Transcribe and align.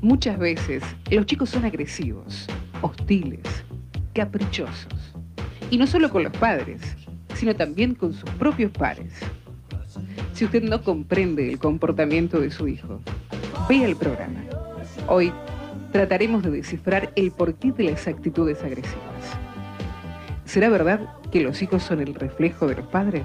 Muchas 0.00 0.38
veces 0.38 0.84
los 1.10 1.26
chicos 1.26 1.50
son 1.50 1.64
agresivos, 1.64 2.46
hostiles, 2.82 3.42
caprichosos. 4.14 5.12
Y 5.72 5.76
no 5.76 5.88
solo 5.88 6.08
con 6.08 6.22
los 6.22 6.32
padres, 6.36 6.80
sino 7.34 7.56
también 7.56 7.96
con 7.96 8.12
sus 8.12 8.30
propios 8.30 8.70
pares. 8.70 9.12
Si 10.34 10.44
usted 10.44 10.62
no 10.62 10.82
comprende 10.84 11.50
el 11.50 11.58
comportamiento 11.58 12.38
de 12.38 12.52
su 12.52 12.68
hijo, 12.68 13.00
vea 13.68 13.86
el 13.86 13.96
programa. 13.96 14.40
Hoy 15.08 15.32
trataremos 15.90 16.44
de 16.44 16.52
descifrar 16.52 17.12
el 17.16 17.32
porqué 17.32 17.72
de 17.72 17.90
las 17.90 18.06
actitudes 18.06 18.62
agresivas. 18.62 19.02
¿Será 20.44 20.68
verdad 20.68 21.12
que 21.32 21.40
los 21.40 21.60
hijos 21.60 21.82
son 21.82 22.00
el 22.00 22.14
reflejo 22.14 22.68
de 22.68 22.76
los 22.76 22.86
padres? 22.86 23.24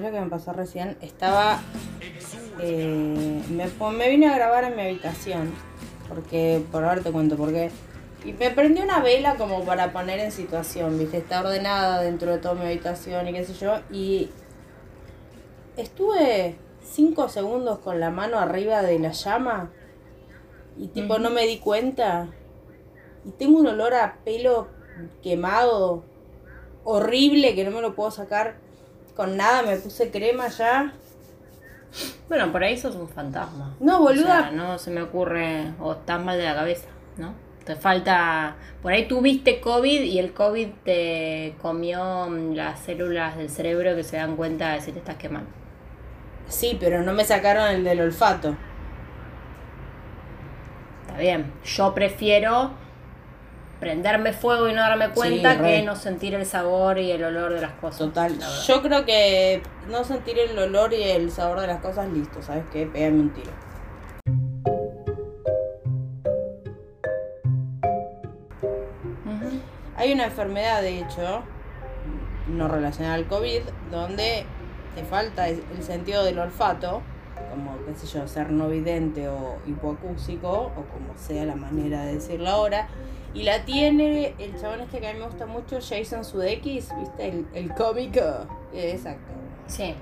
¿Sabes 0.00 0.14
lo 0.14 0.18
que 0.18 0.24
me 0.24 0.30
pasó 0.30 0.54
recién? 0.54 0.96
Estaba. 1.02 1.60
eh, 2.58 3.42
me, 3.50 3.66
me 3.90 4.08
vine 4.08 4.28
a 4.28 4.34
grabar 4.34 4.64
en 4.64 4.74
mi 4.74 4.80
habitación. 4.80 5.52
Porque, 6.08 6.64
por 6.72 6.84
ahora 6.84 7.02
te 7.02 7.12
cuento 7.12 7.36
por 7.36 7.52
qué. 7.52 7.70
Y 8.24 8.32
me 8.32 8.50
prendí 8.50 8.80
una 8.80 9.00
vela 9.00 9.34
como 9.34 9.62
para 9.62 9.92
poner 9.92 10.18
en 10.20 10.32
situación, 10.32 10.98
¿viste? 10.98 11.18
Está 11.18 11.40
ordenada 11.40 12.00
dentro 12.00 12.30
de 12.30 12.38
toda 12.38 12.54
mi 12.54 12.64
habitación 12.64 13.28
y 13.28 13.34
qué 13.34 13.44
sé 13.44 13.52
yo. 13.52 13.80
Y 13.90 14.30
estuve 15.76 16.56
cinco 16.82 17.28
segundos 17.28 17.80
con 17.80 18.00
la 18.00 18.08
mano 18.10 18.38
arriba 18.38 18.80
de 18.80 18.98
la 18.98 19.12
llama. 19.12 19.70
Y 20.78 20.88
tipo 20.88 21.18
no 21.18 21.28
me 21.28 21.46
di 21.46 21.58
cuenta. 21.58 22.28
Y 23.26 23.32
tengo 23.32 23.58
un 23.58 23.66
olor 23.66 23.92
a 23.92 24.16
pelo 24.24 24.68
quemado 25.22 26.04
horrible 26.84 27.54
que 27.54 27.64
no 27.64 27.70
me 27.70 27.82
lo 27.82 27.94
puedo 27.94 28.10
sacar 28.10 28.69
con 29.20 29.36
nada. 29.36 29.62
Me 29.62 29.76
puse 29.76 30.10
crema 30.10 30.48
ya. 30.48 30.94
Bueno, 32.30 32.50
por 32.50 32.64
ahí 32.64 32.78
sos 32.78 32.94
un 32.94 33.06
fantasma. 33.06 33.76
No, 33.78 34.00
boluda. 34.00 34.38
O 34.38 34.42
sea, 34.42 34.50
no 34.50 34.78
se 34.78 34.90
me 34.90 35.02
ocurre, 35.02 35.74
o 35.78 35.92
estás 35.92 36.24
mal 36.24 36.38
de 36.38 36.44
la 36.44 36.54
cabeza, 36.54 36.88
¿no? 37.18 37.34
Te 37.64 37.76
falta, 37.76 38.56
por 38.80 38.92
ahí 38.92 39.06
tuviste 39.06 39.60
COVID 39.60 40.02
y 40.04 40.18
el 40.18 40.32
COVID 40.32 40.68
te 40.84 41.54
comió 41.60 42.28
mm, 42.30 42.54
las 42.54 42.80
células 42.80 43.36
del 43.36 43.50
cerebro 43.50 43.94
que 43.94 44.04
se 44.04 44.16
dan 44.16 44.36
cuenta 44.36 44.72
de 44.72 44.80
si 44.80 44.92
te 44.92 45.00
estás 45.00 45.16
quemando. 45.16 45.50
Sí, 46.46 46.78
pero 46.80 47.02
no 47.02 47.12
me 47.12 47.24
sacaron 47.24 47.68
el 47.68 47.84
del 47.84 48.00
olfato. 48.00 48.56
Está 51.02 51.20
bien, 51.20 51.52
yo 51.62 51.92
prefiero 51.92 52.70
prenderme 53.80 54.34
fuego 54.34 54.68
y 54.68 54.74
no 54.74 54.82
darme 54.82 55.08
cuenta 55.10 55.60
que 55.60 55.82
no 55.82 55.96
sentir 55.96 56.34
el 56.34 56.44
sabor 56.44 56.98
y 56.98 57.10
el 57.10 57.24
olor 57.24 57.54
de 57.54 57.62
las 57.62 57.72
cosas. 57.72 57.98
Total. 57.98 58.38
la. 58.38 58.46
Yo 58.46 58.82
creo 58.82 59.04
que 59.06 59.62
no 59.88 60.04
sentir 60.04 60.38
el 60.38 60.56
olor 60.58 60.92
y 60.92 61.02
el 61.02 61.30
sabor 61.32 61.60
de 61.60 61.66
las 61.66 61.80
cosas, 61.80 62.08
listo. 62.10 62.42
¿Sabes 62.42 62.64
qué? 62.70 62.86
Pégame 62.86 63.20
un 63.20 63.30
tiro. 63.30 63.50
Hay 69.96 70.12
una 70.12 70.24
enfermedad, 70.24 70.80
de 70.80 71.00
hecho, 71.00 71.42
no 72.48 72.68
relacionada 72.68 73.14
al 73.14 73.26
COVID, 73.26 73.60
donde 73.90 74.44
te 74.94 75.04
falta 75.04 75.48
el 75.48 75.62
el 75.76 75.82
sentido 75.82 76.24
del 76.24 76.38
olfato, 76.38 77.02
como, 77.50 77.76
qué 77.84 77.94
sé 77.94 78.06
yo, 78.06 78.26
ser 78.26 78.50
no 78.50 78.68
vidente 78.68 79.28
o 79.28 79.58
hipoacúsico, 79.66 80.50
o 80.50 80.84
como 80.92 81.16
sea 81.16 81.44
la 81.44 81.54
manera 81.54 82.04
de 82.04 82.14
decirlo 82.14 82.48
ahora. 82.48 82.88
Y 83.32 83.44
la 83.44 83.64
tiene 83.64 84.34
el 84.38 84.60
chabón 84.60 84.80
este 84.80 84.98
que 84.98 85.08
a 85.08 85.12
mí 85.12 85.20
me 85.20 85.26
gusta 85.26 85.46
mucho, 85.46 85.78
Jason 85.80 86.24
Sudeikis, 86.24 86.88
¿viste? 86.98 87.28
El, 87.28 87.46
el 87.54 87.74
cómico. 87.74 88.20
Exacto. 88.74 89.32
Sí, 89.66 89.94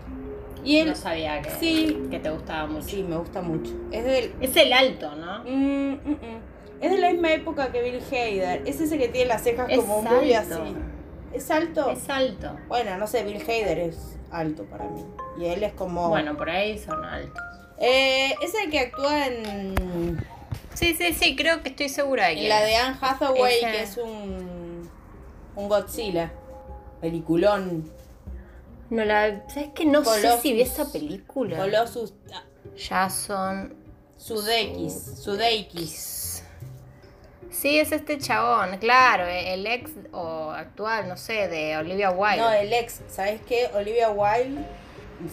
Y 0.65 0.79
él, 0.79 0.89
no 0.89 0.95
sabía 0.95 1.43
que, 1.43 1.51
sí. 1.51 2.07
que 2.11 2.19
te 2.21 2.31
gustaba 2.31 2.67
mucho. 2.67 2.87
sí, 2.87 3.03
me 3.03 3.17
gusta 3.17 3.43
mucho. 3.43 3.71
Es 3.93 4.05
del, 4.05 4.35
Es 4.41 4.57
el 4.57 4.73
alto, 4.73 5.15
¿no? 5.15 5.45
Mm, 5.45 5.93
mm, 5.93 6.11
mm. 6.11 6.59
Es 6.81 6.91
de 6.91 6.99
la 6.99 7.11
misma 7.11 7.33
época 7.33 7.71
que 7.71 7.83
Bill 7.83 8.01
Hader. 8.11 8.63
Es 8.67 8.81
ese 8.81 8.99
que 8.99 9.09
tiene 9.09 9.29
las 9.29 9.43
cejas 9.43 9.69
Es 9.69 9.79
como 9.79 10.03
muy 10.03 10.33
así. 10.33 10.77
¿Es 11.33 11.51
alto? 11.51 11.91
Es 11.91 12.09
alto. 12.09 12.57
Bueno, 12.69 12.97
no 12.97 13.07
sé, 13.07 13.25
Bill 13.25 13.43
Hader 13.43 13.79
es 13.79 14.17
alto 14.31 14.65
para 14.65 14.85
mí. 14.85 15.05
Y 15.39 15.47
él 15.47 15.63
es 15.65 15.73
como. 15.75 16.09
Bueno, 16.09 16.37
por 16.37 16.49
ahí 16.49 16.79
son 16.79 17.05
altos. 17.05 17.43
Eh, 17.79 18.35
es 18.43 18.55
el 18.65 18.71
que 18.71 18.81
actúa 18.81 19.27
en, 19.27 20.19
Sí, 20.79 20.95
sí, 20.95 21.13
sí, 21.13 21.35
creo 21.35 21.61
que 21.63 21.71
estoy 21.71 21.89
segura 21.89 22.29
de 22.29 22.35
en 22.35 22.49
la 22.49 22.61
de 22.63 22.77
Anne 22.77 22.97
Hathaway, 23.01 23.61
que 23.61 23.83
es 23.83 23.97
un. 23.97 24.89
Un 25.57 25.69
Godzilla. 25.69 26.31
Peliculón. 27.01 27.91
No 28.89 29.05
la. 29.05 29.43
¿Sabes 29.49 29.71
que 29.75 29.85
no 29.85 30.05
sé 30.05 30.39
si 30.39 30.53
vi 30.53 30.63
esa 30.63 30.91
película? 30.93 31.57
Colossus. 31.57 32.15
Jason 32.77 33.75
Sudeikis. 34.17 34.95
Sudeikis. 35.21 36.45
Sí, 37.51 37.81
es 37.81 37.91
este 37.91 38.19
chabón, 38.19 38.79
claro, 38.79 39.27
el 39.27 39.67
ex 39.67 39.91
o 40.13 40.51
actual, 40.51 41.09
no 41.09 41.17
sé, 41.17 41.49
de 41.49 41.77
Olivia 41.77 42.11
Wilde. 42.11 42.37
No, 42.37 42.53
el 42.53 42.73
ex. 42.73 43.01
¿Sabes 43.09 43.41
qué? 43.49 43.69
Olivia 43.75 44.11
Wilde 44.11 44.63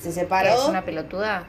se 0.01 0.09
¿Que 0.09 0.11
separó. 0.11 0.49
¿Es 0.49 0.67
una 0.67 0.83
pelotuda? 0.83 1.47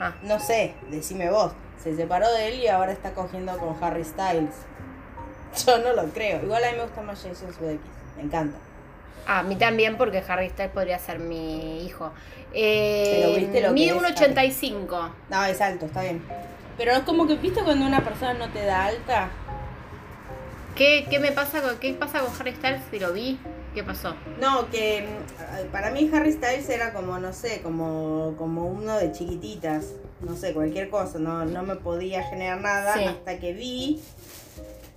Ah, 0.00 0.14
No 0.22 0.38
sé, 0.40 0.74
decime 0.90 1.30
vos. 1.30 1.52
Se 1.82 1.94
separó 1.96 2.30
de 2.32 2.48
él 2.48 2.60
y 2.60 2.68
ahora 2.68 2.92
está 2.92 3.12
cogiendo 3.12 3.56
con 3.58 3.76
Harry 3.82 4.04
Styles. 4.04 4.54
Yo 5.66 5.78
no 5.78 5.92
lo 5.92 6.08
creo. 6.10 6.42
Igual 6.42 6.64
a 6.64 6.70
mí 6.70 6.76
me 6.78 6.82
gusta 6.84 7.02
más 7.02 7.22
Jason 7.22 7.52
Sudeikis. 7.54 7.84
Me 8.16 8.22
encanta. 8.22 8.58
Ah, 9.26 9.40
a 9.40 9.42
mí 9.42 9.56
también 9.56 9.96
porque 9.96 10.22
Harry 10.28 10.50
Styles 10.50 10.72
podría 10.72 10.98
ser 10.98 11.18
mi 11.18 11.84
hijo. 11.84 12.12
Eh, 12.52 13.20
Pero 13.22 13.36
¿viste 13.36 13.60
lo 13.60 13.68
que 13.68 13.74
mide 13.74 13.90
es 13.96 14.02
1,85. 14.02 15.10
No, 15.30 15.44
es 15.44 15.60
alto, 15.60 15.86
está 15.86 16.02
bien. 16.02 16.22
Pero 16.76 16.92
es 16.92 17.00
como 17.00 17.26
que, 17.26 17.36
¿viste 17.36 17.62
cuando 17.62 17.86
una 17.86 18.02
persona 18.02 18.34
no 18.34 18.48
te 18.50 18.64
da 18.64 18.86
alta? 18.86 19.28
¿Qué, 20.74 21.06
¿Qué 21.08 21.18
me 21.20 21.30
pasa 21.32 21.62
con, 21.62 21.78
qué 21.78 21.94
pasa 21.94 22.20
con 22.20 22.32
Harry 22.38 22.54
Styles 22.54 22.80
si 22.90 22.98
lo 22.98 23.12
vi? 23.12 23.38
¿Qué 23.74 23.82
pasó? 23.82 24.14
No, 24.40 24.70
que 24.70 25.02
mm, 25.04 25.70
para 25.72 25.90
mí 25.90 26.08
Harry 26.12 26.32
Styles 26.32 26.68
era 26.68 26.92
como, 26.92 27.18
no 27.18 27.32
sé, 27.32 27.60
como, 27.62 28.34
como 28.38 28.66
uno 28.68 28.96
de 28.98 29.10
chiquititas. 29.12 29.94
No 30.20 30.36
sé, 30.36 30.54
cualquier 30.54 30.88
cosa. 30.90 31.18
No, 31.18 31.44
no 31.44 31.62
me 31.64 31.76
podía 31.76 32.22
generar 32.22 32.60
nada 32.60 32.94
Sí. 32.94 33.04
hasta 33.04 33.38
que 33.40 33.52
vi 33.52 34.00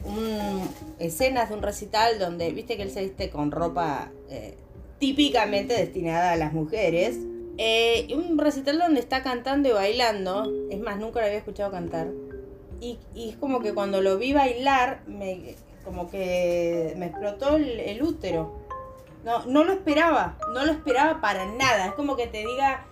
un, 0.05 0.61
escenas 0.99 1.49
de 1.49 1.55
un 1.55 1.63
recital 1.63 2.19
donde, 2.19 2.51
viste 2.51 2.77
que 2.77 2.83
él 2.83 2.91
se 2.91 3.01
viste 3.01 3.29
con 3.31 3.51
ropa 3.51 4.11
eh, 4.29 4.55
típicamente 4.99 5.73
destinada 5.73 6.33
a 6.33 6.35
las 6.35 6.53
mujeres. 6.53 7.17
Eh, 7.57 8.07
un 8.13 8.37
recital 8.37 8.77
donde 8.77 8.99
está 8.99 9.23
cantando 9.23 9.69
y 9.69 9.71
bailando. 9.71 10.51
Es 10.69 10.79
más, 10.79 10.99
nunca 10.99 11.19
lo 11.21 11.25
había 11.25 11.39
escuchado 11.39 11.71
cantar. 11.71 12.07
Y, 12.79 12.99
y 13.15 13.29
es 13.29 13.37
como 13.37 13.59
que 13.59 13.73
cuando 13.73 14.01
lo 14.03 14.19
vi 14.19 14.33
bailar, 14.33 15.01
me, 15.07 15.55
como 15.83 16.11
que 16.11 16.93
me 16.97 17.07
explotó 17.07 17.55
el, 17.55 17.79
el 17.79 18.03
útero. 18.03 18.66
No, 19.27 19.45
no 19.45 19.65
lo 19.65 19.73
esperaba, 19.73 20.37
no 20.53 20.65
lo 20.65 20.71
esperaba 20.71 21.19
para 21.19 21.45
nada. 21.45 21.87
Es 21.87 21.91
como 21.95 22.15
que 22.15 22.27
te 22.27 22.37
diga, 22.45 22.85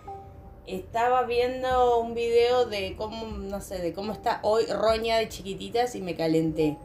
estaba 0.68 1.23
viendo 1.23 1.97
un 2.00 2.13
video 2.13 2.66
de 2.66 2.96
cómo, 2.97 3.25
no 3.38 3.62
sé, 3.62 3.78
de 3.79 3.94
cómo 3.94 4.12
está 4.12 4.39
hoy 4.42 4.65
Roña 4.65 5.15
de 5.18 5.30
chiquititas 5.30 5.95
y 5.95 6.01
me 6.01 6.18
calenté. 6.18 6.77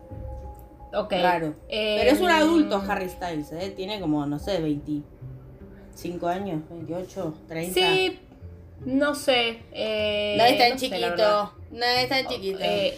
Ok. 0.95 1.09
Claro. 1.09 1.55
Eh, 1.69 1.97
Pero 1.99 2.13
es 2.13 2.21
un 2.21 2.31
adulto 2.31 2.81
Harry 2.89 3.09
Styles, 3.09 3.51
¿eh? 3.51 3.71
Tiene 3.75 4.01
como, 4.01 4.25
no 4.25 4.39
sé, 4.39 4.61
25 4.61 6.29
años, 6.29 6.63
28, 6.71 7.35
30. 7.49 7.75
Sí, 7.75 8.21
no 8.85 9.17
sé. 9.17 9.63
Eh, 9.73 10.37
no 10.39 10.45
es 10.45 10.59
tan 10.59 10.71
no 10.71 10.77
chiquito, 10.77 11.01
verdad. 11.11 11.45
no 11.73 11.85
es 11.85 12.09
tan 12.09 12.27
chiquito. 12.29 12.59
Eh, 12.63 12.97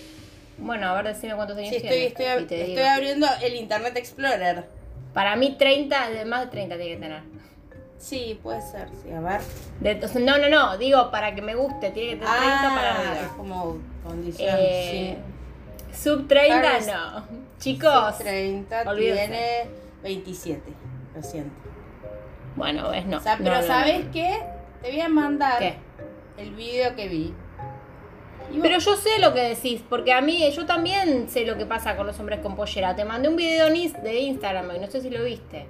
bueno, 0.59 0.87
a 0.89 0.95
ver, 1.01 1.15
decime 1.15 1.35
cuántos 1.35 1.57
años 1.57 1.71
sí, 1.71 1.77
estoy, 1.77 1.89
tiene. 1.91 2.07
estoy, 2.09 2.27
ab- 2.27 2.95
abriendo 2.95 3.27
el 3.43 3.55
Internet 3.55 3.97
Explorer. 3.97 4.82
Para 5.15 5.37
mí 5.37 5.57
30, 5.59 6.11
de 6.11 6.25
más 6.25 6.41
de 6.43 6.47
30 6.49 6.77
tiene 6.77 6.95
que 6.95 7.01
tener. 7.01 7.23
Sí, 7.99 8.39
puede 8.43 8.61
ser, 8.63 8.89
sí, 9.03 9.13
a 9.13 9.21
ver. 9.21 9.41
De- 9.81 10.21
no, 10.21 10.39
no, 10.39 10.49
no, 10.49 10.77
digo 10.79 11.11
para 11.11 11.35
que 11.35 11.43
me 11.43 11.55
guste, 11.55 11.91
tiene 11.91 12.11
que 12.15 12.17
tener 12.17 12.35
30 12.39 12.69
para 12.75 12.91
Ah, 12.99 13.03
es 13.03 13.09
arriba. 13.19 13.35
como 13.37 13.77
condición, 14.03 14.57
Eh, 14.59 15.19
Sub 15.93 16.27
30 16.27 16.57
Harris- 16.79 16.87
no. 16.87 17.25
Chicos. 17.61 18.17
sí. 18.19 18.25
30 18.25 18.83
olvídense. 18.91 19.27
tiene 19.29 19.71
27, 20.03 20.73
lo 21.15 21.23
siento. 21.23 21.55
Bueno, 22.57 22.91
ves, 22.91 23.07
no. 23.07 23.19
o 23.19 23.21
sea, 23.21 23.37
No, 23.37 23.45
pero 23.45 23.55
no, 23.57 23.61
no. 23.63 23.67
¿sabes 23.69 24.07
qué? 24.13 24.41
Te 24.83 24.91
voy 24.91 25.01
a 25.01 25.09
mandar 25.09 25.59
¿Qué? 25.61 25.75
el 26.39 26.51
video 26.57 26.97
que 26.97 27.09
vi. 27.09 27.33
Pero 28.61 28.79
yo 28.79 28.97
sé 28.97 29.19
lo 29.19 29.33
que 29.33 29.41
decís, 29.41 29.83
porque 29.89 30.13
a 30.13 30.21
mí, 30.21 30.51
yo 30.53 30.67
también 30.67 31.29
sé 31.29 31.47
lo 31.47 31.57
que 31.57 31.65
pasa 31.65 31.97
con 31.97 32.07
los 32.07 32.19
hombres 32.21 32.41
con 32.41 32.57
pollera. 32.57 32.95
Te 32.95 33.05
mandé 33.05 33.29
un 33.29 33.37
video 33.37 33.69
de 33.69 34.19
Instagram 34.21 34.77
y 34.77 34.79
no 34.79 34.87
sé 34.89 35.01
si 35.01 35.11
lo 35.11 35.25
viste. 35.25 35.67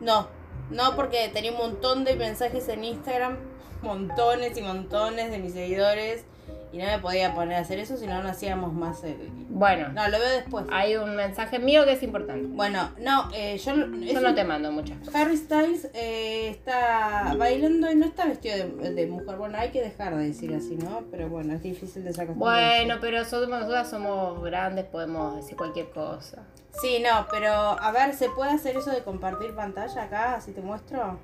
No, 0.00 0.28
no 0.70 0.96
porque 0.96 1.28
tenía 1.32 1.52
un 1.52 1.58
montón 1.58 2.04
de 2.04 2.16
mensajes 2.16 2.68
en 2.68 2.84
Instagram, 2.84 3.36
montones 3.82 4.56
y 4.56 4.62
montones 4.62 5.30
de 5.30 5.38
mis 5.38 5.52
seguidores 5.52 6.24
y 6.72 6.78
no 6.78 6.84
me 6.86 6.98
podía 6.98 7.34
poner 7.34 7.58
a 7.58 7.60
hacer 7.60 7.78
eso 7.78 7.96
si 7.96 8.06
no 8.06 8.22
no 8.22 8.28
hacíamos 8.30 8.72
más 8.72 9.04
el... 9.04 9.16
Bueno, 9.50 9.88
No, 9.90 10.08
lo 10.08 10.18
veo 10.18 10.30
después. 10.30 10.64
hay 10.72 10.96
un 10.96 11.14
mensaje 11.16 11.58
mío 11.58 11.84
que 11.84 11.92
es 11.92 12.02
importante. 12.02 12.46
Bueno, 12.48 12.90
no, 12.98 13.28
eh, 13.34 13.58
yo... 13.58 13.74
Yo 13.74 14.20
no 14.20 14.28
un- 14.30 14.34
te 14.34 14.44
mando 14.44 14.72
muchas 14.72 14.98
cosas. 14.98 15.14
Harry 15.14 15.36
Styles 15.36 15.88
eh, 15.94 16.48
está 16.48 17.34
bailando 17.36 17.90
y 17.90 17.94
no 17.94 18.06
está 18.06 18.24
vestido 18.26 18.56
de, 18.56 18.94
de 18.94 19.06
mujer. 19.06 19.36
Bueno, 19.36 19.58
hay 19.58 19.70
que 19.70 19.82
dejar 19.82 20.16
de 20.16 20.24
decir 20.28 20.54
así, 20.54 20.76
¿no? 20.76 21.04
Pero 21.10 21.28
bueno, 21.28 21.54
es 21.54 21.62
difícil 21.62 22.04
de 22.04 22.12
sacar. 22.12 22.34
Bueno, 22.34 22.96
pero 23.00 23.24
somos, 23.24 23.48
nosotras 23.48 23.90
somos 23.90 24.42
grandes, 24.42 24.86
podemos 24.86 25.36
decir 25.36 25.56
cualquier 25.56 25.90
cosa. 25.90 26.42
Sí, 26.80 27.02
no, 27.04 27.26
pero 27.30 27.52
a 27.52 27.92
ver, 27.92 28.14
¿se 28.14 28.30
puede 28.30 28.50
hacer 28.52 28.76
eso 28.78 28.90
de 28.90 29.02
compartir 29.02 29.54
pantalla 29.54 30.04
acá? 30.04 30.40
Si 30.40 30.52
te 30.52 30.62
muestro. 30.62 31.18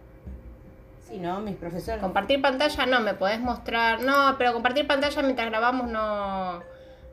Sí, 1.09 1.19
¿no? 1.19 1.41
Mis 1.41 1.57
profesores. 1.57 2.03
Compartir 2.03 2.43
pantalla 2.43 2.85
no, 2.85 3.01
me 3.01 3.15
podés 3.15 3.41
mostrar. 3.41 4.03
No, 4.03 4.37
pero 4.37 4.53
compartir 4.53 4.87
pantalla 4.87 5.23
mientras 5.23 5.49
grabamos 5.49 5.91
no, 5.91 6.61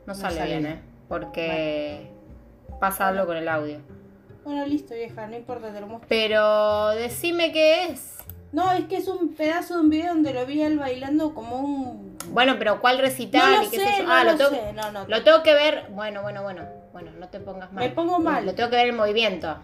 no 0.06 0.14
sale, 0.14 0.36
sale 0.36 0.58
bien. 0.58 0.66
¿eh? 0.66 0.80
Porque 1.08 2.10
pasa 2.78 3.08
algo 3.08 3.24
con 3.24 3.38
el 3.38 3.48
audio. 3.48 3.78
Bueno, 4.44 4.66
listo, 4.66 4.94
vieja, 4.94 5.26
no 5.26 5.36
importa, 5.36 5.72
te 5.72 5.80
lo 5.80 5.86
muestro. 5.86 6.08
Pero 6.08 6.90
decime 6.90 7.52
qué 7.52 7.84
es. 7.86 8.18
No, 8.52 8.70
es 8.72 8.84
que 8.84 8.98
es 8.98 9.08
un 9.08 9.34
pedazo 9.34 9.74
de 9.74 9.80
un 9.80 9.90
video 9.90 10.08
donde 10.08 10.32
lo 10.32 10.46
vi 10.46 10.62
él 10.62 10.78
bailando 10.78 11.34
como 11.34 11.56
un... 11.56 12.16
Bueno, 12.28 12.56
pero 12.58 12.80
¿cuál 12.80 12.98
recital 12.98 13.50
No 13.50 13.56
lo 13.58 13.62
y 13.64 13.70
qué 13.70 13.76
sé, 13.78 13.84
sé 13.84 13.98
yo? 13.98 14.04
no 14.04 14.12
ah, 14.12 14.24
lo 14.24 14.32
lo, 14.32 14.38
tengo, 14.38 14.50
sé, 14.50 14.72
no, 14.72 14.92
no. 14.92 15.06
lo 15.06 15.22
tengo 15.24 15.42
que 15.42 15.54
ver. 15.54 15.86
Bueno, 15.90 16.22
bueno, 16.22 16.42
bueno. 16.42 16.62
Bueno, 16.92 17.10
no 17.18 17.28
te 17.28 17.40
pongas 17.40 17.72
mal. 17.72 17.84
Me 17.84 17.90
pongo 17.90 18.18
mal. 18.18 18.46
Lo 18.46 18.54
tengo 18.54 18.70
que 18.70 18.76
ver 18.76 18.88
en 18.88 18.96
movimiento. 18.96 19.56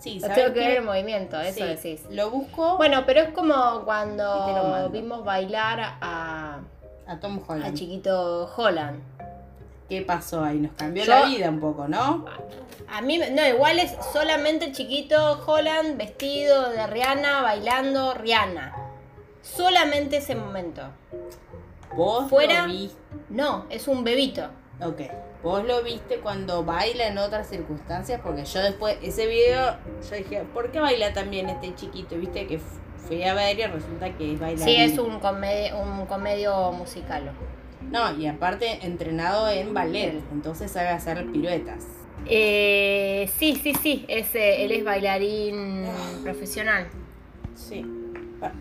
Sí, 0.00 0.14
Lo 0.16 0.20
¿sabes 0.22 0.36
tengo 0.36 0.52
que 0.54 0.60
ver 0.60 0.76
en 0.78 0.84
movimiento, 0.84 1.40
eso 1.40 1.58
Sí, 1.60 1.64
decís. 1.64 2.02
Lo 2.10 2.30
busco 2.30 2.76
Bueno, 2.76 3.04
pero 3.06 3.20
es 3.20 3.28
como 3.30 3.54
Y 3.54 3.56
te 3.56 3.80
lo 3.80 3.84
cuando 3.84 4.90
vimos 4.90 5.24
bailar 5.24 5.80
a, 6.00 6.58
a 7.06 7.20
Tom 7.20 7.40
a 7.46 7.52
Holland. 7.52 7.74
chiquito 7.76 8.50
Holland. 8.56 9.00
¿Qué 9.88 10.02
pasó 10.02 10.42
ahí? 10.42 10.58
Nos 10.60 10.72
cambió 10.72 11.04
Yo- 11.04 11.12
la 11.12 11.24
vida 11.26 11.48
un 11.50 11.60
poco, 11.60 11.86
¿no? 11.88 12.24
A 12.88 13.00
mí, 13.02 13.18
me- 13.18 13.30
no, 13.30 13.46
igual 13.46 13.78
es 13.78 13.94
solamente 14.12 14.66
el 14.66 14.72
chiquito 14.72 15.42
Holland 15.46 15.96
vestido 15.96 16.70
de 16.70 16.86
Rihanna, 16.86 17.42
bailando 17.42 18.14
Rihanna. 18.14 18.74
Solamente 19.42 20.18
ese 20.18 20.34
momento. 20.34 20.82
Vos 21.94 22.28
Fuera- 22.28 22.66
lo. 22.66 22.92
No, 23.28 23.66
es 23.70 23.86
un 23.88 24.04
bebito. 24.04 24.48
Ok. 24.82 25.02
Vos 25.44 25.62
lo 25.64 25.82
viste 25.82 26.16
cuando 26.20 26.64
baila 26.64 27.06
en 27.06 27.18
otras 27.18 27.48
circunstancias, 27.48 28.20
porque 28.24 28.44
yo 28.46 28.60
después, 28.62 28.96
ese 29.02 29.26
video, 29.26 29.76
yo 30.10 30.16
dije, 30.16 30.42
¿por 30.54 30.70
qué 30.72 30.80
baila 30.80 31.12
también 31.12 31.48
este 31.50 31.74
chiquito? 31.74 32.16
Viste 32.16 32.46
que 32.46 32.58
fui 33.06 33.22
a 33.22 33.34
ver 33.34 33.58
y 33.58 33.62
resulta 33.64 34.10
que 34.16 34.32
es 34.32 34.40
bailarín. 34.40 34.64
Sí, 34.64 34.76
es 34.76 34.98
un, 34.98 35.20
come- 35.20 35.72
un 35.74 36.06
comedio 36.06 36.72
musical. 36.72 37.30
No, 37.90 38.16
y 38.18 38.26
aparte 38.26 38.78
entrenado 38.86 39.48
en 39.50 39.74
ballet, 39.74 40.18
entonces 40.32 40.70
sabe 40.72 40.88
hacer 40.88 41.30
piruetas. 41.30 41.84
Eh, 42.26 43.30
sí, 43.38 43.60
sí, 43.62 43.74
sí, 43.74 44.06
es, 44.08 44.28
él 44.34 44.72
es 44.72 44.82
bailarín 44.82 45.84
Ah. 45.86 46.20
profesional. 46.22 46.86
Sí. 47.54 47.84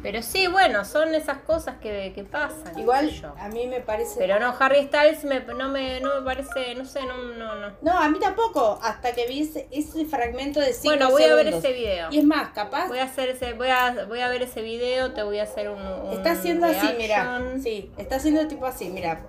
Pero 0.01 0.21
sí, 0.21 0.47
bueno, 0.47 0.85
son 0.85 1.13
esas 1.13 1.39
cosas 1.39 1.75
que, 1.81 2.12
que 2.13 2.24
pasan. 2.24 2.77
Igual 2.77 3.09
sé 3.09 3.21
yo. 3.21 3.33
a 3.38 3.47
mí 3.50 3.68
me 3.68 3.81
parece... 3.81 4.15
Pero 4.18 4.39
no, 4.39 4.56
Harry 4.59 4.88
Styles 4.88 5.24
me, 5.24 5.39
no, 5.41 5.69
me, 5.69 6.00
no 6.00 6.19
me 6.19 6.25
parece, 6.25 6.75
no 6.75 6.85
sé, 6.85 7.06
no, 7.06 7.18
no, 7.18 7.56
no. 7.56 7.74
No, 7.81 8.00
a 8.00 8.09
mí 8.09 8.19
tampoco, 8.19 8.80
hasta 8.81 9.12
que 9.13 9.27
vi 9.27 9.41
ese, 9.41 9.68
ese 9.71 10.06
fragmento 10.06 10.59
de 10.59 10.74
5 10.74 10.83
Bueno, 10.85 11.12
voy 11.12 11.24
a 11.24 11.35
ver 11.35 11.47
ese 11.47 11.74
video. 11.74 12.09
Y 12.12 12.19
es 12.19 12.25
más, 12.25 12.50
capaz 12.50 12.88
Voy 12.88 13.00
a 13.00 13.03
hacer 13.03 13.30
ese, 13.30 13.53
voy 13.53 13.69
a, 13.69 14.06
voy 14.07 14.19
a 14.19 14.30
ver 14.30 14.44
ese 14.44 14.62
video, 14.62 15.13
te 15.13 15.24
voy 15.24 15.39
a 15.39 15.44
hacer 15.44 15.69
un, 15.69 15.81
un 15.81 16.13
Está 16.13 16.31
haciendo 16.31 16.68
así, 16.68 16.88
mira. 16.97 17.41
Sí, 17.62 17.91
está 17.97 18.18
haciendo 18.18 18.47
tipo 18.47 18.65
así, 18.65 18.89
mira. 18.89 19.21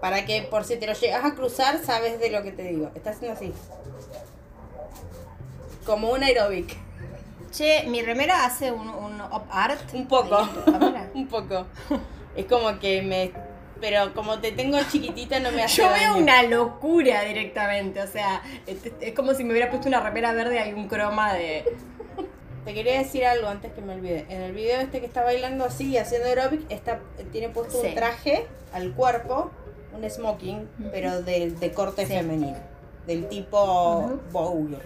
Para 0.00 0.24
que 0.24 0.42
por 0.42 0.64
si 0.64 0.76
te 0.76 0.86
lo 0.86 0.92
llegas 0.92 1.24
a 1.24 1.34
cruzar, 1.34 1.78
sabes 1.84 2.20
de 2.20 2.30
lo 2.30 2.42
que 2.42 2.52
te 2.52 2.62
digo. 2.62 2.90
Está 2.94 3.10
haciendo 3.10 3.36
así. 3.36 3.52
Como 5.84 6.10
un 6.10 6.22
aeróbic. 6.22 6.76
Che, 7.50 7.84
mi 7.86 8.02
remera 8.02 8.44
hace 8.44 8.70
un, 8.70 8.88
un 8.88 9.20
op 9.20 9.46
art. 9.50 9.92
Un 9.94 10.06
poco. 10.06 10.36
Un 11.14 11.26
poco. 11.28 11.66
Es 12.36 12.44
como 12.46 12.78
que 12.78 13.02
me. 13.02 13.32
Pero 13.80 14.12
como 14.12 14.40
te 14.40 14.52
tengo 14.52 14.76
chiquitita, 14.90 15.38
no 15.40 15.52
me 15.52 15.62
hace 15.64 15.82
Yo 15.82 15.88
veo 15.92 16.16
una 16.16 16.42
locura 16.42 17.22
directamente, 17.22 18.02
o 18.02 18.06
sea, 18.08 18.42
es, 18.66 18.78
es 19.00 19.14
como 19.14 19.34
si 19.34 19.44
me 19.44 19.52
hubiera 19.52 19.70
puesto 19.70 19.86
una 19.88 20.00
remera 20.00 20.32
verde 20.32 20.68
y 20.68 20.72
un 20.72 20.88
croma 20.88 21.32
de... 21.34 21.64
Te 22.64 22.74
quería 22.74 22.98
decir 22.98 23.24
algo 23.24 23.46
antes 23.48 23.72
que 23.72 23.80
me 23.80 23.94
olvide. 23.94 24.26
En 24.28 24.42
el 24.42 24.52
video 24.52 24.80
este 24.80 24.98
que 25.00 25.06
está 25.06 25.22
bailando 25.22 25.64
así, 25.64 25.96
haciendo 25.96 26.26
aeróbic, 26.28 26.68
está, 26.70 26.98
tiene 27.32 27.48
puesto 27.50 27.80
Sí. 27.80 27.86
un 27.86 27.94
traje 27.94 28.46
al 28.72 28.92
cuerpo, 28.94 29.50
un 29.96 30.08
smoking, 30.10 30.68
pero 30.90 31.22
de, 31.22 31.52
de 31.52 31.72
corte 31.72 32.04
Sí. 32.04 32.12
femenino. 32.14 32.58
Del 33.06 33.28
tipo 33.28 34.00
Ujú. 34.00 34.20
Vogue. 34.32 34.78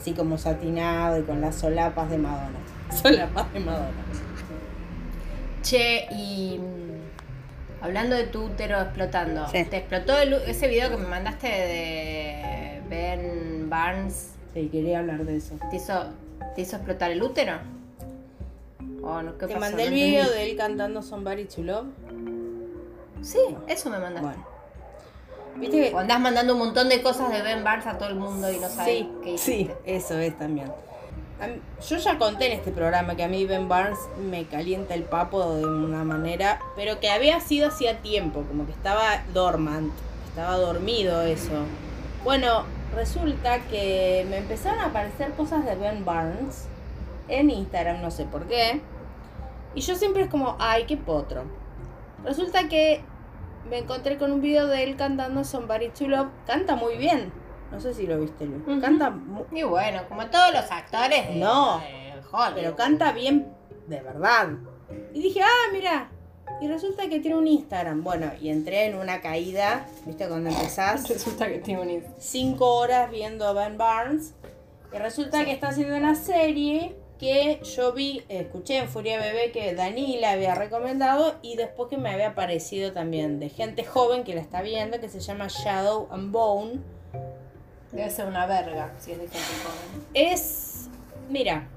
Así 0.00 0.14
como 0.14 0.38
satinado 0.38 1.18
y 1.18 1.22
con 1.24 1.40
las 1.42 1.56
solapas 1.56 2.08
de 2.10 2.16
Madonna. 2.16 2.58
Solapas 3.02 3.52
de 3.52 3.60
Madonna. 3.60 3.90
Che, 5.62 6.06
y 6.10 6.58
mm, 6.58 7.84
hablando 7.84 8.16
de 8.16 8.24
tu 8.24 8.44
útero 8.44 8.80
explotando, 8.80 9.46
Sí. 9.48 9.64
¿te 9.64 9.76
explotó 9.76 10.16
el- 10.18 10.32
ese 10.46 10.68
video 10.68 10.88
que 10.90 10.96
me 10.96 11.06
mandaste 11.06 11.46
de 11.48 12.80
Ben 12.88 13.68
Barnes? 13.68 14.30
Sí, 14.54 14.68
quería 14.72 15.00
hablar 15.00 15.24
de 15.26 15.36
eso. 15.36 15.56
¿Te 15.70 15.76
hizo, 15.76 16.04
te 16.56 16.62
hizo 16.62 16.76
explotar 16.76 17.10
el 17.10 17.22
útero? 17.22 17.58
¿O 19.02 19.20
no? 19.22 19.32
¿Qué 19.36 19.46
Te 19.46 19.54
pasó? 19.54 19.60
mandé 19.60 19.84
el 19.84 19.92
video 19.92 20.30
de 20.30 20.50
él 20.50 20.56
cantando 20.56 21.02
Somebody 21.02 21.44
to 21.44 21.62
Love. 21.62 21.86
Sí, 23.20 23.38
eso 23.68 23.90
me 23.90 23.98
mandaste. 23.98 24.26
Bueno. 24.28 24.49
Viste 25.56 25.90
que 25.90 25.94
O 25.94 25.98
andás 25.98 26.20
mandando 26.20 26.52
un 26.54 26.58
montón 26.60 26.88
de 26.88 27.02
cosas 27.02 27.30
de 27.32 27.42
Ben 27.42 27.62
Barnes 27.64 27.86
a 27.86 27.98
todo 27.98 28.08
el 28.08 28.14
mundo 28.16 28.50
y 28.50 28.58
no 28.58 28.68
sabes 28.68 28.84
Sí, 29.00 29.10
qué 29.22 29.38
sí, 29.38 29.52
hiciste. 29.54 29.76
eso 29.84 30.18
es 30.18 30.38
también. 30.38 30.68
Mí- 30.68 31.60
Yo 31.88 31.96
ya 31.96 32.18
conté 32.18 32.46
en 32.46 32.52
este 32.52 32.70
programa 32.70 33.16
que 33.16 33.24
a 33.24 33.28
mí 33.28 33.44
Ben 33.46 33.68
Barnes 33.68 33.98
me 34.30 34.44
calienta 34.46 34.94
el 34.94 35.04
papo 35.04 35.54
de 35.54 35.64
una 35.64 36.04
manera, 36.04 36.60
pero 36.76 37.00
que 37.00 37.10
había 37.10 37.40
sido 37.40 37.68
hacía 37.68 37.98
tiempo, 38.02 38.42
como 38.42 38.66
que 38.66 38.72
estaba 38.72 39.22
dormant, 39.32 39.90
estaba 40.28 40.56
dormido 40.56 41.22
eso. 41.22 41.52
Bueno, 42.24 42.64
resulta 42.94 43.60
que 43.70 44.26
me 44.28 44.36
empezaron 44.38 44.80
a 44.80 44.86
aparecer 44.86 45.32
cosas 45.32 45.64
de 45.64 45.74
Ben 45.76 46.04
Barnes 46.04 46.66
en 47.28 47.48
Instagram, 47.50 48.02
no 48.02 48.10
sé 48.10 48.24
por 48.26 48.44
qué. 48.46 48.82
Y 49.74 49.80
yo 49.80 49.94
siempre 49.94 50.24
es 50.24 50.28
como, 50.28 50.56
ay, 50.58 50.84
qué 50.84 50.96
potro. 50.98 51.44
Resulta 52.24 52.68
que 52.68 53.00
me 53.70 53.78
encontré 53.78 54.18
con 54.18 54.32
un 54.32 54.40
video 54.40 54.66
de 54.66 54.82
él 54.82 54.96
cantando 54.96 55.44
Somebody 55.44 55.88
to 55.90 56.08
Love. 56.08 56.28
Canta 56.46 56.76
muy 56.76 56.96
bien. 56.96 57.32
No 57.70 57.80
sé 57.80 57.94
si 57.94 58.06
lo 58.06 58.18
viste, 58.18 58.46
Lu. 58.46 58.80
Canta 58.80 59.10
mu- 59.10 59.44
Y 59.52 59.62
bueno, 59.62 60.02
como 60.08 60.26
todos 60.26 60.52
los 60.52 60.70
actores 60.70 61.28
de, 61.28 61.36
No, 61.36 61.78
de 61.78 62.14
Hollywood. 62.32 62.54
pero 62.54 62.76
canta 62.76 63.12
bien 63.12 63.46
de 63.86 64.00
verdad. 64.02 64.48
Y 65.14 65.22
dije, 65.22 65.40
ah, 65.42 65.72
mira. 65.72 66.10
Y 66.60 66.66
resulta 66.68 67.08
que 67.08 67.20
tiene 67.20 67.36
un 67.36 67.46
Instagram. 67.46 68.02
Bueno, 68.02 68.32
y 68.40 68.50
entré 68.50 68.86
en 68.86 68.96
una 68.96 69.20
caída, 69.20 69.86
¿viste? 70.04 70.26
Cuando 70.26 70.50
empezás 70.50 71.08
Resulta 71.08 71.46
que 71.46 71.58
tiene 71.60 71.80
un 71.80 72.04
cinco 72.18 72.74
horas 72.76 73.08
viendo 73.10 73.46
a 73.46 73.52
Ben 73.52 73.78
Barnes. 73.78 74.34
Y 74.92 74.98
resulta 74.98 75.44
que 75.44 75.52
está 75.52 75.68
haciendo 75.68 75.96
una 75.96 76.16
serie 76.16 76.96
que 77.20 77.60
yo 77.76 77.92
vi, 77.92 78.24
escuché 78.30 78.78
en 78.78 78.88
Furia 78.88 79.20
Bebé 79.20 79.52
que 79.52 79.74
Dani 79.74 80.18
la 80.18 80.30
había 80.30 80.54
recomendado 80.54 81.34
y 81.42 81.54
después 81.54 81.90
que 81.90 81.98
me 81.98 82.08
había 82.08 82.28
aparecido 82.28 82.92
también 82.92 83.38
de 83.38 83.50
gente 83.50 83.84
joven 83.84 84.24
que 84.24 84.34
la 84.34 84.40
está 84.40 84.62
viendo 84.62 84.98
que 85.00 85.10
se 85.10 85.20
llama 85.20 85.48
Shadow 85.48 86.08
and 86.10 86.32
Bone. 86.32 86.80
Debe 87.92 88.08
ser 88.08 88.26
una 88.26 88.46
verga, 88.46 88.94
si 88.98 89.12
es 89.12 89.18
de 89.18 89.24
gente 89.24 89.38
joven. 89.38 90.06
Es, 90.14 90.88
mira, 91.28 91.68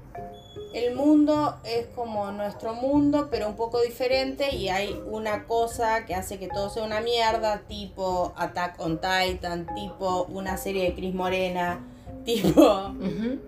el 0.72 0.94
mundo 0.94 1.56
es 1.64 1.88
como 1.88 2.32
nuestro 2.32 2.72
mundo, 2.72 3.28
pero 3.30 3.46
un 3.46 3.56
poco 3.56 3.82
diferente 3.82 4.54
y 4.54 4.70
hay 4.70 4.98
una 5.10 5.44
cosa 5.44 6.06
que 6.06 6.14
hace 6.14 6.38
que 6.38 6.48
todo 6.48 6.70
sea 6.70 6.84
una 6.84 7.02
mierda, 7.02 7.64
tipo 7.68 8.32
Attack 8.36 8.80
on 8.80 8.98
Titan, 8.98 9.66
tipo 9.74 10.24
una 10.30 10.56
serie 10.56 10.84
de 10.84 10.94
Cris 10.94 11.14
Morena, 11.14 11.80
tipo 12.24 12.94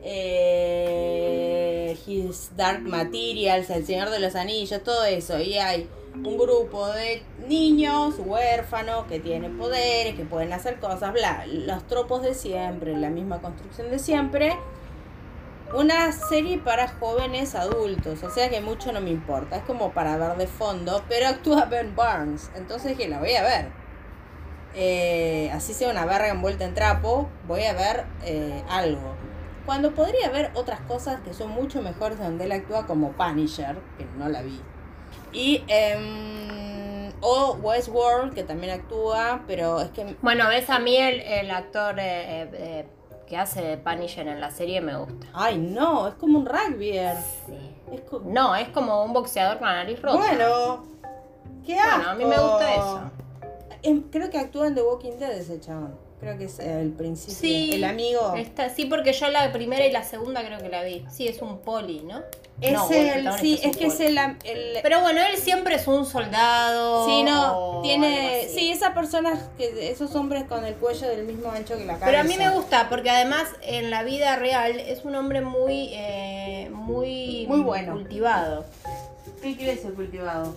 eh, 0.02 1.96
His 2.06 2.50
Dark 2.56 2.82
Materials, 2.82 3.70
El 3.70 3.86
Señor 3.86 4.10
de 4.10 4.20
los 4.20 4.34
Anillos, 4.34 4.82
todo 4.82 5.04
eso. 5.04 5.40
Y 5.40 5.58
hay 5.58 5.88
un 6.14 6.38
grupo 6.38 6.88
de 6.88 7.22
niños 7.48 8.14
huérfanos 8.18 9.04
que 9.06 9.20
tienen 9.20 9.58
poderes, 9.58 10.14
que 10.14 10.24
pueden 10.24 10.52
hacer 10.52 10.78
cosas, 10.80 11.12
bla, 11.12 11.44
los 11.46 11.86
tropos 11.86 12.22
de 12.22 12.34
siempre, 12.34 12.96
la 12.96 13.10
misma 13.10 13.40
construcción 13.40 13.90
de 13.90 13.98
siempre. 13.98 14.56
una 15.74 16.12
serie 16.12 16.58
para 16.58 16.88
jóvenes 16.88 17.54
adultos, 17.54 18.22
o 18.22 18.30
sea 18.30 18.48
que 18.48 18.60
mucho 18.60 18.92
no 18.92 19.00
me 19.00 19.10
importa, 19.10 19.56
es 19.56 19.62
como 19.64 19.92
para 19.92 20.16
ver 20.16 20.36
de 20.36 20.46
fondo, 20.46 21.02
pero 21.08 21.28
actúa 21.28 21.64
Ben 21.66 21.94
Barnes, 21.96 22.50
entonces 22.54 22.96
que 22.96 23.08
la 23.08 23.18
voy 23.18 23.34
a 23.34 23.42
ver. 23.42 23.85
Eh, 24.78 25.50
así 25.54 25.72
sea 25.72 25.90
una 25.90 26.04
verga 26.04 26.28
envuelta 26.28 26.64
en 26.66 26.74
trapo, 26.74 27.28
voy 27.48 27.64
a 27.64 27.72
ver 27.72 28.04
eh, 28.24 28.62
algo. 28.68 29.14
Cuando 29.64 29.92
podría 29.94 30.28
ver 30.30 30.50
otras 30.54 30.80
cosas 30.82 31.20
que 31.22 31.32
son 31.34 31.50
mucho 31.50 31.80
mejores 31.82 32.18
donde 32.18 32.44
él 32.44 32.52
actúa 32.52 32.86
como 32.86 33.12
Punisher, 33.12 33.76
que 33.98 34.04
no 34.18 34.28
la 34.28 34.42
vi. 34.42 34.60
Y 35.32 35.64
em, 35.66 37.10
o 37.20 37.54
Westworld, 37.62 38.34
que 38.34 38.42
también 38.44 38.74
actúa, 38.80 39.40
pero 39.46 39.80
es 39.80 39.90
que 39.90 40.16
Bueno, 40.22 40.46
ves 40.48 40.68
a 40.70 40.78
mí 40.78 40.96
el, 40.96 41.20
el 41.20 41.50
actor 41.50 41.98
eh, 41.98 42.42
eh, 42.42 42.50
eh, 42.52 42.88
que 43.26 43.36
hace 43.36 43.62
de 43.62 43.76
Punisher 43.78 44.28
en 44.28 44.40
la 44.40 44.50
serie 44.50 44.80
me 44.80 44.96
gusta. 44.96 45.26
ay 45.34 45.58
no, 45.58 46.06
es 46.06 46.14
como 46.14 46.38
un 46.38 46.46
rugbyer. 46.46 47.16
Sí. 47.46 47.74
Es 47.92 48.02
co- 48.02 48.22
No, 48.24 48.54
es 48.54 48.68
como 48.68 49.02
un 49.04 49.12
boxeador 49.12 49.58
con 49.58 49.66
la 49.68 49.76
nariz 49.76 50.00
rota. 50.02 50.18
Bueno, 50.18 50.84
qué 51.64 51.74
Bueno, 51.74 52.10
a 52.10 52.14
mí 52.14 52.24
me 52.24 52.38
gusta 52.38 52.68
asco. 52.68 52.80
eso. 52.98 53.10
Em, 53.82 54.02
creo 54.10 54.30
que 54.30 54.38
actúa 54.38 54.66
en 54.66 54.74
The 54.74 54.82
Walking 54.82 55.18
Dead 55.18 55.32
ese 55.32 55.60
chabón. 55.60 55.94
Creo 56.18 56.38
que 56.38 56.44
es 56.44 56.58
el 56.60 56.92
principio. 56.92 57.34
Sí, 57.34 57.72
El 57.74 57.84
amigo. 57.84 58.34
Está, 58.36 58.70
sí, 58.70 58.86
porque 58.86 59.12
yo 59.12 59.28
la 59.28 59.52
primera 59.52 59.84
y 59.86 59.92
la 59.92 60.02
segunda 60.02 60.42
creo 60.46 60.58
que 60.58 60.70
la 60.70 60.82
vi. 60.82 61.04
Sí, 61.12 61.28
es 61.28 61.42
un 61.42 61.58
poli, 61.58 62.00
¿no? 62.00 62.22
Es 62.58 62.72
No, 62.72 62.88
el, 62.90 63.30
sí, 63.38 63.60
es 63.62 63.76
que 63.76 63.88
es 63.88 64.00
el, 64.00 64.16
el- 64.44 64.78
Pero 64.82 65.02
bueno, 65.02 65.20
él 65.30 65.36
siempre 65.36 65.74
es 65.74 65.86
un 65.86 66.06
soldado. 66.06 67.04
Sí, 67.06 67.22
no, 67.22 67.80
tiene, 67.82 68.48
sí, 68.48 68.70
esa 68.72 68.94
persona, 68.94 69.38
que 69.58 69.90
esos 69.90 70.14
hombres 70.14 70.44
con 70.44 70.64
el 70.64 70.74
cuello 70.76 71.06
del 71.06 71.26
mismo 71.26 71.50
ancho 71.50 71.76
que 71.76 71.84
la 71.84 71.98
cabeza. 71.98 72.06
Pero 72.06 72.18
a 72.20 72.24
mí 72.24 72.34
me 72.38 72.48
gusta 72.48 72.88
porque 72.88 73.10
además 73.10 73.44
en 73.60 73.90
la 73.90 74.02
vida 74.02 74.36
real 74.36 74.80
es 74.80 75.04
un 75.04 75.16
hombre 75.16 75.42
muy, 75.42 75.90
eh, 75.92 76.70
muy, 76.72 77.44
Muy 77.46 77.60
bueno. 77.60 77.92
cultivado. 77.92 78.64
¿Qué 79.42 79.54
quiere 79.54 79.76
ser 79.76 79.92
cultivado? 79.92 80.54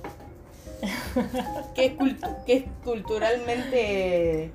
Que, 1.75 1.85
es 1.85 1.93
cultu- 1.97 2.43
que 2.45 2.53
es 2.53 2.63
culturalmente 2.83 4.51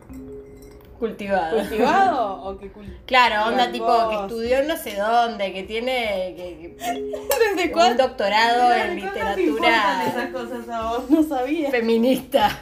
Cultivado. 0.98 1.56
cultivado 1.58 2.42
o 2.44 2.58
que 2.58 2.72
cul- 2.72 2.96
Claro, 3.06 3.48
onda 3.48 3.70
tipo 3.70 3.84
vos. 3.84 4.08
que 4.08 4.14
estudió 4.22 4.62
no 4.62 4.76
sé 4.76 4.96
dónde, 4.96 5.52
que 5.52 5.62
tiene 5.64 6.34
que- 6.36 6.76
que- 6.78 7.12
¿Desde 7.56 7.74
un 7.90 7.96
doctorado 7.96 8.72
en 8.72 8.96
¿Desde 8.96 9.10
cuándo 9.10 9.34
te 9.34 9.42
importan 9.42 10.00
esas 10.02 10.14
literatura 10.24 10.32
cosas 10.32 10.68
a 10.68 10.90
vos? 10.90 11.10
No 11.10 11.22
sabía. 11.24 11.70
feminista. 11.70 12.58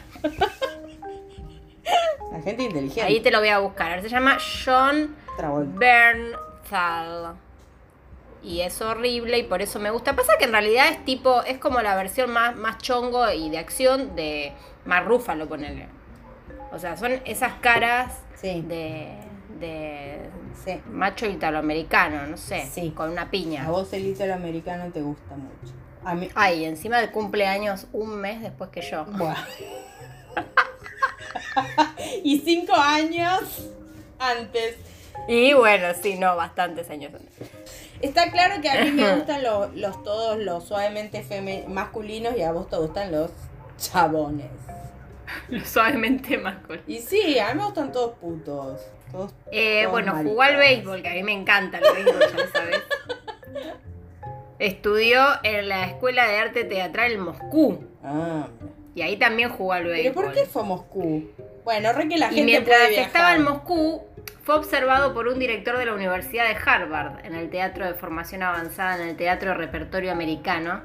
La 2.33 2.41
gente 2.41 2.63
inteligente. 2.65 3.03
Ahí 3.03 3.21
te 3.21 3.31
lo 3.31 3.39
voy 3.41 3.49
a 3.49 3.59
buscar. 3.59 3.93
A 3.93 3.95
ver, 3.97 4.03
se 4.05 4.09
llama 4.09 4.39
John 4.65 5.15
Travolta. 5.37 5.79
Bernthal. 5.79 7.35
Y 8.43 8.63
es 8.63 8.81
horrible 8.83 9.39
y 9.39 9.43
por 9.45 9.63
eso 9.63 9.79
me 9.79 9.91
gusta. 9.91 10.17
Pasa 10.17 10.33
que 10.39 10.47
en 10.47 10.53
realidad 10.53 10.89
es 10.91 11.05
tipo, 11.05 11.43
es 11.43 11.59
como 11.59 11.81
la 11.81 11.95
versión 11.95 12.33
más, 12.33 12.57
más 12.57 12.79
chongo 12.79 13.31
y 13.31 13.51
de 13.51 13.59
acción 13.59 14.17
de 14.17 14.53
Mar 14.85 15.07
Rúfalo, 15.07 15.49
ponele. 15.49 15.87
O 16.73 16.79
sea, 16.79 16.97
son 16.97 17.21
esas 17.25 17.55
caras 17.61 18.19
Sí. 18.35 18.63
de, 18.67 19.17
de 19.61 20.29
Sí. 20.65 20.81
macho 20.91 21.27
italoamericano, 21.27 22.27
no 22.27 22.37
sé, 22.37 22.67
Sí. 22.67 22.91
con 22.91 23.11
una 23.11 23.31
piña. 23.31 23.67
A 23.67 23.71
vos 23.71 23.93
el 23.93 24.07
italoamericano 24.07 24.91
te 24.93 25.03
gusta 25.03 25.37
mucho. 25.37 25.73
A 26.05 26.17
mí. 26.17 26.29
Ay, 26.35 26.65
encima 26.65 26.99
de 26.99 27.13
cumpleaños 27.13 27.87
un 27.93 28.17
mes 28.17 28.41
después 28.43 28.71
que 28.71 28.81
yo. 28.83 29.05
Buah. 29.05 29.37
y 32.25 32.39
cinco 32.41 32.75
años 32.75 33.69
antes. 34.19 34.77
Y 35.29 35.53
bueno, 35.53 35.89
sí, 36.01 36.19
no, 36.19 36.35
bastantes 36.37 36.89
años 36.91 37.13
antes. 37.15 37.51
Está 38.03 38.31
claro 38.31 38.61
que 38.61 38.69
a 38.69 38.85
mí 38.85 38.91
me 38.91 39.11
gustan 39.17 39.43
lo- 39.43 39.69
los 39.75 40.03
todos 40.03 40.39
los 40.39 40.65
suavemente 40.65 41.25
masculinos 41.69 42.37
y 42.37 42.43
a 42.43 42.53
vos 42.53 42.69
te 42.69 42.77
gustan 42.77 43.11
los 43.13 43.31
chabones. 43.79 44.51
Lo 45.49 45.65
suavemente 45.65 46.37
masculino. 46.37 46.85
Y 46.87 46.99
sí, 46.99 47.39
a 47.39 47.49
mí 47.55 47.61
me 47.61 47.65
gustan 47.65 47.91
todos 47.93 48.19
putos. 48.19 48.81
Todos, 49.11 49.35
Eh, 49.51 49.83
todos 49.83 49.93
bueno, 49.93 50.15
jugó 50.23 50.43
al 50.43 50.57
béisbol, 50.57 51.03
que 51.03 51.09
a 51.09 51.13
mí 51.15 51.23
me 51.23 51.33
encanta 51.33 51.79
el 51.79 51.85
béisbol, 52.05 52.21
ya 52.37 52.49
sabes. 52.53 52.83
Estudió 54.59 55.25
en 55.43 55.69
la 55.69 55.87
Escuela 55.87 56.27
de 56.29 56.37
Arte 56.39 56.65
Teatral 56.65 57.13
en 57.13 57.21
Moscú. 57.21 57.85
Ah, 58.05 58.47
Y 58.95 59.03
ahí 59.03 59.17
también 59.17 59.49
jugó 59.51 59.73
al 59.73 59.83
pero 59.85 59.95
béisbol. 59.95 60.25
¿por 60.25 60.33
qué 60.35 60.45
fue 60.47 60.63
a 60.63 60.65
Moscú? 60.67 61.31
Bueno, 61.65 61.93
re 61.93 62.09
que 62.09 62.19
la 62.19 62.27
y 62.27 62.37
gente 62.37 62.45
mientras 62.45 62.79
puede 62.79 63.01
estaba 63.01 63.35
en 63.35 63.43
Moscú, 63.43 64.03
fue 64.45 64.57
observado 64.57 65.15
por 65.15 65.29
un 65.29 65.39
director 65.39 65.79
de 65.79 65.87
la 65.87 65.95
Universidad 65.95 66.49
de 66.49 66.57
Harvard 66.57 67.25
en 67.25 67.35
el 67.35 67.49
Teatro 67.49 67.87
de 67.87 67.95
Formación 67.95 68.43
Avanzada 68.43 68.97
en 69.03 69.09
el 69.11 69.17
Teatro 69.17 69.51
de 69.51 69.55
Repertorio 69.55 70.11
Americano 70.11 70.83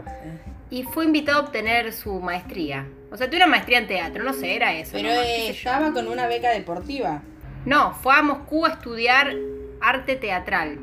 y 0.70 0.84
fue 0.84 1.06
invitado 1.06 1.40
a 1.40 1.42
obtener 1.46 1.94
su 1.94 2.20
maestría. 2.20 2.86
O 3.12 3.18
sea, 3.18 3.28
tuvo 3.28 3.38
una 3.38 3.48
maestría 3.48 3.80
en 3.80 3.88
teatro, 3.88 4.24
no 4.24 4.34
sé, 4.34 4.56
era 4.56 4.74
eso. 4.74 4.92
Pero 4.94 5.10
nomás, 5.10 5.26
eh, 5.26 5.50
estaba 5.50 5.92
con 5.94 6.08
una 6.08 6.28
beca 6.28 6.50
deportiva. 6.52 7.22
No, 7.66 7.94
fue 7.94 8.14
a 8.14 8.22
Moscú 8.22 8.66
a 8.66 8.70
estudiar 8.70 9.34
arte 9.82 10.16
teatral. 10.16 10.78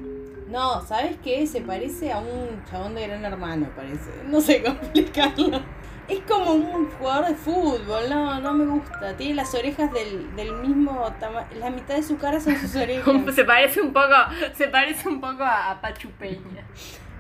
No, 0.49 0.85
¿sabes 0.87 1.17
qué? 1.23 1.47
Se 1.47 1.61
parece 1.61 2.13
a 2.13 2.19
un 2.19 2.65
chabón 2.71 2.95
de 2.95 3.07
gran 3.07 3.25
hermano, 3.25 3.69
parece. 3.77 4.11
No 4.27 4.41
sé 4.41 4.63
cómo 4.63 4.77
explicarlo. 4.83 5.63
Es 6.07 6.21
como 6.29 6.53
un 6.53 6.91
jugador 6.91 7.29
de 7.29 7.35
fútbol, 7.35 8.11
no, 8.11 8.39
no 8.41 8.53
me 8.53 8.67
gusta. 8.67 9.17
Tiene 9.17 9.35
las 9.35 9.55
orejas 9.55 9.91
del, 9.93 10.37
del 10.37 10.53
mismo 10.55 11.11
tamaño. 11.19 11.47
La 11.59 11.71
mitad 11.71 11.95
de 11.95 12.03
su 12.03 12.19
cara 12.19 12.39
son 12.41 12.57
sus 12.59 12.75
orejas. 12.77 13.35
Se 13.35 13.45
parece 13.45 13.81
un 13.81 13.93
poco, 13.93 14.15
se 14.55 14.69
parece 14.69 15.09
un 15.09 15.21
poco 15.21 15.43
a, 15.43 15.71
a 15.71 15.81
Pachu 15.81 16.11
Peña. 16.11 16.67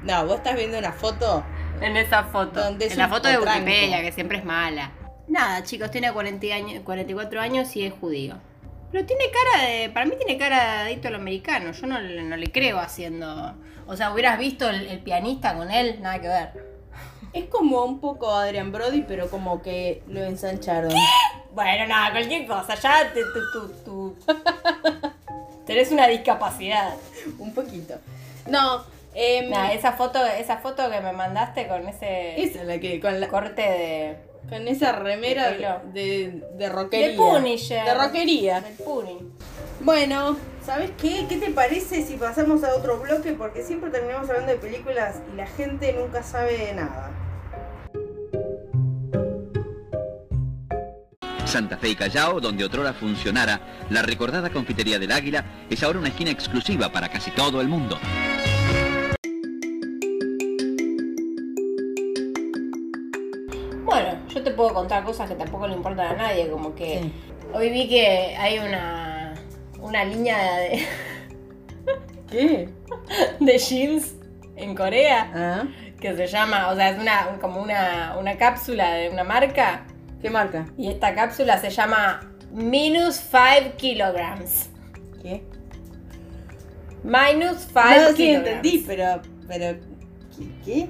No, 0.02 0.26
vos 0.26 0.36
estás 0.36 0.54
viendo 0.56 0.78
una 0.78 0.92
foto. 0.92 1.42
En 1.80 1.96
esa 1.96 2.24
foto. 2.24 2.60
Donde 2.60 2.86
es 2.86 2.92
en 2.92 2.98
la 2.98 3.08
foto 3.08 3.28
de. 3.28 3.38
Wikipedia, 3.38 4.02
que 4.02 4.12
siempre 4.12 4.38
es 4.38 4.44
mala. 4.44 4.90
Nada, 5.28 5.62
chicos, 5.62 5.90
tiene 5.90 6.12
40 6.12 6.46
años, 6.54 6.82
44 6.84 7.40
años 7.40 7.74
y 7.76 7.86
es 7.86 7.92
judío. 7.94 8.36
Pero 8.92 9.06
tiene 9.06 9.24
cara 9.30 9.64
de. 9.66 9.88
Para 9.88 10.04
mí 10.04 10.12
tiene 10.18 10.36
cara 10.38 10.56
de 10.62 10.80
adicto 10.88 11.08
al 11.08 11.14
americano. 11.14 11.72
Yo 11.72 11.86
no, 11.86 11.98
le- 12.00 12.22
no 12.22 12.36
le 12.36 12.52
creo 12.52 12.78
haciendo. 12.78 13.54
O 13.86 13.96
sea, 13.96 14.12
hubieras 14.12 14.38
visto 14.38 14.68
el, 14.68 14.86
el 14.88 14.98
pianista 15.00 15.54
con 15.56 15.70
él, 15.70 15.98
nada 16.02 16.20
que 16.20 16.28
ver. 16.28 16.63
Es 17.34 17.46
como 17.46 17.84
un 17.84 18.00
poco 18.00 18.30
Adrian 18.30 18.70
Brody, 18.72 19.02
pero 19.02 19.28
como 19.28 19.60
que 19.60 20.02
lo 20.08 20.22
ensancharon. 20.24 20.92
Bueno, 21.52 21.86
nada, 21.88 22.12
cualquier 22.12 22.46
cosa. 22.46 22.74
Ya 22.76 23.12
te, 23.12 23.20
tu, 23.52 23.68
tu- 23.84 24.16
Tenés 25.66 25.90
una 25.90 26.06
discapacidad. 26.08 26.94
Un 27.38 27.52
poquito. 27.54 27.94
No, 28.48 28.84
Nah, 29.48 29.70
esa 29.72 29.92
foto, 29.92 30.24
esa 30.26 30.56
foto 30.58 30.90
que 30.90 31.00
me 31.00 31.12
mandaste 31.12 31.68
con 31.68 31.86
ese 31.88 32.42
esa 32.42 32.62
es 32.62 32.66
la 32.66 32.80
que 32.80 33.00
con 33.00 33.20
la, 33.20 33.28
corte 33.28 33.62
de. 33.62 34.16
con 34.48 34.66
esa 34.66 34.90
remera 34.90 35.52
De 35.52 35.78
de, 35.92 36.42
de 36.56 36.68
rockería. 36.68 37.08
De 37.10 37.14
Punisher. 37.16 37.84
De 37.84 37.94
rockería. 37.94 38.60
del 38.60 38.74
Puni. 38.74 39.18
Bueno, 39.80 40.36
¿sabes 40.66 40.90
qué? 41.00 41.26
¿Qué 41.28 41.36
te 41.36 41.50
parece 41.52 42.02
si 42.04 42.16
pasamos 42.16 42.64
a 42.64 42.74
otro 42.74 42.98
bloque? 42.98 43.32
Porque 43.34 43.62
siempre 43.62 43.90
terminamos 43.90 44.28
hablando 44.28 44.50
de 44.50 44.58
películas 44.58 45.16
y 45.32 45.36
la 45.36 45.46
gente 45.46 45.92
nunca 45.92 46.24
sabe 46.24 46.72
nada. 46.74 47.10
Santa 51.54 51.76
Fe 51.76 51.90
y 51.90 51.94
Callao, 51.94 52.40
donde 52.40 52.64
otrora 52.64 52.92
funcionara 52.92 53.60
la 53.88 54.02
recordada 54.02 54.50
confitería 54.50 54.98
del 54.98 55.12
Águila, 55.12 55.44
es 55.70 55.84
ahora 55.84 56.00
una 56.00 56.08
esquina 56.08 56.32
exclusiva 56.32 56.90
para 56.90 57.08
casi 57.08 57.30
todo 57.30 57.60
el 57.60 57.68
mundo. 57.68 57.96
Bueno, 63.84 64.18
yo 64.28 64.42
te 64.42 64.50
puedo 64.50 64.74
contar 64.74 65.04
cosas 65.04 65.28
que 65.28 65.36
tampoco 65.36 65.66
le 65.68 65.74
importan 65.74 66.06
a 66.06 66.14
nadie, 66.14 66.48
como 66.48 66.74
que 66.74 67.00
Sí. 67.00 67.12
hoy 67.52 67.70
vi 67.70 67.88
que 67.88 68.34
hay 68.36 68.58
una, 68.58 69.34
una 69.80 70.04
línea 70.04 70.38
de, 70.58 70.86
¿Qué? 72.30 72.68
de 73.40 73.58
jeans 73.58 74.14
en 74.56 74.74
Corea 74.74 75.30
Ah, 75.34 75.64
que 76.00 76.16
se 76.16 76.26
llama, 76.26 76.68
o 76.70 76.76
sea, 76.76 76.90
es 76.90 76.98
una, 77.00 77.38
como 77.40 77.60
una, 77.62 78.16
una 78.18 78.36
cápsula 78.36 78.92
de 78.94 79.10
una 79.10 79.24
marca 79.24 79.86
¿Qué 80.24 80.30
marca? 80.30 80.64
y 80.78 80.88
esta 80.88 81.14
cápsula 81.14 81.58
se 81.58 81.68
llama 81.68 82.20
Minus 82.50 83.16
5 83.16 83.76
kilograms. 83.76 84.70
¿Qué? 85.22 85.44
Minus 87.02 87.66
5 87.66 87.74
No, 87.74 88.08
sí 88.08 88.14
kilograms. 88.14 88.48
entendí, 88.48 88.84
pero, 88.86 89.20
pero, 89.46 89.78
¿qué? 90.34 90.48
qué? 90.64 90.88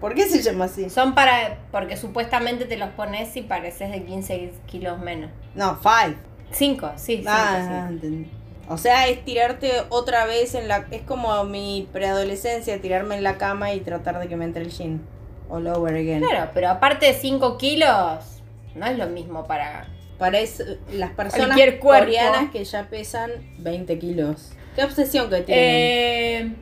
¿Por 0.00 0.14
qué 0.14 0.28
se 0.28 0.42
llama 0.42 0.64
así? 0.64 0.90
Son 0.90 1.14
para, 1.14 1.58
porque 1.70 1.96
supuestamente 1.96 2.64
te 2.64 2.76
los 2.76 2.88
pones 2.90 3.36
y 3.36 3.42
pareces 3.42 3.92
de 3.92 4.02
15 4.04 4.52
kilos 4.66 4.98
menos. 4.98 5.30
No, 5.54 5.76
five. 5.76 6.16
5, 6.50 6.92
sí, 6.96 7.18
5, 7.18 7.28
Ah, 7.32 7.86
entendí. 7.88 8.28
O 8.68 8.78
sea, 8.78 9.06
es 9.06 9.24
tirarte 9.24 9.70
otra 9.90 10.26
vez 10.26 10.56
en 10.56 10.66
la... 10.66 10.86
Es 10.90 11.02
como 11.02 11.44
mi 11.44 11.88
preadolescencia, 11.92 12.80
tirarme 12.80 13.14
en 13.14 13.22
la 13.22 13.38
cama 13.38 13.72
y 13.74 13.80
tratar 13.80 14.18
de 14.18 14.26
que 14.26 14.34
me 14.34 14.44
entre 14.44 14.62
el 14.62 14.70
jean. 14.72 15.00
All 15.48 15.66
over 15.68 15.94
again. 15.94 16.22
Claro, 16.22 16.50
pero 16.54 16.68
aparte 16.70 17.06
de 17.06 17.14
5 17.14 17.56
kilos, 17.58 18.42
no 18.74 18.86
es 18.86 18.98
lo 18.98 19.06
mismo 19.06 19.46
para... 19.46 19.86
Para 20.18 20.38
es- 20.38 20.62
las 20.92 21.10
personas 21.10 21.58
coreanas 21.80 22.50
que 22.50 22.64
ya 22.64 22.84
pesan 22.88 23.30
20 23.58 23.98
kilos. 23.98 24.52
Qué 24.74 24.82
obsesión 24.84 25.28
que 25.28 25.42
tienen. 25.42 25.64
Eh, 25.64 26.54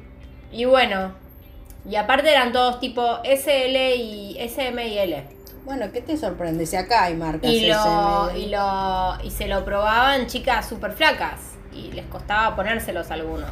y 0.53 0.65
bueno, 0.65 1.15
y 1.89 1.97
aparte 1.97 2.31
eran 2.31 2.53
todos 2.53 2.81
tipo 2.81 3.19
SL 3.25 3.77
y 3.97 4.37
SM 4.41 4.87
y 4.89 4.99
L. 4.99 5.25
Bueno, 5.65 5.87
¿qué 5.93 6.01
te 6.03 6.17
sorprende? 6.17 6.67
Si 6.67 6.77
acá 6.77 7.05
hay 7.05 7.15
marcas 7.15 7.51
Y 7.51 7.67
lo, 7.69 8.29
SM. 8.31 8.39
y 8.41 8.47
lo 8.49 9.15
y 9.25 9.31
se 9.31 9.47
lo 9.49 9.65
probaban 9.65 10.27
chicas 10.27 10.69
súper 10.69 10.93
flacas 10.93 11.41
y 11.73 11.93
les 11.93 12.05
costaba 12.07 12.55
ponérselos 12.57 13.11
algunos. 13.11 13.51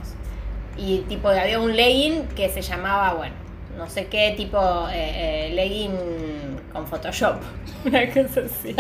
Y 0.77 0.99
tipo 1.09 1.29
había 1.29 1.59
un 1.61 1.77
legging 1.77 2.27
que 2.29 2.49
se 2.49 2.61
llamaba, 2.63 3.15
bueno, 3.15 3.35
no 3.77 3.89
sé 3.89 4.07
qué 4.07 4.35
tipo 4.37 4.59
eh, 4.91 5.49
eh, 5.49 5.55
legging 5.55 6.61
con 6.73 6.87
Photoshop, 6.87 7.37
una 7.85 8.07
cosa 8.13 8.41
así. 8.47 8.75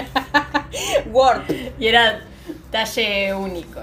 Word. 1.12 1.42
Y 1.78 1.86
era 1.86 2.20
talle 2.70 3.34
único. 3.34 3.80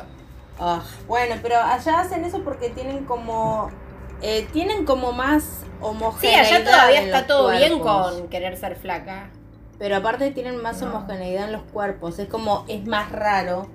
Ah, 0.59 0.81
bueno, 1.07 1.35
pero 1.41 1.57
allá 1.57 2.01
hacen 2.01 2.25
eso 2.25 2.41
porque 2.43 2.69
tienen 2.69 3.05
como... 3.05 3.69
eh, 4.21 4.47
tienen 4.51 4.85
como 4.85 5.11
más 5.13 5.61
Sí, 5.61 5.67
homogeneidad 5.81 6.41
allá 6.41 6.63
todavía 6.65 7.01
está 7.03 7.25
todo 7.27 7.51
bien 7.51 7.79
con 7.79 8.27
querer 8.27 8.57
ser 8.57 8.75
flaca. 8.75 9.29
Pero 9.77 9.95
aparte 9.95 10.31
tienen 10.31 10.61
más 10.61 10.81
No. 10.81 10.89
homogeneidad 10.89 11.45
en 11.45 11.53
los 11.53 11.61
cuerpos. 11.61 12.19
Es 12.19 12.27
como, 12.27 12.65
es 12.67 12.85
más 12.85 13.11
raro. 13.13 13.67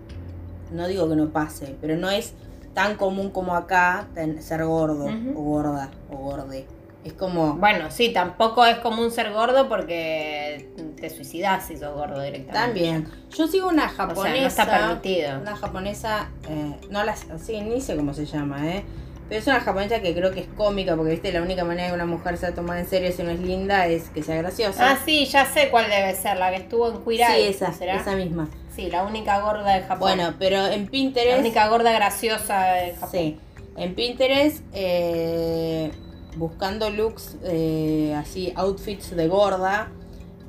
No 0.71 0.87
digo 0.87 1.09
que 1.09 1.17
no 1.17 1.31
pase, 1.31 1.76
pero 1.81 1.97
no 1.97 2.11
es 2.11 2.35
tan 2.75 2.97
común 2.97 3.31
como 3.31 3.55
acá 3.55 4.07
ser 4.41 4.64
gordo 4.67 5.07
o 5.07 5.41
gorda 5.43 5.91
o 6.11 6.17
gorde. 6.17 6.67
Es 7.04 7.12
como, 7.12 7.54
Bueno, 7.54 7.90
sí, 7.90 8.12
tampoco 8.12 8.64
es 8.64 8.78
común 8.78 9.11
ser 9.11 9.32
gordo 9.32 9.68
porque 9.68 10.70
te 10.96 11.11
suicidas 11.11 11.66
si 11.66 11.76
sos 11.76 11.92
gordo 11.94 12.20
directamente. 12.23 12.80
también. 12.80 13.08
Yo 13.37 13.46
sigo 13.46 13.68
una 13.68 13.88
japonesa. 13.88 14.40
no 14.40 14.46
está 14.46 14.66
permitido. 14.66 15.38
Una 15.40 15.54
japonesa, 15.56 16.30
eh, 16.49 16.75
no 16.90 17.04
la 17.04 17.14
sí, 17.16 17.61
ni 17.61 17.80
sé 17.80 17.94
cómo 17.96 18.14
se 18.14 18.25
llama, 18.25 18.70
¿eh? 18.75 18.84
Pero 19.28 19.40
es 19.40 19.46
una 19.46 19.61
japonesa 19.61 20.00
que 20.00 20.14
creo 20.14 20.32
que 20.32 20.40
es 20.40 20.46
cómica, 20.56 20.96
porque 20.96 21.12
viste, 21.12 21.32
la 21.32 21.40
única 21.42 21.64
manera 21.64 21.88
que 21.88 21.94
una 21.94 22.04
mujer 22.06 22.37
se 22.37 22.52
toma 22.52 22.78
en 22.78 22.87
serio 22.87 23.11
si 23.12 23.23
no 23.23 23.30
es 23.30 23.40
linda 23.40 23.87
es 23.87 24.08
que 24.11 24.23
sea 24.23 24.37
graciosa. 24.37 24.90
Ah, 24.92 24.99
sí, 25.04 25.25
ya 25.26 25.46
sé 25.46 25.68
cuál 25.70 25.88
debe 25.88 26.14
ser, 26.14 26.37
la 26.38 26.50
que 26.50 26.56
estuvo 26.56 26.90
en 26.90 27.02
Queer 27.04 27.30
sí, 27.32 27.42
esa, 27.49 27.73
¿será? 27.73 27.96
esa 27.96 28.16
misma. 28.16 28.49
Sí, 28.75 28.90
la 28.90 29.02
única 29.02 29.40
gorda 29.40 29.75
de 29.75 29.80
Japón. 29.82 29.99
Bueno, 30.00 30.34
pero 30.38 30.66
en 30.66 30.84
la 30.84 30.90
Pinterest. 30.90 31.38
única 31.40 31.68
gorda 31.68 31.92
graciosa 31.92 32.64
de 32.73 32.92
Japón. 32.94 33.08
Sí, 33.12 33.38
en 33.76 33.94
Pinterest, 33.94 34.62
eh, 34.75 35.90
buscando 36.37 36.91
looks 36.91 37.37
eh, 37.45 38.14
así, 38.17 38.53
outfits 38.57 39.14
de 39.14 39.29
gorda, 39.29 39.88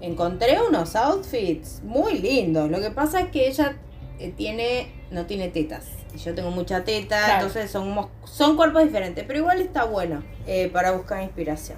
encontré 0.02 0.60
unos 0.62 0.96
outfits 0.96 1.82
muy 1.84 2.20
lindos. 2.20 2.70
Lo 2.70 2.80
que 2.80 2.92
pasa 2.92 3.22
es 3.22 3.30
que 3.32 3.48
ella 3.48 3.78
eh, 4.20 4.34
tiene, 4.36 4.92
no 5.12 5.26
tiene 5.26 5.50
tetas. 5.50 5.86
Y 6.14 6.18
yo 6.18 6.34
tengo 6.34 6.52
mucha 6.52 6.84
teta, 6.84 7.18
Claro. 7.18 7.34
entonces 7.48 7.72
son, 7.72 8.08
son 8.24 8.56
cuerpos 8.56 8.84
diferentes, 8.84 9.24
pero 9.26 9.40
igual 9.40 9.60
está 9.60 9.84
bueno 9.84 10.24
eh, 10.48 10.70
para 10.72 10.92
buscar 10.92 11.22
inspiración. 11.24 11.78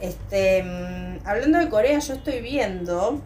Este, 0.00 0.62
mm, 0.62 1.26
hablando 1.26 1.58
de 1.58 1.68
Corea, 1.68 1.98
yo 1.98 2.14
estoy 2.14 2.40
viendo 2.40 3.20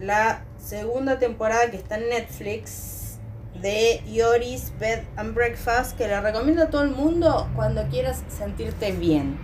la 0.00 0.44
segunda 0.58 1.18
temporada 1.18 1.70
que 1.70 1.76
está 1.76 1.96
en 1.98 2.08
Netflix 2.10 3.18
de 3.60 4.00
Yori's 4.06 4.72
Bed 4.78 5.00
and 5.16 5.34
Breakfast, 5.34 5.96
que 5.96 6.06
la 6.06 6.20
recomiendo 6.20 6.62
a 6.62 6.66
todo 6.70 6.82
el 6.82 6.90
mundo 6.90 7.48
cuando 7.56 7.82
quieras 7.88 8.22
sentirte 8.28 8.92
bien. 8.92 9.36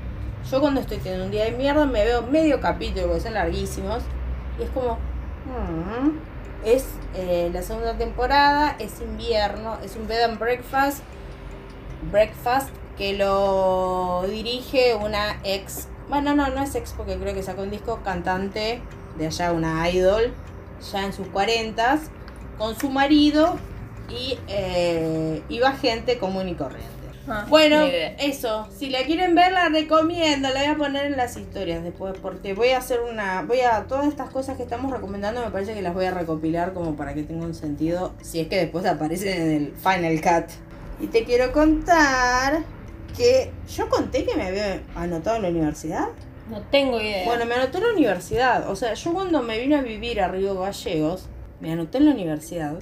Yo 0.50 0.60
cuando 0.60 0.80
estoy 0.80 0.98
teniendo 0.98 1.24
un 1.24 1.30
día 1.30 1.44
de 1.44 1.52
mierda 1.52 1.86
me 1.86 2.04
veo 2.04 2.22
medio 2.22 2.60
capítulo, 2.60 3.06
porque 3.06 3.20
son 3.22 3.34
larguísimos, 3.34 4.02
y 4.58 4.64
es 4.64 4.70
como... 4.70 4.98
mm, 5.46 6.34
es 6.64 6.86
eh, 7.14 7.50
la 7.52 7.62
segunda 7.62 7.96
temporada, 7.96 8.76
es 8.78 9.00
invierno, 9.00 9.78
es 9.84 9.96
un 9.96 10.08
Bed 10.08 10.22
and 10.22 10.38
Breakfast, 10.38 11.02
breakfast 12.10 12.70
que 12.96 13.14
lo 13.14 14.24
dirige 14.28 14.94
una 14.94 15.40
ex, 15.44 15.88
bueno 16.08 16.34
no, 16.34 16.48
no 16.48 16.62
es 16.62 16.74
ex 16.74 16.92
porque 16.92 17.16
creo 17.16 17.34
que 17.34 17.42
sacó 17.42 17.62
un 17.62 17.70
disco 17.70 18.00
cantante 18.04 18.80
de 19.18 19.26
allá, 19.26 19.52
una 19.52 19.88
idol, 19.90 20.32
ya 20.92 21.04
en 21.04 21.12
sus 21.12 21.26
cuarentas, 21.28 22.02
con 22.58 22.78
su 22.78 22.90
marido 22.90 23.56
y 24.08 24.38
eh, 24.48 25.42
iba 25.48 25.72
gente 25.72 26.18
común 26.18 26.48
y 26.48 26.54
corriente. 26.54 26.93
Ah, 27.28 27.46
Bueno, 27.48 27.80
eso, 28.18 28.68
si 28.76 28.90
la 28.90 29.02
quieren 29.04 29.34
ver 29.34 29.52
la 29.52 29.68
recomiendo, 29.68 30.48
la 30.50 30.60
voy 30.60 30.70
a 30.70 30.76
poner 30.76 31.06
en 31.06 31.16
las 31.16 31.36
historias 31.36 31.82
después 31.82 32.14
porque 32.20 32.54
voy 32.54 32.70
a 32.70 32.78
hacer 32.78 33.00
una, 33.00 33.42
voy 33.42 33.60
a, 33.60 33.84
todas 33.84 34.06
estas 34.08 34.30
cosas 34.30 34.56
que 34.56 34.62
estamos 34.64 34.92
recomendando 34.92 35.42
me 35.42 35.50
parece 35.50 35.74
que 35.74 35.82
las 35.82 35.94
voy 35.94 36.04
a 36.04 36.10
recopilar 36.10 36.74
como 36.74 36.96
para 36.96 37.14
que 37.14 37.22
tenga 37.22 37.46
un 37.46 37.54
sentido, 37.54 38.12
si 38.22 38.40
es 38.40 38.48
que 38.48 38.56
después 38.56 38.84
aparecen 38.84 39.40
en 39.40 39.50
el 39.50 39.72
Final 39.74 40.20
Cut. 40.20 40.50
Y 41.00 41.06
te 41.08 41.24
quiero 41.24 41.50
contar 41.52 42.62
que 43.16 43.50
yo 43.74 43.88
conté 43.88 44.24
que 44.24 44.36
me 44.36 44.44
había 44.44 44.82
anotado 44.94 45.36
en 45.36 45.42
la 45.42 45.48
universidad. 45.48 46.08
No 46.50 46.60
tengo 46.70 47.00
idea. 47.00 47.24
Bueno, 47.24 47.46
me 47.46 47.54
anoté 47.54 47.78
en 47.78 47.84
la 47.84 47.92
universidad. 47.92 48.68
O 48.68 48.76
sea, 48.76 48.94
yo 48.94 49.12
cuando 49.14 49.42
me 49.42 49.58
vine 49.58 49.76
a 49.76 49.82
vivir 49.82 50.20
a 50.20 50.28
Río 50.28 50.58
Gallegos, 50.58 51.26
me 51.60 51.72
anoté 51.72 51.98
en 51.98 52.06
la 52.06 52.10
universidad. 52.10 52.78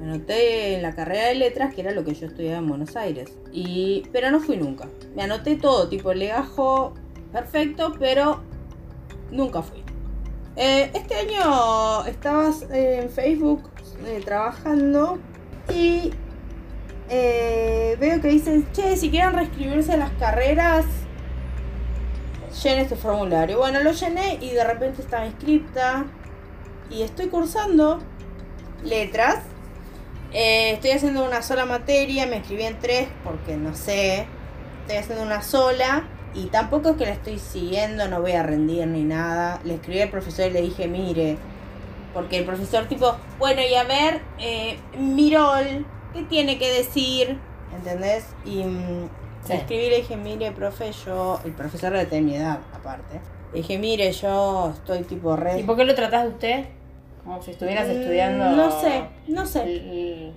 Me 0.00 0.06
anoté 0.06 0.76
en 0.76 0.82
la 0.82 0.94
carrera 0.94 1.26
de 1.26 1.34
letras, 1.34 1.74
que 1.74 1.82
era 1.82 1.92
lo 1.92 2.04
que 2.04 2.14
yo 2.14 2.26
estudiaba 2.26 2.58
en 2.58 2.68
Buenos 2.68 2.96
Aires. 2.96 3.30
Y, 3.52 4.04
pero 4.12 4.30
no 4.30 4.40
fui 4.40 4.56
nunca. 4.56 4.88
Me 5.14 5.22
anoté 5.22 5.56
todo, 5.56 5.88
tipo 5.88 6.14
legajo 6.14 6.94
perfecto, 7.32 7.94
pero 7.98 8.40
nunca 9.30 9.62
fui. 9.62 9.84
Eh, 10.56 10.90
este 10.94 11.14
año 11.14 12.04
estabas 12.06 12.66
en 12.70 13.08
Facebook 13.10 13.70
eh, 14.06 14.20
trabajando 14.24 15.18
y 15.72 16.10
eh, 17.08 17.96
veo 18.00 18.20
que 18.20 18.28
dicen, 18.28 18.66
che, 18.72 18.96
si 18.96 19.10
quieren 19.10 19.34
reescribirse 19.34 19.96
las 19.96 20.10
carreras, 20.12 20.86
llene 22.62 22.82
este 22.82 22.96
formulario. 22.96 23.58
Bueno, 23.58 23.80
lo 23.80 23.92
llené 23.92 24.38
y 24.40 24.50
de 24.50 24.64
repente 24.64 25.02
estaba 25.02 25.26
inscripta 25.26 26.06
y 26.90 27.02
estoy 27.02 27.28
cursando 27.28 28.00
letras. 28.82 29.40
Eh, 30.32 30.72
estoy 30.72 30.90
haciendo 30.92 31.24
una 31.24 31.42
sola 31.42 31.64
materia, 31.66 32.26
me 32.26 32.36
escribí 32.36 32.62
en 32.62 32.78
tres 32.78 33.08
porque 33.24 33.56
no 33.56 33.74
sé, 33.74 34.26
estoy 34.82 34.96
haciendo 34.98 35.24
una 35.24 35.42
sola 35.42 36.04
y 36.34 36.46
tampoco 36.46 36.90
es 36.90 36.96
que 36.96 37.06
la 37.06 37.12
estoy 37.12 37.38
siguiendo, 37.38 38.06
no 38.08 38.20
voy 38.20 38.32
a 38.32 38.42
rendir 38.42 38.86
ni 38.86 39.02
nada. 39.02 39.60
Le 39.64 39.74
escribí 39.74 40.00
al 40.00 40.10
profesor 40.10 40.46
y 40.46 40.50
le 40.52 40.62
dije, 40.62 40.86
mire, 40.86 41.36
porque 42.14 42.38
el 42.38 42.44
profesor 42.44 42.86
tipo, 42.86 43.16
bueno, 43.38 43.60
y 43.62 43.74
a 43.74 43.84
ver, 43.84 44.20
eh, 44.38 44.78
Mirol, 44.98 45.84
¿qué 46.12 46.22
tiene 46.22 46.58
que 46.58 46.70
decir? 46.72 47.38
¿Entendés? 47.74 48.26
Y 48.44 48.62
mm, 48.64 49.08
Sí. 49.42 49.54
le 49.54 49.58
escribí 49.58 49.84
y 49.84 49.90
le 49.90 49.96
dije, 49.96 50.16
mire, 50.16 50.52
profe, 50.52 50.92
yo, 50.92 51.40
el 51.44 51.52
profesor 51.52 51.92
de 51.94 52.20
mi 52.20 52.36
edad, 52.36 52.60
aparte. 52.74 53.20
Le 53.52 53.62
dije, 53.62 53.78
mire, 53.78 54.12
yo 54.12 54.70
estoy 54.74 55.02
tipo 55.02 55.34
re... 55.34 55.58
¿Y 55.60 55.62
por 55.62 55.76
qué 55.76 55.84
lo 55.84 55.94
tratás 55.94 56.24
de 56.24 56.28
usted? 56.28 56.64
Como 57.24 57.42
si 57.42 57.50
estuvieras 57.52 57.86
Mm, 57.88 57.90
estudiando. 57.90 58.50
No 58.50 58.80
sé, 58.80 59.02
no 59.28 59.46
sé. 59.46 60.32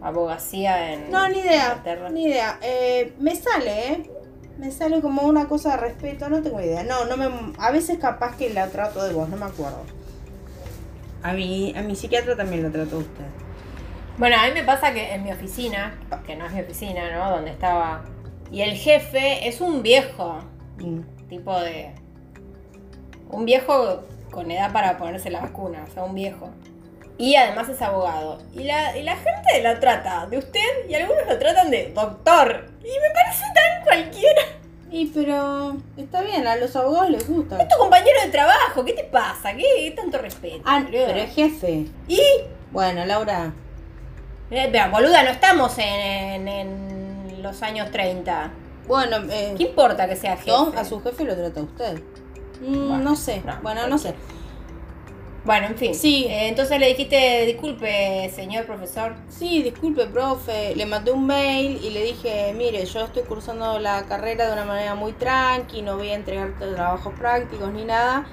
abogacía 0.00 0.92
en. 0.92 1.10
No, 1.10 1.28
ni 1.28 1.38
idea, 1.38 1.68
Inglaterra. 1.70 2.08
ni 2.10 2.24
idea. 2.24 2.58
Eh, 2.62 3.12
me 3.18 3.34
sale, 3.34 3.88
¿eh? 3.92 4.10
Me 4.58 4.70
sale 4.70 5.00
como 5.00 5.22
una 5.22 5.48
cosa 5.48 5.72
de 5.72 5.76
respeto, 5.78 6.28
no 6.28 6.40
tengo 6.42 6.60
idea. 6.60 6.84
No, 6.84 7.06
no 7.06 7.16
me... 7.16 7.28
A 7.58 7.72
veces 7.72 7.98
capaz 7.98 8.36
que 8.36 8.50
la 8.50 8.68
trato 8.68 9.02
de 9.02 9.12
vos, 9.12 9.28
no 9.28 9.36
me 9.36 9.46
acuerdo. 9.46 9.82
A 11.24 11.32
mi, 11.32 11.74
a 11.76 11.82
mi 11.82 11.96
psiquiatra 11.96 12.36
también 12.36 12.62
la 12.62 12.70
trató 12.70 12.98
usted. 12.98 13.24
Bueno, 14.16 14.36
a 14.38 14.46
mí 14.46 14.52
me 14.54 14.62
pasa 14.62 14.92
que 14.94 15.12
en 15.12 15.24
mi 15.24 15.32
oficina, 15.32 15.98
que 16.24 16.36
no 16.36 16.46
es 16.46 16.52
mi 16.52 16.60
oficina, 16.60 17.10
¿no? 17.16 17.30
Donde 17.32 17.50
estaba. 17.50 18.04
Y 18.52 18.60
el 18.60 18.74
jefe 18.76 19.48
es 19.48 19.60
un 19.60 19.82
viejo, 19.82 20.38
Mm. 20.78 21.00
tipo 21.28 21.58
de. 21.60 21.90
Un 23.30 23.44
viejo 23.44 24.04
con 24.30 24.50
edad 24.50 24.72
para 24.72 24.96
ponerse 24.98 25.30
la 25.30 25.40
vacuna, 25.40 25.84
o 25.88 25.92
sea, 25.92 26.04
un 26.04 26.14
viejo. 26.14 26.50
Y 27.16 27.36
además 27.36 27.68
es 27.68 27.80
abogado. 27.80 28.38
Y 28.54 28.64
la, 28.64 28.96
y 28.96 29.02
la 29.04 29.14
gente 29.16 29.62
la 29.62 29.78
trata 29.78 30.26
de 30.26 30.38
usted 30.38 30.88
y 30.88 30.94
algunos 30.94 31.26
lo 31.28 31.38
tratan 31.38 31.70
de 31.70 31.92
doctor. 31.94 32.66
Y 32.80 32.88
me 33.00 33.10
parece 33.14 33.44
tan 33.54 33.84
cualquiera. 33.84 34.42
Y 34.90 35.06
pero 35.06 35.76
está 35.96 36.22
bien, 36.22 36.46
a 36.46 36.56
los 36.56 36.74
abogados 36.76 37.10
les 37.10 37.28
gusta. 37.28 37.60
Es 37.62 37.68
tu 37.68 37.78
compañero 37.78 38.20
de 38.24 38.30
trabajo, 38.30 38.84
¿qué 38.84 38.92
te 38.92 39.04
pasa? 39.04 39.54
¿Qué 39.54 39.92
tanto 39.96 40.18
respeto? 40.18 40.62
Ah, 40.64 40.82
pero 40.90 41.12
es 41.20 41.34
jefe. 41.34 41.86
Y. 42.08 42.20
Bueno, 42.72 43.04
Laura, 43.06 43.52
Eh, 44.50 44.68
pero 44.70 44.90
boluda, 44.90 45.22
no 45.22 45.30
estamos 45.30 45.76
en, 45.78 46.46
en- 46.48 47.28
en 47.30 47.42
los 47.42 47.62
años 47.62 47.90
30. 47.90 48.50
bueno, 48.86 49.16
eh, 49.30 49.54
¿Qué 49.56 49.64
importa 49.64 50.08
que 50.08 50.16
sea 50.16 50.36
jefe? 50.36 50.50
A 50.76 50.84
su 50.84 51.00
jefe 51.00 51.24
lo 51.24 51.34
trata 51.36 51.60
usted. 51.62 52.00
Mm, 52.60 53.02
no 53.02 53.16
sé, 53.16 53.42
no, 53.44 53.58
bueno, 53.62 53.86
no 53.88 53.98
sé. 53.98 54.14
Bueno, 55.44 55.66
en 55.66 55.76
fin. 55.76 55.94
Sí. 55.94 56.24
Eh, 56.26 56.48
entonces 56.48 56.80
le 56.80 56.88
dijiste, 56.88 57.44
disculpe, 57.44 58.30
señor 58.34 58.64
profesor. 58.64 59.14
Sí, 59.28 59.62
disculpe, 59.62 60.06
profe. 60.06 60.74
Le 60.74 60.86
mandé 60.86 61.12
un 61.12 61.26
mail 61.26 61.80
y 61.84 61.90
le 61.90 62.02
dije, 62.02 62.54
mire, 62.56 62.84
yo 62.86 63.04
estoy 63.04 63.24
cursando 63.24 63.78
la 63.78 64.04
carrera 64.06 64.46
de 64.46 64.54
una 64.54 64.64
manera 64.64 64.94
muy 64.94 65.12
tranqui, 65.12 65.82
no 65.82 65.98
voy 65.98 66.08
a 66.08 66.14
entregarte 66.14 66.66
trabajos 66.66 67.12
prácticos 67.18 67.70
ni 67.72 67.84
nada. 67.84 68.24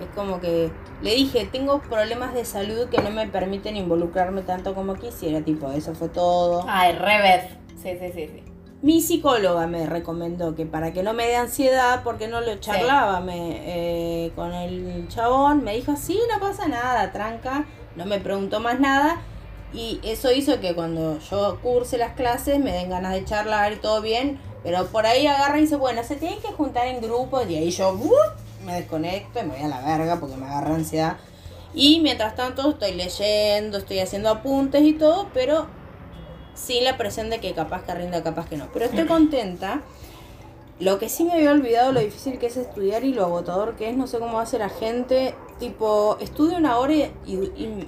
Es 0.00 0.06
como 0.14 0.40
que 0.40 0.70
le 1.02 1.14
dije, 1.14 1.48
tengo 1.50 1.80
problemas 1.80 2.32
de 2.32 2.44
salud 2.44 2.88
que 2.88 2.98
no 3.02 3.10
me 3.10 3.26
permiten 3.26 3.76
involucrarme 3.76 4.42
tanto 4.42 4.74
como 4.74 4.94
quisiera, 4.94 5.40
tipo, 5.40 5.70
eso 5.72 5.94
fue 5.94 6.08
todo. 6.08 6.64
Ay, 6.68 6.92
revés. 6.92 7.44
Sí, 7.82 7.96
sí, 7.98 8.12
sí, 8.14 8.28
sí. 8.28 8.51
Mi 8.82 9.00
psicóloga 9.00 9.68
me 9.68 9.86
recomendó 9.86 10.56
que 10.56 10.66
para 10.66 10.92
que 10.92 11.04
no 11.04 11.12
me 11.12 11.28
dé 11.28 11.36
ansiedad, 11.36 12.02
porque 12.02 12.26
no 12.26 12.40
lo 12.40 12.56
charlaba 12.56 13.20
me, 13.20 14.26
eh, 14.26 14.32
con 14.34 14.52
el 14.52 15.06
chabón, 15.06 15.62
me 15.62 15.76
dijo, 15.76 15.94
sí, 15.94 16.18
no 16.28 16.40
pasa 16.40 16.66
nada, 16.66 17.12
tranca, 17.12 17.64
no 17.94 18.06
me 18.06 18.18
preguntó 18.18 18.58
más 18.58 18.80
nada. 18.80 19.22
Y 19.72 20.00
eso 20.02 20.32
hizo 20.32 20.58
que 20.58 20.74
cuando 20.74 21.20
yo 21.20 21.60
curse 21.62 21.96
las 21.96 22.14
clases 22.14 22.58
me 22.58 22.72
den 22.72 22.90
ganas 22.90 23.12
de 23.12 23.24
charlar 23.24 23.72
y 23.72 23.76
todo 23.76 24.02
bien, 24.02 24.40
pero 24.64 24.86
por 24.88 25.06
ahí 25.06 25.28
agarra 25.28 25.58
y 25.58 25.62
dice, 25.62 25.76
bueno, 25.76 26.02
se 26.02 26.16
tienen 26.16 26.40
que 26.40 26.48
juntar 26.48 26.88
en 26.88 27.00
grupos 27.00 27.48
y 27.48 27.54
ahí 27.54 27.70
yo 27.70 27.96
me 28.66 28.74
desconecto 28.74 29.38
y 29.38 29.42
me 29.44 29.54
voy 29.54 29.62
a 29.64 29.68
la 29.68 29.80
verga 29.80 30.18
porque 30.18 30.36
me 30.36 30.46
agarra 30.46 30.74
ansiedad. 30.74 31.18
Y 31.72 32.00
mientras 32.00 32.34
tanto 32.34 32.70
estoy 32.70 32.94
leyendo, 32.94 33.78
estoy 33.78 34.00
haciendo 34.00 34.28
apuntes 34.28 34.82
y 34.82 34.94
todo, 34.94 35.28
pero 35.32 35.68
sin 36.54 36.84
la 36.84 36.96
presión 36.96 37.30
de 37.30 37.40
que 37.40 37.52
capaz 37.54 37.82
que 37.84 37.94
rinda, 37.94 38.22
capaz 38.22 38.48
que 38.48 38.56
no. 38.56 38.68
Pero 38.72 38.86
estoy 38.86 39.06
contenta. 39.06 39.82
Lo 40.80 40.98
que 40.98 41.08
sí 41.08 41.24
me 41.24 41.34
había 41.34 41.52
olvidado 41.52 41.92
lo 41.92 42.00
difícil 42.00 42.38
que 42.38 42.46
es 42.46 42.56
estudiar 42.56 43.04
y 43.04 43.14
lo 43.14 43.24
agotador 43.24 43.76
que 43.76 43.88
es, 43.88 43.96
no 43.96 44.06
sé 44.06 44.18
cómo 44.18 44.40
hace 44.40 44.58
la 44.58 44.68
gente. 44.68 45.34
Tipo, 45.60 46.16
estudio 46.20 46.56
una 46.56 46.78
hora 46.78 46.94
y, 46.94 47.86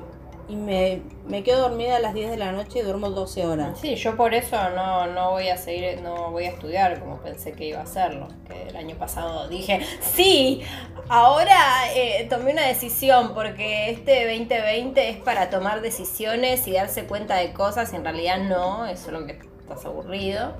me, 0.48 1.02
me 1.26 1.42
quedo 1.42 1.68
dormida 1.68 1.96
a 1.96 2.00
las 2.00 2.14
10 2.14 2.30
de 2.30 2.36
la 2.36 2.52
noche 2.52 2.80
y 2.80 2.82
duermo 2.82 3.10
12 3.10 3.46
horas. 3.46 3.78
Sí, 3.80 3.94
yo 3.96 4.16
por 4.16 4.34
eso 4.34 4.56
no, 4.70 5.06
no 5.06 5.30
voy 5.30 5.48
a 5.48 5.56
seguir, 5.56 6.00
no 6.02 6.30
voy 6.30 6.44
a 6.44 6.50
estudiar 6.50 7.00
como 7.00 7.18
pensé 7.18 7.52
que 7.52 7.66
iba 7.66 7.80
a 7.80 7.84
hacerlo. 7.84 8.28
Que 8.48 8.68
el 8.68 8.76
año 8.76 8.96
pasado 8.96 9.48
dije, 9.48 9.80
sí, 10.14 10.62
ahora 11.08 11.92
eh, 11.94 12.26
tomé 12.28 12.52
una 12.52 12.66
decisión 12.66 13.32
porque 13.34 13.90
este 13.90 14.24
2020 14.26 15.08
es 15.10 15.16
para 15.18 15.50
tomar 15.50 15.80
decisiones 15.80 16.66
y 16.68 16.72
darse 16.72 17.04
cuenta 17.04 17.36
de 17.36 17.52
cosas 17.52 17.92
y 17.92 17.96
en 17.96 18.04
realidad 18.04 18.38
no, 18.38 18.86
es 18.86 19.00
solo 19.00 19.26
que 19.26 19.38
estás 19.60 19.84
aburrido. 19.86 20.54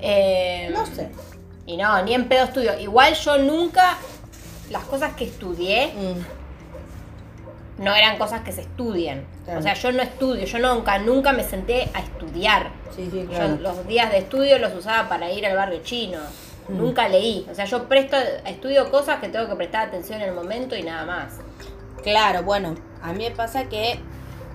Eh, 0.00 0.70
No 0.72 0.84
sé. 0.86 1.08
Y 1.66 1.76
no, 1.78 2.02
ni 2.02 2.12
en 2.12 2.28
pedo 2.28 2.44
estudio. 2.44 2.78
Igual 2.78 3.14
yo 3.14 3.38
nunca, 3.38 3.96
las 4.70 4.84
cosas 4.84 5.14
que 5.14 5.24
estudié, 5.24 5.92
Mm, 5.94 6.33
no 7.78 7.94
eran 7.94 8.18
cosas 8.18 8.42
que 8.42 8.52
se 8.52 8.62
estudian. 8.62 9.24
Claro. 9.44 9.60
O 9.60 9.62
sea, 9.62 9.74
yo 9.74 9.92
no 9.92 10.02
estudio, 10.02 10.44
yo 10.44 10.58
nunca, 10.58 10.98
nunca 10.98 11.32
me 11.32 11.42
senté 11.44 11.90
a 11.94 12.00
estudiar. 12.00 12.70
Sí, 12.94 13.08
sí, 13.10 13.22
Yo 13.22 13.28
claro. 13.28 13.56
los 13.56 13.86
días 13.86 14.10
de 14.10 14.18
estudio 14.18 14.58
los 14.58 14.74
usaba 14.74 15.08
para 15.08 15.30
ir 15.30 15.44
al 15.46 15.56
barrio 15.56 15.80
chino. 15.82 16.18
Mm. 16.68 16.78
Nunca 16.78 17.08
leí. 17.08 17.46
O 17.50 17.54
sea, 17.54 17.64
yo 17.64 17.88
presto, 17.88 18.16
estudio 18.46 18.90
cosas 18.90 19.20
que 19.20 19.28
tengo 19.28 19.48
que 19.48 19.56
prestar 19.56 19.88
atención 19.88 20.20
en 20.20 20.28
el 20.28 20.34
momento 20.34 20.76
y 20.76 20.82
nada 20.82 21.04
más. 21.04 21.34
Claro, 22.02 22.42
bueno, 22.42 22.74
a 23.02 23.12
mí 23.12 23.24
me 23.24 23.30
pasa 23.30 23.68
que 23.68 23.98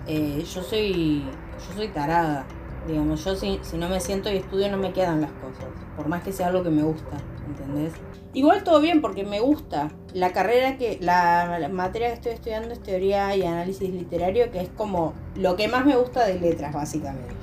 eh, 0.08 0.43
yo 0.53 0.63
soy 0.63 1.25
yo 1.67 1.75
soy 1.75 1.88
tarada. 1.89 2.45
Digamos, 2.88 3.23
yo 3.23 3.36
si, 3.36 3.60
si 3.62 3.77
no 3.77 3.89
me 3.89 3.99
siento 3.99 4.32
y 4.32 4.38
estudio 4.38 4.71
no 4.71 4.77
me 4.77 4.93
quedan 4.93 5.21
las 5.21 5.32
cosas. 5.32 5.65
Por 5.95 6.08
más 6.08 6.23
que 6.23 6.32
sea 6.32 6.47
algo 6.47 6.63
que 6.63 6.69
me 6.69 6.82
gusta, 6.82 7.17
¿entendés? 7.45 7.93
Igual 8.34 8.63
todo 8.63 8.80
bien 8.80 9.02
porque 9.02 9.24
me 9.24 9.39
gusta. 9.39 9.89
La 10.13 10.34
carrera 10.34 10.78
que, 10.78 11.00
la, 11.02 11.68
materia 11.72 12.10
que 12.10 12.13
estoy 12.13 12.32
estudiando 12.34 12.72
es 12.74 12.82
teoría 12.82 13.36
y 13.36 13.44
análisis 13.44 13.89
literario, 13.89 14.52
que 14.52 14.62
es 14.62 14.70
como 14.70 15.13
lo 15.36 15.56
que 15.56 15.68
más 15.68 15.86
me 15.86 15.96
gusta 15.96 16.26
de 16.26 16.39
letras, 16.39 16.74
básicamente. 16.74 17.34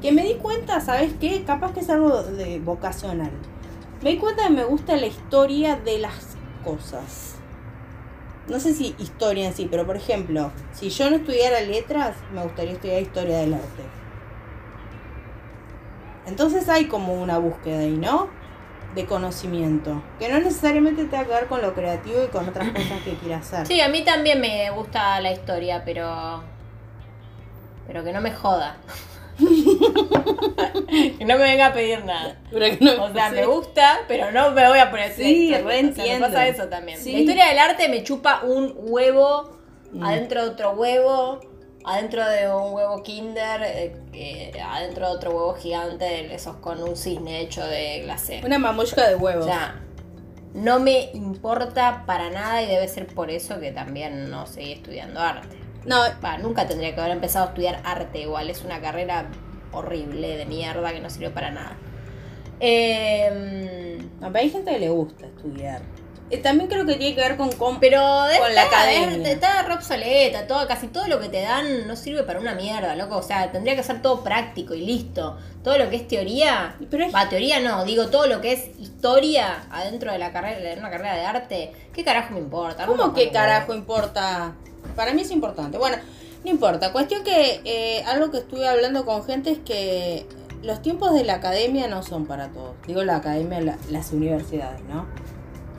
Que 0.00 0.10
me 0.10 0.24
di 0.24 0.34
cuenta, 0.34 0.80
¿sabes 0.80 1.12
qué? 1.20 1.44
Capaz 1.44 1.72
que 1.72 1.80
es 1.80 1.90
algo 1.90 2.22
de 2.22 2.58
vocacional. 2.60 3.30
Me 4.02 4.10
di 4.10 4.18
cuenta 4.18 4.44
que 4.44 4.50
me 4.50 4.64
gusta 4.64 4.96
la 4.96 5.06
historia 5.06 5.76
de 5.76 5.98
las 5.98 6.36
cosas. 6.64 7.36
No 8.48 8.58
sé 8.58 8.74
si 8.74 8.96
historia 8.98 9.46
en 9.46 9.54
sí, 9.54 9.68
pero 9.70 9.86
por 9.86 9.96
ejemplo, 9.96 10.50
si 10.72 10.88
yo 10.88 11.08
no 11.10 11.16
estudiara 11.16 11.60
letras, 11.60 12.16
me 12.34 12.42
gustaría 12.42 12.72
estudiar 12.72 13.02
historia 13.02 13.38
del 13.38 13.54
arte. 13.54 13.82
Entonces 16.26 16.68
hay 16.68 16.86
como 16.86 17.14
una 17.14 17.38
búsqueda 17.38 17.80
ahí, 17.80 17.96
¿no? 17.96 18.41
De 18.94 19.06
conocimiento. 19.06 20.02
Que 20.18 20.28
no 20.28 20.38
necesariamente 20.38 21.04
tenga 21.04 21.24
que 21.24 21.30
ver 21.32 21.46
con 21.46 21.62
lo 21.62 21.72
creativo 21.74 22.22
y 22.24 22.28
con 22.28 22.48
otras 22.48 22.68
cosas 22.70 23.00
que 23.04 23.14
quiera 23.16 23.38
hacer. 23.38 23.66
Sí, 23.66 23.80
a 23.80 23.88
mí 23.88 24.02
también 24.04 24.40
me 24.40 24.70
gusta 24.70 25.18
la 25.20 25.32
historia, 25.32 25.82
pero. 25.84 26.42
Pero 27.86 28.04
que 28.04 28.12
no 28.12 28.20
me 28.20 28.32
joda. 28.32 28.76
que 29.38 31.24
no 31.24 31.36
me 31.38 31.42
venga 31.42 31.66
a 31.66 31.72
pedir 31.72 32.04
nada. 32.04 32.36
Pero 32.50 32.66
que 32.78 32.84
no- 32.84 33.04
O 33.04 33.12
sea, 33.12 33.28
sí. 33.30 33.34
me 33.36 33.46
gusta, 33.46 34.00
pero 34.08 34.30
no 34.30 34.50
me 34.50 34.68
voy 34.68 34.78
a 34.78 34.90
poner 34.90 35.12
Sí, 35.12 35.52
o 35.52 35.56
sea, 35.56 35.66
reentiendo. 35.66 36.26
Me 36.28 36.32
pasa 36.32 36.48
eso 36.48 36.68
también. 36.68 36.98
Sí. 36.98 37.12
La 37.12 37.18
historia 37.20 37.46
del 37.48 37.58
arte 37.58 37.88
me 37.88 38.02
chupa 38.02 38.42
un 38.44 38.74
huevo 38.76 39.60
Mm. 39.94 40.04
adentro 40.04 40.42
de 40.42 40.50
otro 40.50 40.70
huevo, 40.72 41.40
adentro 41.84 42.26
de 42.28 42.48
un 42.54 42.72
huevo 42.74 43.02
Kinder, 43.02 43.60
eh, 44.12 44.52
adentro 44.64 45.08
de 45.08 45.16
otro 45.16 45.30
huevo 45.30 45.54
gigante, 45.54 46.34
esos 46.34 46.56
con 46.56 46.82
un 46.82 46.96
cisne 46.96 47.40
hecho 47.40 47.64
de 47.64 48.00
glacé. 48.02 48.40
Una 48.44 48.58
mamushka 48.58 49.08
de 49.08 49.14
O 49.14 49.18
huevos. 49.18 49.44
sea, 49.46 49.80
no 50.54 50.80
me 50.80 51.10
importa 51.14 52.04
para 52.06 52.30
nada 52.30 52.62
y 52.62 52.66
debe 52.66 52.86
ser 52.88 53.06
por 53.06 53.30
eso 53.30 53.58
que 53.60 53.72
también 53.72 54.30
no 54.30 54.46
seguí 54.46 54.72
estudiando 54.72 55.20
arte. 55.20 55.56
No, 55.84 55.98
Va, 56.24 56.38
nunca 56.38 56.66
tendría 56.68 56.94
que 56.94 57.00
haber 57.00 57.12
empezado 57.12 57.46
a 57.46 57.48
estudiar 57.48 57.80
arte 57.84 58.20
igual, 58.20 58.50
es 58.50 58.62
una 58.64 58.80
carrera 58.80 59.26
horrible 59.72 60.36
de 60.36 60.46
mierda 60.46 60.92
que 60.92 61.00
no 61.00 61.10
sirve 61.10 61.30
para 61.30 61.50
nada. 61.50 61.76
Eh, 62.60 63.98
no, 64.20 64.28
pero 64.32 64.38
hay 64.38 64.50
gente 64.50 64.70
que 64.70 64.78
le 64.78 64.88
gusta 64.90 65.26
estudiar. 65.26 65.82
Eh, 66.32 66.38
también 66.38 66.68
creo 66.70 66.86
que 66.86 66.94
tiene 66.96 67.14
que 67.14 67.20
ver 67.20 67.36
con 67.36 67.52
cómo... 67.52 67.78
pero 67.78 68.22
de 68.24 68.38
Con 68.38 68.54
la 68.54 68.62
academia. 68.62 69.28
es- 69.28 69.34
está 69.34 69.62
re 69.62 69.74
obsoleta, 69.74 70.46
todo, 70.46 70.66
casi 70.66 70.86
todo 70.88 71.06
lo 71.06 71.20
que 71.20 71.28
te 71.28 71.42
dan 71.42 71.86
no 71.86 71.94
sirve 71.94 72.22
para 72.22 72.40
una 72.40 72.54
mierda, 72.54 72.96
loco. 72.96 73.16
O 73.18 73.22
sea, 73.22 73.52
tendría 73.52 73.76
que 73.76 73.82
ser 73.82 74.00
todo 74.00 74.24
práctico 74.24 74.72
y 74.74 74.80
listo. 74.80 75.36
Todo 75.62 75.76
lo 75.78 75.90
que 75.90 75.96
es 75.96 76.08
teoría, 76.08 76.74
Pero 76.90 77.04
es- 77.04 77.14
va, 77.14 77.28
teoría 77.28 77.60
no, 77.60 77.84
digo 77.84 78.08
todo 78.08 78.26
lo 78.26 78.40
que 78.40 78.52
es 78.52 78.70
historia 78.80 79.64
adentro 79.70 80.10
de 80.10 80.18
la 80.18 80.32
carrera, 80.32 80.58
de 80.58 80.78
una 80.78 80.90
carrera 80.90 81.14
de 81.16 81.24
arte, 81.26 81.72
¿qué 81.92 82.02
carajo 82.02 82.32
me 82.34 82.40
importa? 82.40 82.86
No 82.86 82.96
¿Cómo 82.96 83.12
que 83.14 83.26
un 83.26 83.32
carajo 83.32 83.74
importa? 83.74 84.54
Para 84.96 85.12
mí 85.12 85.20
es 85.22 85.30
importante. 85.30 85.76
Bueno, 85.76 85.98
no 86.44 86.50
importa. 86.50 86.92
Cuestión 86.92 87.22
que 87.24 87.60
eh, 87.64 88.02
algo 88.06 88.30
que 88.30 88.38
estuve 88.38 88.66
hablando 88.66 89.04
con 89.04 89.22
gente 89.24 89.50
es 89.50 89.58
que 89.58 90.26
los 90.62 90.80
tiempos 90.80 91.12
de 91.12 91.24
la 91.24 91.34
academia 91.34 91.88
no 91.88 92.02
son 92.02 92.24
para 92.26 92.48
todos. 92.48 92.74
Digo 92.86 93.02
la 93.04 93.16
academia, 93.16 93.60
la- 93.60 93.76
las 93.90 94.12
universidades, 94.12 94.80
¿no? 94.88 95.06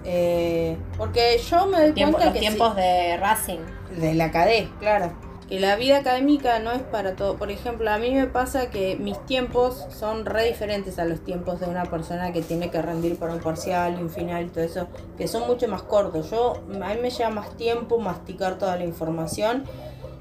Eh, 0.06 0.78
porque 0.98 1.40
yo 1.50 1.66
me 1.68 1.80
doy 1.80 1.92
Tiempo- 1.94 2.18
cuenta 2.18 2.26
los 2.26 2.34
que 2.34 2.40
tiempos 2.40 2.76
de 2.76 3.18
Racing. 3.18 3.60
de 4.00 4.14
la 4.14 4.26
academia, 4.26 4.70
claro. 4.80 5.14
Que 5.48 5.60
la 5.60 5.76
vida 5.76 5.98
académica 5.98 6.58
no 6.60 6.72
es 6.72 6.82
para 6.82 7.16
todo. 7.16 7.36
Por 7.38 7.52
ejemplo, 7.52 7.90
a 7.92 7.98
mí 7.98 8.12
me 8.12 8.28
pasa 8.28 8.70
que 8.70 8.96
mis 8.96 9.20
tiempos 9.26 9.86
son 9.90 10.26
re 10.26 10.46
diferentes 10.46 11.00
a 11.00 11.06
los 11.06 11.24
tiempos 11.24 11.60
de 11.60 11.68
una 11.68 11.84
persona 11.86 12.32
que 12.32 12.42
tiene 12.42 12.72
que 12.72 12.82
rendir 12.82 13.18
para 13.18 13.34
un 13.34 13.40
parcial 13.40 13.98
y 14.00 14.02
un 14.02 14.10
final 14.10 14.46
y 14.46 14.48
todo 14.48 14.64
eso, 14.64 14.88
que 15.18 15.28
son 15.28 15.46
mucho 15.46 15.68
más 15.68 15.84
cortos. 15.84 16.32
Yo, 16.32 16.54
a 16.82 16.94
mí 16.94 17.02
me 17.02 17.10
lleva 17.10 17.30
más 17.30 17.56
tiempo 17.58 18.00
masticar 18.00 18.58
toda 18.58 18.78
la 18.78 18.86
información. 18.86 19.66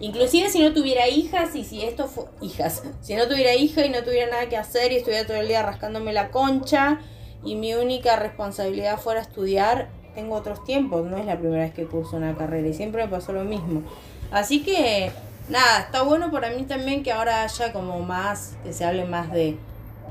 Inclusive 0.00 0.50
si 0.50 0.60
no 0.60 0.72
tuviera 0.74 1.06
hijas 1.08 1.54
y 1.54 1.62
si 1.64 1.82
esto 1.84 2.08
fue... 2.08 2.24
Hijas. 2.40 2.82
Si 3.00 3.14
no 3.14 3.28
tuviera 3.28 3.54
hija 3.54 3.86
y 3.86 3.90
no 3.90 4.02
tuviera 4.02 4.28
nada 4.32 4.48
que 4.48 4.56
hacer 4.56 4.90
y 4.90 4.96
estuviera 4.96 5.24
todo 5.26 5.36
el 5.36 5.46
día 5.46 5.62
rascándome 5.62 6.12
la 6.12 6.30
concha 6.30 6.98
y 7.44 7.56
mi 7.56 7.74
única 7.74 8.16
responsabilidad 8.16 8.98
fuera 8.98 9.20
estudiar, 9.20 9.88
tengo 10.14 10.34
otros 10.36 10.64
tiempos. 10.64 11.04
No 11.04 11.16
es 11.16 11.26
la 11.26 11.38
primera 11.38 11.64
vez 11.64 11.72
que 11.74 11.86
curso 11.86 12.16
una 12.16 12.34
carrera 12.36 12.68
y 12.68 12.74
siempre 12.74 13.04
me 13.04 13.10
pasó 13.10 13.32
lo 13.32 13.44
mismo. 13.44 13.82
Así 14.30 14.62
que, 14.62 15.10
nada, 15.48 15.80
está 15.80 16.02
bueno 16.02 16.30
para 16.30 16.50
mí 16.50 16.62
también 16.64 17.02
que 17.02 17.12
ahora 17.12 17.42
haya 17.44 17.72
como 17.72 17.98
más, 18.00 18.56
que 18.62 18.72
se 18.72 18.84
hable 18.84 19.04
más 19.04 19.30
de, 19.32 19.56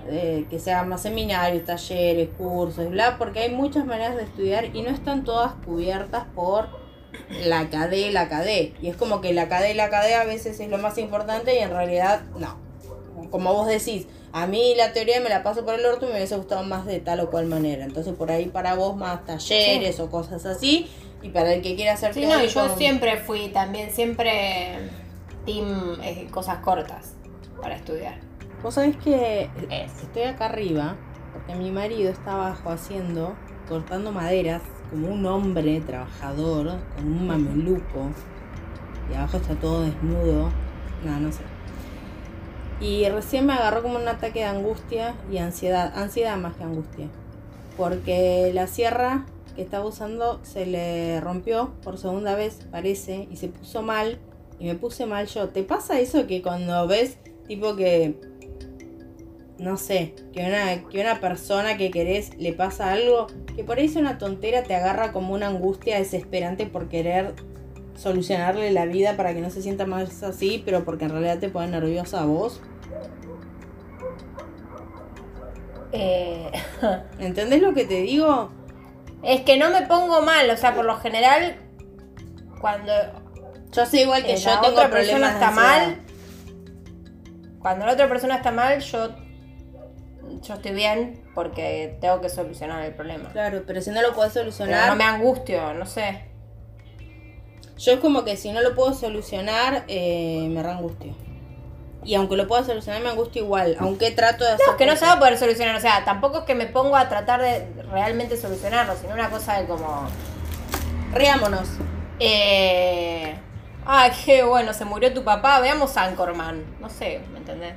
de- 0.07 0.45
que 0.49 0.59
se 0.59 0.73
hagan 0.73 0.89
más 0.89 1.01
seminarios, 1.01 1.65
talleres, 1.65 2.29
cursos, 2.37 2.89
bla, 2.89 3.17
porque 3.17 3.39
hay 3.39 3.53
muchas 3.53 3.85
maneras 3.85 4.15
de 4.17 4.23
estudiar 4.23 4.75
y 4.75 4.81
no 4.81 4.89
están 4.89 5.23
todas 5.23 5.53
cubiertas 5.65 6.25
por 6.35 6.67
la 7.45 7.69
KD, 7.69 8.11
la 8.11 8.27
KD. 8.29 8.73
Y 8.81 8.89
es 8.89 8.95
como 8.95 9.21
que 9.21 9.33
la 9.33 9.47
KD, 9.47 9.73
la 9.75 9.89
KD 9.89 10.13
a 10.21 10.23
veces 10.25 10.59
es 10.59 10.69
lo 10.69 10.77
más 10.77 10.97
importante 10.97 11.55
y 11.55 11.59
en 11.59 11.69
realidad 11.71 12.21
no. 12.37 12.57
Como 13.29 13.53
vos 13.53 13.67
decís, 13.67 14.07
a 14.33 14.47
mí 14.47 14.73
la 14.75 14.93
teoría 14.93 15.19
me 15.19 15.29
la 15.29 15.43
paso 15.43 15.65
por 15.65 15.75
el 15.75 15.85
orto 15.85 16.05
y 16.05 16.09
me 16.09 16.15
hubiese 16.15 16.37
gustado 16.37 16.63
más 16.63 16.85
de 16.85 16.99
tal 16.99 17.19
o 17.19 17.29
cual 17.29 17.47
manera. 17.47 17.83
Entonces 17.83 18.13
por 18.13 18.31
ahí 18.31 18.45
para 18.45 18.75
vos 18.75 18.95
más 18.95 19.25
talleres 19.25 19.99
o 19.99 20.09
cosas 20.09 20.45
así. 20.45 20.87
Y 21.21 21.29
para 21.29 21.53
el 21.53 21.61
que 21.61 21.75
quiera 21.75 21.93
hacer 21.93 22.13
Sí, 22.13 22.25
no, 22.25 22.43
y 22.43 22.47
yo 22.47 22.75
siempre 22.77 23.17
fui 23.17 23.49
también, 23.49 23.91
siempre 23.91 24.89
team 25.45 25.99
eh, 26.01 26.27
cosas 26.31 26.59
cortas 26.59 27.13
para 27.61 27.75
estudiar. 27.75 28.19
Vos 28.63 28.73
sabés 28.75 28.97
que 28.97 29.49
Es. 29.69 30.01
estoy 30.01 30.23
acá 30.23 30.45
arriba 30.45 30.95
porque 31.33 31.55
mi 31.55 31.71
marido 31.71 32.09
está 32.09 32.33
abajo 32.33 32.69
haciendo, 32.71 33.35
cortando 33.67 34.11
maderas 34.11 34.61
como 34.89 35.09
un 35.09 35.25
hombre 35.25 35.79
trabajador, 35.81 36.79
con 36.95 37.05
un 37.05 37.27
mameluco. 37.27 38.09
Y 39.11 39.15
abajo 39.15 39.37
está 39.37 39.55
todo 39.55 39.83
desnudo. 39.83 40.49
No, 41.03 41.19
no 41.19 41.31
sé. 41.31 41.41
Y 42.81 43.07
recién 43.09 43.45
me 43.45 43.53
agarró 43.53 43.83
como 43.83 43.99
un 43.99 44.07
ataque 44.07 44.39
de 44.39 44.45
angustia 44.45 45.13
y 45.31 45.37
ansiedad. 45.37 45.93
Ansiedad 45.95 46.35
más 46.37 46.55
que 46.55 46.63
angustia. 46.63 47.07
Porque 47.77 48.51
la 48.53 48.65
sierra 48.65 49.27
que 49.55 49.61
estaba 49.61 49.85
usando 49.85 50.39
se 50.43 50.65
le 50.65 51.21
rompió 51.21 51.73
por 51.83 51.99
segunda 51.99 52.35
vez, 52.35 52.65
parece, 52.71 53.27
y 53.31 53.37
se 53.37 53.49
puso 53.49 53.83
mal. 53.83 54.17
Y 54.59 54.65
me 54.65 54.75
puse 54.75 55.05
mal 55.05 55.27
yo. 55.27 55.49
¿Te 55.49 55.63
pasa 55.63 55.99
eso 55.99 56.25
que 56.25 56.41
cuando 56.41 56.87
ves, 56.87 57.17
tipo 57.47 57.75
que. 57.75 58.19
No 59.59 59.77
sé, 59.77 60.15
que 60.33 60.43
una, 60.43 60.89
que 60.89 60.99
una 60.99 61.19
persona 61.19 61.77
que 61.77 61.91
querés 61.91 62.35
le 62.39 62.51
pasa 62.51 62.91
algo, 62.91 63.27
que 63.55 63.63
por 63.63 63.77
ahí 63.77 63.85
es 63.85 63.95
una 63.95 64.17
tontera, 64.17 64.63
te 64.63 64.73
agarra 64.73 65.11
como 65.11 65.35
una 65.35 65.49
angustia 65.49 65.99
desesperante 65.99 66.65
por 66.65 66.89
querer 66.89 67.35
solucionarle 67.95 68.71
la 68.71 68.87
vida 68.87 69.15
para 69.17 69.35
que 69.35 69.41
no 69.41 69.51
se 69.51 69.61
sienta 69.61 69.85
más 69.85 70.23
así, 70.23 70.63
pero 70.65 70.83
porque 70.83 71.05
en 71.05 71.11
realidad 71.11 71.37
te 71.37 71.49
pone 71.49 71.67
nerviosa 71.67 72.23
a 72.23 72.25
vos? 72.25 72.59
Eh, 75.93 76.51
¿Entendés 77.19 77.61
lo 77.61 77.73
que 77.73 77.85
te 77.85 78.01
digo? 78.01 78.51
es 79.23 79.41
que 79.41 79.57
no 79.57 79.69
me 79.69 79.83
pongo 79.83 80.21
mal, 80.21 80.49
o 80.49 80.57
sea, 80.57 80.73
por 80.73 80.85
lo 80.85 80.97
general, 80.97 81.55
cuando 82.59 82.91
Yo 83.71 83.85
sé 83.85 84.01
igual 84.01 84.23
que 84.23 84.33
eh, 84.33 84.37
yo 84.37 84.59
tengo 84.61 84.73
otra 84.73 84.89
persona 84.89 85.31
está 85.33 85.49
ansiedad. 85.49 85.87
mal, 85.87 86.01
cuando 87.59 87.85
la 87.85 87.93
otra 87.93 88.09
persona 88.09 88.37
está 88.37 88.51
mal, 88.51 88.79
yo, 88.79 89.09
yo 90.41 90.53
estoy 90.55 90.71
bien 90.71 91.21
porque 91.35 91.97
tengo 92.01 92.19
que 92.19 92.29
solucionar 92.29 92.83
el 92.83 92.95
problema. 92.95 93.29
Claro, 93.31 93.63
pero 93.67 93.81
si 93.81 93.91
no 93.91 94.01
lo 94.01 94.13
puedes 94.13 94.33
Pero 94.33 94.51
solucionar, 94.51 94.89
no 94.89 94.95
me 94.95 95.03
angustio, 95.03 95.73
no 95.75 95.85
sé. 95.85 96.25
yo 97.77 97.93
es 97.93 97.99
como 97.99 98.23
que 98.23 98.37
si 98.37 98.51
no 98.51 98.61
lo 98.61 98.73
puedo 98.73 98.93
solucionar, 98.95 99.83
eh, 99.87 100.47
me 100.49 100.63
reangustio. 100.63 101.15
Y 102.03 102.15
aunque 102.15 102.35
lo 102.35 102.47
pueda 102.47 102.63
solucionar, 102.63 103.01
me 103.01 103.09
angustio 103.09 103.43
igual. 103.43 103.77
Aunque 103.79 104.11
trato 104.11 104.43
de 104.43 104.53
hacer. 104.53 104.67
No, 104.67 104.77
que 104.77 104.85
no 104.85 104.95
se 104.95 105.05
va 105.05 105.13
a 105.13 105.19
poder 105.19 105.37
solucionar, 105.37 105.75
o 105.75 105.79
sea, 105.79 106.03
tampoco 106.03 106.39
es 106.39 106.43
que 106.45 106.55
me 106.55 106.65
pongo 106.65 106.95
a 106.95 107.07
tratar 107.09 107.41
de 107.41 107.67
realmente 107.91 108.37
solucionarlo, 108.37 108.95
sino 108.95 109.13
una 109.13 109.29
cosa 109.29 109.59
de 109.59 109.67
como... 109.67 110.07
Riámonos. 111.13 111.67
Eh... 112.19 113.35
Ah, 113.85 114.09
qué 114.25 114.43
bueno, 114.43 114.73
se 114.73 114.85
murió 114.85 115.13
tu 115.13 115.23
papá, 115.23 115.59
veamos 115.59 115.97
Anchorman. 115.97 116.63
No 116.79 116.89
sé, 116.89 117.21
¿me 117.31 117.39
entendés? 117.39 117.73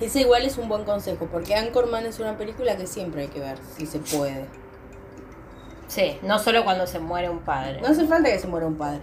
Ese 0.00 0.20
igual 0.20 0.44
es 0.44 0.58
un 0.58 0.68
buen 0.68 0.84
consejo, 0.84 1.26
porque 1.30 1.54
Anchorman 1.54 2.06
es 2.06 2.20
una 2.20 2.36
película 2.36 2.76
que 2.76 2.86
siempre 2.86 3.22
hay 3.22 3.28
que 3.28 3.40
ver, 3.40 3.58
si 3.76 3.86
se 3.86 3.98
puede. 3.98 4.46
Sí, 5.88 6.18
no 6.22 6.38
solo 6.38 6.64
cuando 6.64 6.86
se 6.86 6.98
muere 6.98 7.30
un 7.30 7.40
padre. 7.40 7.80
No 7.80 7.88
hace 7.88 8.06
falta 8.06 8.30
que 8.30 8.38
se 8.38 8.46
muera 8.46 8.66
un 8.66 8.76
padre. 8.76 9.00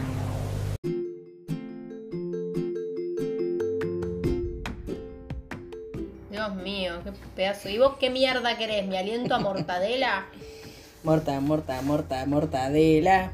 pedazo. 7.40 7.70
¿Y 7.70 7.78
vos 7.78 7.94
qué 7.98 8.10
mierda 8.10 8.58
querés? 8.58 8.86
¿Mi 8.86 8.98
aliento 8.98 9.34
a 9.34 9.38
mortadela? 9.38 10.26
Morta, 11.02 11.40
morta, 11.40 11.80
morta, 11.80 12.26
mortadela. 12.26 13.32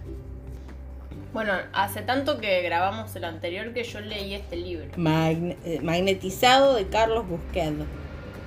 Bueno, 1.32 1.52
hace 1.72 2.00
tanto 2.02 2.38
que 2.38 2.62
grabamos 2.62 3.16
el 3.16 3.24
anterior 3.24 3.74
que 3.74 3.82
yo 3.82 3.98
leí 4.00 4.34
este 4.34 4.54
libro. 4.54 4.86
Magne- 4.96 5.56
eh, 5.64 5.80
magnetizado 5.82 6.74
de 6.74 6.86
Carlos 6.86 7.26
Busqued. 7.28 7.72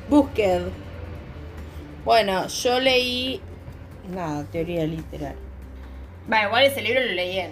Busqued. 0.10 0.62
Bueno, 2.06 2.48
yo 2.48 2.80
leí. 2.80 3.42
Nada, 4.10 4.46
teoría 4.46 4.86
literal. 4.86 5.36
Bueno, 6.30 6.48
igual 6.48 6.64
ese 6.64 6.82
libro 6.82 7.02
lo 7.02 7.12
leí 7.12 7.40
en. 7.40 7.52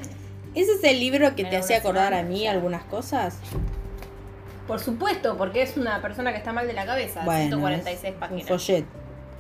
¿Ese 0.56 0.72
es 0.72 0.84
el 0.86 1.02
libro 1.02 1.36
que 1.36 1.44
te 1.44 1.58
hacía 1.58 1.78
acordar 1.80 2.14
a 2.14 2.24
mí 2.24 2.48
algunas 2.48 2.84
cosas? 2.86 3.38
Por 4.68 4.80
supuesto, 4.80 5.38
porque 5.38 5.62
es 5.62 5.78
una 5.78 6.02
persona 6.02 6.32
que 6.32 6.38
está 6.38 6.52
mal 6.54 6.68
de 6.68 6.74
la 6.74 6.86
cabeza. 6.86 7.24
Bueno, 7.24 7.58
146 7.58 8.04
es 8.04 8.14
un 8.14 8.20
páginas. 8.20 8.48
folleto. 8.48 8.88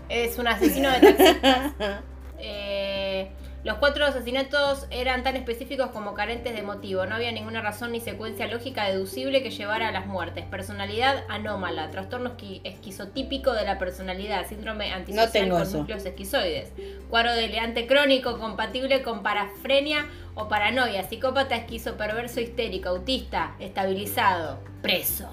Es 0.09 0.37
un 0.39 0.47
asesino 0.47 0.89
de 0.91 0.99
taxistas. 1.01 1.73
Eh, 2.39 3.31
los 3.63 3.77
cuatro 3.79 4.05
asesinatos 4.05 4.85
eran 4.91 5.23
tan 5.23 5.35
específicos 5.35 5.89
como 5.89 6.13
carentes 6.13 6.53
de 6.55 6.61
motivo. 6.61 7.07
No 7.07 7.15
había 7.15 7.31
ninguna 7.31 7.61
razón 7.63 7.91
ni 7.93 7.99
secuencia 7.99 8.45
lógica 8.47 8.85
deducible 8.85 9.41
que 9.41 9.49
llevara 9.49 9.87
a 9.87 9.91
las 9.91 10.05
muertes. 10.05 10.45
Personalidad 10.45 11.23
anómala, 11.29 11.89
trastorno 11.89 12.37
esqui- 12.37 12.61
esquizotípico 12.63 13.53
de 13.53 13.65
la 13.65 13.79
personalidad, 13.79 14.47
síndrome 14.47 14.93
antisocial 14.93 15.31
tengo 15.31 15.57
con 15.57 15.71
núcleos 15.73 16.05
esquizoides, 16.05 16.71
cuadro 17.09 17.33
deleante 17.33 17.87
crónico 17.87 18.37
compatible 18.37 19.01
con 19.01 19.23
parafrenia 19.23 20.05
o 20.37 20.47
paranoia, 20.47 21.03
psicópata 21.03 21.55
esquizoperverso 21.55 22.39
histérico, 22.39 22.89
autista, 22.89 23.55
estabilizado, 23.59 24.59
preso. 24.81 25.27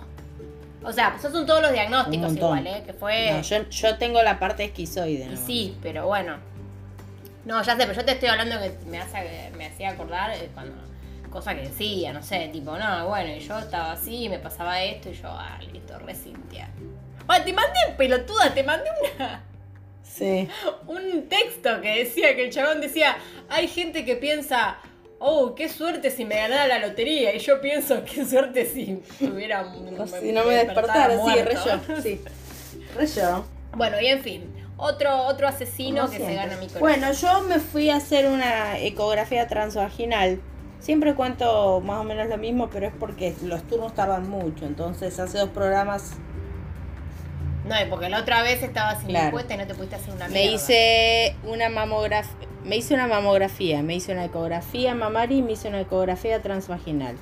O 0.82 0.92
sea, 0.92 1.14
esos 1.18 1.32
son 1.32 1.46
todos 1.46 1.62
los 1.62 1.72
diagnósticos 1.72 2.34
igual, 2.34 2.66
¿eh? 2.66 2.82
Que 2.84 2.92
fue... 2.92 3.32
No, 3.32 3.42
yo, 3.42 3.68
yo 3.68 3.96
tengo 3.98 4.22
la 4.22 4.38
parte 4.38 4.64
esquizoide. 4.64 5.26
¿no? 5.26 5.36
sí, 5.36 5.76
pero 5.82 6.06
bueno. 6.06 6.38
No, 7.44 7.62
ya 7.62 7.76
sé, 7.76 7.86
pero 7.86 7.92
yo 7.92 8.04
te 8.04 8.12
estoy 8.12 8.30
hablando 8.30 8.58
que 8.58 8.72
me, 8.86 8.98
hace, 8.98 9.50
me 9.56 9.66
hacía 9.66 9.90
acordar 9.90 10.30
eh, 10.30 10.50
cuando. 10.54 10.74
Cosa 11.30 11.54
que 11.54 11.62
decía, 11.62 12.12
no 12.12 12.22
sé, 12.22 12.48
tipo, 12.52 12.78
no, 12.78 13.08
bueno, 13.08 13.34
y 13.34 13.40
yo 13.40 13.58
estaba 13.58 13.92
así, 13.92 14.28
me 14.28 14.38
pasaba 14.38 14.80
esto, 14.80 15.10
y 15.10 15.14
yo, 15.14 15.28
ah, 15.28 15.58
listo, 15.72 15.98
re 15.98 16.14
Cintia. 16.14 16.70
Ah, 17.26 17.42
te 17.42 17.52
mandé, 17.52 17.80
pelotuda, 17.98 18.54
te 18.54 18.62
mandé 18.62 18.88
una, 19.16 19.42
Sí. 20.04 20.48
un 20.86 21.28
texto 21.28 21.80
que 21.80 22.04
decía 22.04 22.36
que 22.36 22.44
el 22.44 22.52
chabón 22.52 22.80
decía: 22.80 23.16
hay 23.48 23.66
gente 23.68 24.04
que 24.04 24.16
piensa. 24.16 24.78
Oh, 25.26 25.54
qué 25.54 25.70
suerte 25.70 26.10
si 26.10 26.26
me 26.26 26.36
ganara 26.36 26.66
la 26.66 26.78
lotería. 26.86 27.34
Y 27.34 27.38
yo 27.38 27.58
pienso, 27.62 28.04
qué 28.04 28.26
suerte 28.26 28.66
si 28.66 29.02
tuviera. 29.18 29.64
si 30.20 30.32
no 30.32 30.44
me 30.44 30.54
despertara, 30.54 31.14
sí, 31.14 31.30
re 31.40 31.54
muerto". 31.54 31.80
yo. 31.88 32.02
Sí. 32.02 32.20
Re 32.94 33.06
yo. 33.06 33.44
Bueno, 33.74 33.98
y 34.00 34.06
en 34.08 34.20
fin. 34.22 34.54
Otro, 34.76 35.16
otro 35.26 35.48
asesino 35.48 36.02
Como 36.02 36.10
que 36.10 36.16
siempre. 36.16 36.34
se 36.36 36.42
gana 36.42 36.56
mi 36.60 36.66
corazón. 36.66 36.80
Bueno, 36.80 37.12
yo 37.12 37.40
me 37.42 37.58
fui 37.58 37.88
a 37.90 37.96
hacer 37.96 38.26
una 38.26 38.78
ecografía 38.78 39.46
transvaginal. 39.46 40.40
Siempre 40.80 41.14
cuento 41.14 41.80
más 41.80 42.00
o 42.00 42.04
menos 42.04 42.28
lo 42.28 42.36
mismo, 42.36 42.68
pero 42.68 42.86
es 42.88 42.92
porque 43.00 43.34
los 43.44 43.62
turnos 43.62 43.94
tardan 43.94 44.28
mucho. 44.28 44.66
Entonces, 44.66 45.18
hace 45.18 45.38
dos 45.38 45.48
programas 45.50 46.12
No, 47.66 47.74
porque 47.88 48.10
la 48.10 48.20
otra 48.20 48.42
vez 48.42 48.62
estabas 48.62 48.98
sin 48.98 49.08
Claro. 49.08 49.24
respuesta 49.26 49.54
y 49.54 49.56
no 49.56 49.66
te 49.66 49.74
pudiste 49.74 49.96
hacer 49.96 50.12
una 50.12 50.28
me 50.28 50.34
mierda. 50.34 50.54
hice 50.54 51.36
una 51.44 51.70
mamografía. 51.70 52.48
Me 52.64 52.76
hice 52.76 52.94
una 52.94 53.06
mamografía, 53.06 53.82
me 53.82 53.94
hice 53.94 54.12
una 54.12 54.24
ecografía 54.24 54.94
mamaria 54.94 55.38
y 55.38 55.42
me 55.42 55.52
hice 55.52 55.68
una 55.68 55.82
ecografía 55.82 56.40
transvaginal. 56.40 57.16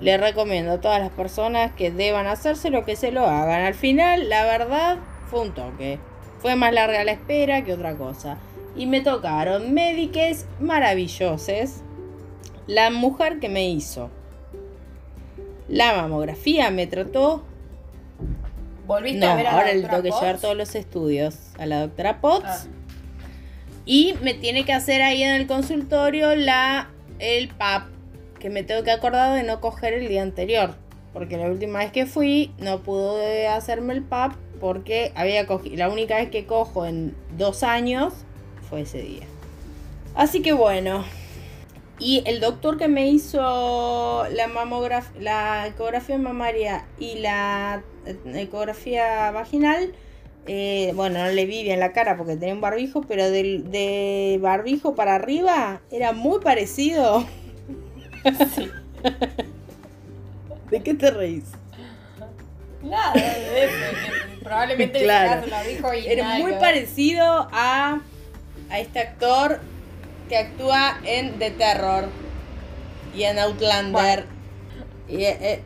Le 0.00 0.16
recomiendo 0.16 0.72
a 0.72 0.80
todas 0.80 1.00
las 1.00 1.10
personas 1.10 1.72
que 1.72 1.90
deban 1.90 2.26
hacerse 2.26 2.70
lo 2.70 2.84
que 2.84 2.96
se 2.96 3.12
lo 3.12 3.26
hagan. 3.26 3.62
Al 3.62 3.74
final, 3.74 4.28
la 4.28 4.44
verdad, 4.44 4.98
fue 5.26 5.42
un 5.42 5.52
toque. 5.52 5.98
Fue 6.38 6.56
más 6.56 6.72
larga 6.72 7.04
la 7.04 7.12
espera 7.12 7.64
que 7.64 7.72
otra 7.72 7.96
cosa. 7.96 8.38
Y 8.76 8.86
me 8.86 9.00
tocaron 9.00 9.74
médiques 9.74 10.46
maravillosos. 10.60 11.82
La 12.66 12.90
mujer 12.90 13.40
que 13.40 13.48
me 13.48 13.68
hizo 13.68 14.10
la 15.68 15.94
mamografía 15.94 16.70
me 16.70 16.86
trató. 16.86 17.42
¿Volviste 18.86 19.18
No, 19.18 19.32
a 19.32 19.36
ver 19.36 19.46
a 19.46 19.52
la 19.52 19.58
ahora 19.58 19.74
le 19.74 19.82
tengo 19.82 20.02
que 20.02 20.10
llevar 20.10 20.38
todos 20.40 20.56
los 20.56 20.74
estudios 20.74 21.36
a 21.58 21.66
la 21.66 21.80
doctora 21.80 22.20
Potts. 22.20 22.46
Ah. 22.46 22.77
Y 23.88 24.14
me 24.20 24.34
tiene 24.34 24.66
que 24.66 24.74
hacer 24.74 25.00
ahí 25.00 25.22
en 25.22 25.32
el 25.32 25.46
consultorio 25.46 26.36
la 26.36 26.90
el 27.20 27.48
PAP, 27.48 27.88
que 28.38 28.50
me 28.50 28.62
tengo 28.62 28.84
que 28.84 28.90
acordar 28.90 29.34
de 29.34 29.44
no 29.44 29.62
coger 29.62 29.94
el 29.94 30.08
día 30.08 30.20
anterior. 30.20 30.74
Porque 31.14 31.38
la 31.38 31.46
última 31.46 31.78
vez 31.78 31.90
que 31.90 32.04
fui 32.04 32.52
no 32.58 32.82
pude 32.82 33.48
hacerme 33.48 33.94
el 33.94 34.02
PAP 34.02 34.34
porque 34.60 35.10
había 35.14 35.46
cogido. 35.46 35.76
La 35.76 35.88
única 35.88 36.16
vez 36.16 36.28
que 36.28 36.44
cojo 36.44 36.84
en 36.84 37.16
dos 37.38 37.62
años 37.62 38.12
fue 38.68 38.82
ese 38.82 39.00
día. 39.00 39.24
Así 40.14 40.42
que 40.42 40.52
bueno. 40.52 41.06
Y 41.98 42.22
el 42.26 42.40
doctor 42.40 42.76
que 42.76 42.88
me 42.88 43.08
hizo 43.08 44.26
la 44.30 44.48
mamografía, 44.48 45.18
la 45.18 45.66
ecografía 45.66 46.18
mamaria 46.18 46.84
y 46.98 47.20
la 47.20 47.82
eh, 48.04 48.18
ecografía 48.34 49.30
vaginal, 49.30 49.94
eh, 50.48 50.92
bueno, 50.94 51.18
no 51.18 51.30
le 51.30 51.44
vi 51.44 51.62
bien 51.62 51.78
la 51.78 51.92
cara 51.92 52.16
porque 52.16 52.36
tenía 52.36 52.54
un 52.54 52.60
barbijo, 52.62 53.02
pero 53.02 53.30
del, 53.30 53.70
de 53.70 54.38
barbijo 54.40 54.94
para 54.94 55.14
arriba 55.14 55.82
era 55.90 56.12
muy 56.12 56.40
parecido. 56.40 57.26
¿De 60.70 60.82
qué 60.82 60.94
te 60.94 61.10
reís? 61.10 61.44
Nada 62.82 63.12
de 63.12 63.64
eso. 63.64 63.74
probablemente 64.42 65.02
Claro. 65.02 65.44
el 65.44 65.50
barbijo 65.50 65.94
y 65.94 66.06
Era 66.06 66.24
nada 66.24 66.38
muy 66.38 66.52
parecido 66.54 67.48
a, 67.52 68.00
a 68.70 68.78
este 68.78 69.00
actor 69.00 69.60
que 70.28 70.36
actúa 70.38 70.98
en 71.04 71.38
The 71.38 71.50
Terror 71.52 72.08
y 73.14 73.24
en 73.24 73.38
Outlander. 73.38 74.24
Y, 75.08 75.24
eh, 75.24 75.62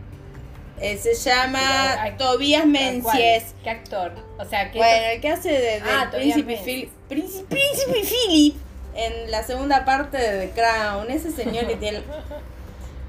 eh, 0.82 0.92
Eh, 0.92 0.98
se 0.98 1.14
llama 1.14 1.60
Pero, 2.02 2.16
Tobías. 2.16 2.66
Menzies. 2.66 3.54
¿Qué 3.62 3.70
actor? 3.70 4.12
O 4.38 4.44
sea, 4.44 4.70
¿qué 4.70 4.78
Bueno, 4.78 5.06
el 5.14 5.20
que 5.20 5.28
hace 5.28 5.50
de, 5.50 5.80
Ah, 5.84 6.08
príncipe. 6.12 6.56
Philip, 6.64 6.90
príncipe, 7.08 7.44
príncipe 7.56 8.02
Philip 8.04 8.56
en 8.94 9.30
la 9.30 9.42
segunda 9.42 9.84
parte 9.84 10.18
de 10.18 10.46
The 10.48 10.52
Crown. 10.54 11.10
Ese 11.10 11.30
señor 11.30 11.66
que 11.66 11.76
tiene... 11.76 12.02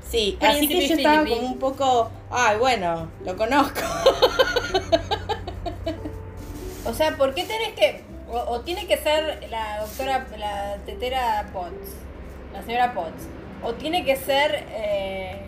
Sí, 0.10 0.38
así 0.42 0.68
que 0.68 0.76
Príncipe 0.76 0.88
yo 0.90 0.96
estaba 0.98 1.24
Philip. 1.24 1.38
como 1.40 1.48
un 1.54 1.58
poco... 1.58 2.12
Ay, 2.30 2.58
bueno, 2.60 3.10
lo 3.26 3.36
conozco. 3.36 3.82
O 6.86 6.94
sea, 6.94 7.16
¿por 7.16 7.34
qué 7.34 7.44
tenés 7.44 7.74
que.? 7.76 8.04
O, 8.30 8.38
o 8.38 8.60
tiene 8.62 8.86
que 8.88 8.98
ser 8.98 9.48
la 9.50 9.80
doctora, 9.82 10.28
la 10.38 10.78
tetera 10.86 11.50
Potts, 11.54 11.96
la 12.52 12.62
señora 12.64 12.94
Potts. 12.94 13.24
O 13.64 13.74
tiene 13.74 14.04
que 14.04 14.16
ser 14.18 14.66
eh, 14.72 15.40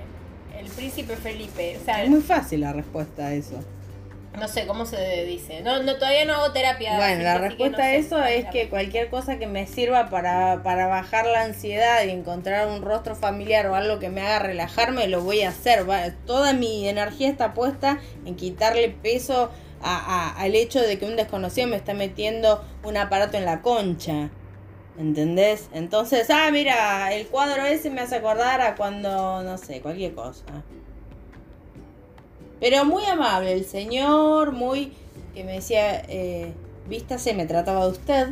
el 0.65 0.71
príncipe 0.71 1.15
Felipe. 1.15 1.77
O 1.81 1.85
sea, 1.85 2.03
Es 2.03 2.09
muy 2.09 2.21
fácil 2.21 2.61
la 2.61 2.73
respuesta 2.73 3.27
a 3.27 3.33
eso. 3.33 3.55
no 4.39 4.47
sé 4.49 4.67
cómo 4.67 4.85
se 4.85 5.23
dice. 5.23 5.61
No, 5.61 5.81
no 5.83 5.95
todavía 5.95 6.25
no 6.25 6.33
hago 6.33 6.51
terapia. 6.51 6.97
Bueno, 6.97 7.23
la 7.23 7.37
respuesta 7.37 7.77
no 7.77 7.83
a 7.85 7.93
eso 7.93 8.23
es 8.23 8.45
que 8.47 8.67
cualquier 8.67 9.09
cosa 9.09 9.37
que 9.39 9.47
me 9.47 9.65
sirva 9.65 10.09
para, 10.09 10.61
para 10.61 10.87
bajar 10.87 11.25
la 11.25 11.43
ansiedad 11.43 12.03
y 12.03 12.09
encontrar 12.09 12.67
un 12.67 12.81
rostro 12.81 13.15
familiar 13.15 13.65
o 13.67 13.75
algo 13.75 13.97
que 13.99 14.09
me 14.09 14.21
haga 14.21 14.39
relajarme, 14.39 15.07
lo 15.07 15.21
voy 15.21 15.43
a 15.43 15.49
hacer. 15.49 15.89
va- 15.89 16.11
Toda 16.25 16.51
mi 16.51 16.87
energía 16.89 17.29
está 17.29 17.53
puesta 17.53 17.99
en 18.25 18.35
quitarle 18.35 18.89
peso 18.89 19.51
a- 19.81 20.33
a- 20.35 20.41
al 20.41 20.53
hecho 20.55 20.81
de 20.81 20.99
que 20.99 21.05
un 21.05 21.15
desconocido 21.15 21.67
me 21.67 21.77
está 21.77 21.93
metiendo 21.93 22.61
un 22.83 22.97
aparato 22.97 23.37
en 23.37 23.45
la 23.45 23.61
concha. 23.61 24.29
¿Entendés? 24.97 25.69
Entonces, 25.73 26.29
ah, 26.29 26.49
mira, 26.51 27.13
el 27.13 27.27
cuadro 27.27 27.65
ese 27.65 27.89
me 27.89 28.01
hace 28.01 28.15
acordar 28.15 28.61
a 28.61 28.75
cuando, 28.75 29.43
no 29.43 29.57
sé, 29.57 29.81
cualquier 29.81 30.13
cosa. 30.13 30.45
Pero 32.61 32.85
muy 32.85 33.05
amable 33.05 33.51
el 33.51 33.65
señor, 33.65 34.53
muy 34.53 34.93
que 35.33 35.43
me 35.43 35.53
decía, 35.53 36.01
eh, 36.07 36.53
vístase, 36.87 37.33
me 37.33 37.45
trataba 37.45 37.85
de 37.85 37.91
usted. 37.91 38.27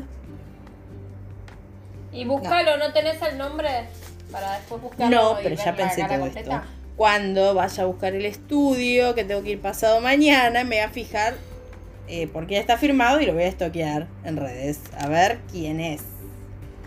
Y 2.13 2.23
búscalo, 2.25 2.77
¿no, 2.77 2.93
tenés 2.93 3.21
el 3.21 3.37
nombre? 3.37 3.69
Para 4.31 4.53
después 4.53 4.81
buscarlo. 4.81 5.15
No, 5.15 5.37
pero 5.43 5.55
ya 5.55 5.75
pensé 5.75 6.03
todo 6.05 6.19
completa. 6.19 6.55
esto. 6.55 6.67
Cuando 6.95 7.53
vaya 7.53 7.83
a 7.83 7.85
buscar 7.87 8.15
el 8.15 8.25
estudio, 8.25 9.15
que 9.15 9.25
tengo 9.25 9.43
que 9.43 9.51
ir 9.51 9.61
pasado 9.61 9.99
mañana, 9.99 10.63
me 10.63 10.77
voy 10.77 10.85
a 10.85 10.89
fijar, 10.89 11.35
eh, 12.07 12.29
porque 12.31 12.53
ya 12.53 12.61
está 12.61 12.77
firmado 12.77 13.19
y 13.19 13.25
lo 13.25 13.33
voy 13.33 13.43
a 13.43 13.47
estoquear 13.47 14.07
en 14.23 14.37
redes. 14.37 14.79
A 14.97 15.09
ver 15.09 15.39
quién 15.51 15.81
es. 15.81 16.12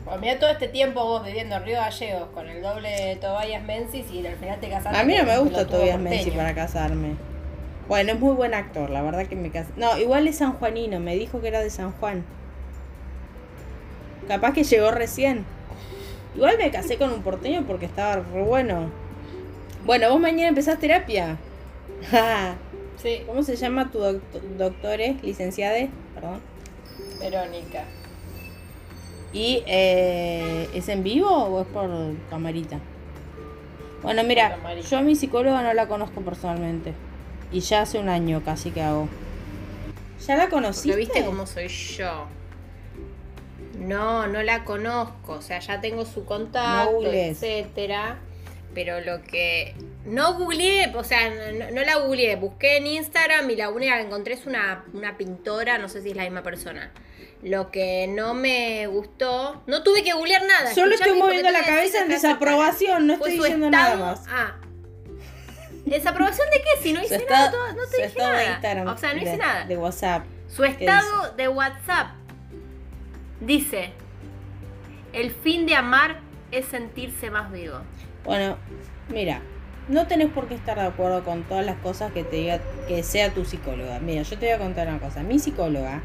Pues 0.07 0.21
mira 0.21 0.39
todo 0.39 0.51
este 0.51 0.69
tiempo 0.69 1.03
vos 1.03 1.25
viviendo 1.25 1.57
en 1.57 1.65
Río 1.65 1.79
Gallegos 1.79 2.29
con 2.33 2.49
el 2.49 2.63
doble 2.63 2.89
de 2.89 3.17
Tobias 3.17 3.61
Menzies 3.65 4.09
y 4.13 4.25
al 4.25 4.37
final 4.37 4.61
te 4.61 4.69
casaste 4.69 4.97
A 4.97 5.03
mí 5.03 5.17
no 5.17 5.25
me 5.25 5.37
gusta 5.39 5.67
Tobias. 5.67 5.99
Messi 5.99 6.31
para 6.31 6.55
casarme. 6.55 7.17
Bueno, 7.89 8.13
es 8.13 8.21
muy 8.21 8.33
buen 8.33 8.55
actor, 8.55 8.89
la 8.89 9.03
verdad 9.03 9.27
que 9.27 9.35
me 9.35 9.51
casé. 9.51 9.73
No, 9.77 9.99
igual 9.99 10.29
es 10.29 10.39
sanjuanino, 10.39 11.01
me 11.01 11.17
dijo 11.17 11.41
que 11.41 11.49
era 11.49 11.61
de 11.61 11.71
San 11.71 11.91
Juan. 11.91 12.25
Capaz 14.29 14.53
que 14.53 14.63
llegó 14.63 14.93
recién. 14.93 15.45
Igual 16.37 16.57
me 16.57 16.71
casé 16.71 16.99
con 16.99 17.13
un 17.13 17.23
porteño 17.23 17.65
porque 17.67 17.87
estaba 17.87 18.15
re 18.15 18.43
bueno. 18.43 18.91
Bueno, 19.85 20.09
vos 20.11 20.21
mañana 20.21 20.49
empezás 20.49 20.79
terapia. 20.79 21.37
Sí, 23.03 23.23
¿Cómo 23.27 23.43
se 23.43 23.57
llama 23.57 23.91
tu 23.91 23.99
doctor, 23.99 24.41
doctore, 24.57 25.17
licenciade? 25.23 25.91
Perdón. 26.15 26.41
Verónica. 27.21 27.85
¿Y 29.33 29.63
eh, 29.67 30.69
es 30.75 30.89
en 30.89 31.03
vivo 31.03 31.29
o 31.29 31.61
es 31.61 31.67
por 31.69 31.89
camarita? 32.31 32.79
Bueno, 34.03 34.23
mira, 34.25 34.51
camarita. 34.57 34.89
yo 34.89 34.99
a 34.99 35.03
mi 35.03 35.17
psicóloga 35.17 35.63
no 35.63 35.73
la 35.75 35.89
conozco 35.89 36.21
personalmente. 36.23 36.95
Y 37.53 37.61
ya 37.61 37.83
hace 37.83 37.99
un 37.99 38.09
año 38.09 38.43
casi 38.45 38.71
que 38.71 38.83
hago. 38.83 39.09
¿Ya 40.27 40.37
la 40.37 40.49
conociste? 40.49 40.89
Porque 40.89 41.01
viste 41.01 41.25
cómo 41.25 41.47
soy 41.47 41.69
yo. 41.69 42.27
No, 43.79 44.27
no 44.27 44.43
la 44.43 44.65
conozco. 44.65 45.33
O 45.35 45.43
sea, 45.43 45.59
ya 45.61 45.81
tengo 45.81 46.05
su 46.05 46.21
No 46.21 46.27
contacto, 46.27 46.93
googlees. 46.93 47.43
etcétera. 47.43 48.19
Pero 48.75 49.01
lo 49.01 49.23
que. 49.23 49.75
No 50.05 50.35
googleé, 50.39 50.93
o 50.95 51.05
sea, 51.05 51.31
no, 51.31 51.71
no 51.73 51.83
la 51.85 51.97
googleé. 51.97 52.37
Busqué 52.37 52.77
en 52.79 52.87
Instagram 52.87 53.49
y 53.51 53.57
la 53.57 53.71
única 53.71 53.97
que 53.97 54.03
encontré 54.07 54.35
es 54.35 54.47
una, 54.47 54.85
una 54.93 55.17
pintora, 55.17 55.79
no 55.79 55.89
sé 55.89 56.03
si 56.03 56.11
es 56.11 56.17
la 56.17 56.23
misma 56.25 56.43
persona. 56.43 56.91
Lo 57.43 57.71
que 57.71 58.07
no 58.09 58.35
me 58.35 58.87
gustó. 58.87 59.63
No 59.67 59.83
tuve 59.83 60.03
que 60.03 60.13
googlear 60.15 60.43
nada. 60.47 60.75
Solo 60.75 60.95
Escuchame 60.95 61.17
estoy 61.17 61.23
moviendo 61.29 61.51
la 61.51 61.65
cabeza 61.65 62.03
en 62.03 62.09
desaprobación, 62.09 63.07
no 63.07 63.15
estoy 63.15 63.33
diciendo 63.35 63.71
nada 63.71 63.97
más. 63.97 64.25
Ah. 64.29 64.57
¿Desaprobación 65.85 66.49
de 66.51 66.57
qué? 66.63 66.83
Si 66.83 66.93
no 66.93 67.03
hice 67.03 67.25
nada, 67.31 67.51
todo- 67.51 67.73
no 67.75 67.83
te 67.91 67.97
dije 68.09 68.19
de 68.19 68.25
nada. 68.27 68.51
Instagram, 68.55 68.87
o 68.89 68.99
sea, 68.99 69.13
no 69.15 69.19
hice 69.21 69.31
de- 69.33 69.37
nada. 69.37 69.65
De 69.67 69.77
WhatsApp. 69.77 70.25
Su 70.49 70.65
estado 70.65 71.33
de 71.37 71.49
WhatsApp 71.49 72.09
dice: 73.41 73.93
El 75.13 75.31
fin 75.31 75.67
de 75.67 75.77
amar 75.77 76.19
es 76.51 76.67
sentirse 76.67 77.31
más 77.31 77.53
vivo. 77.53 77.79
Bueno, 78.25 78.57
mira, 79.09 79.41
no 79.89 80.07
tenés 80.09 80.29
por 80.31 80.49
qué 80.49 80.55
estar 80.55 80.77
de 80.77 80.87
acuerdo 80.87 81.23
con 81.25 81.45
todas 81.45 81.65
las 81.65 81.77
cosas 81.79 82.11
que 82.13 82.25
te 82.25 82.37
diga 82.37 82.61
que 82.89 83.03
sea 83.05 83.33
tu 83.33 83.45
psicóloga. 83.45 84.01
Mira, 84.01 84.23
yo 84.23 84.39
te 84.39 84.47
voy 84.47 84.55
a 84.55 84.59
contar 84.59 84.89
una 84.89 84.99
cosa. 84.99 85.23
Mi 85.23 85.39
psicóloga 85.39 86.03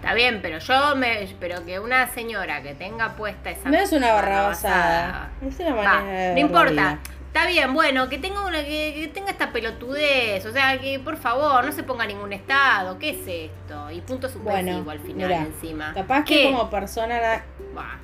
Está 0.00 0.14
bien, 0.14 0.40
pero 0.40 0.58
yo 0.58 0.94
me. 0.96 1.28
Pero 1.40 1.64
que 1.64 1.78
una 1.80 2.08
señora 2.08 2.62
que 2.62 2.74
tenga 2.74 3.14
puesta 3.16 3.50
esa. 3.50 3.68
no 3.68 3.76
es 3.76 3.92
una 3.92 4.12
barrabasada-. 4.12 5.30
Es 5.46 5.58
una 5.60 5.74
Va, 5.74 5.82
manera 5.84 6.18
de 6.20 6.28
no 6.28 6.34
la 6.34 6.40
importa. 6.40 6.98
Está 7.26 7.46
bien, 7.46 7.74
bueno, 7.74 8.08
que 8.08 8.18
tenga 8.18 8.46
una 8.46 8.64
que, 8.64 8.94
que 8.94 9.10
tenga 9.12 9.30
esta 9.30 9.52
pelotudez, 9.52 10.44
o 10.46 10.50
sea, 10.52 10.78
que 10.80 10.98
por 10.98 11.16
favor 11.18 11.64
no 11.64 11.70
se 11.72 11.82
ponga 11.82 12.06
ningún 12.06 12.32
estado, 12.32 12.98
¿qué 12.98 13.10
es 13.10 13.18
esto? 13.26 13.90
Y 13.90 14.00
punto 14.00 14.28
suspensivo 14.28 14.82
Bueno, 14.84 14.90
al 14.90 14.98
final 15.00 15.28
mira, 15.28 15.42
encima. 15.42 15.92
Capaz 15.94 16.24
que 16.24 16.44
como 16.50 16.70
persona 16.70 17.20
na- 17.20 17.44
Bah. 17.74 17.98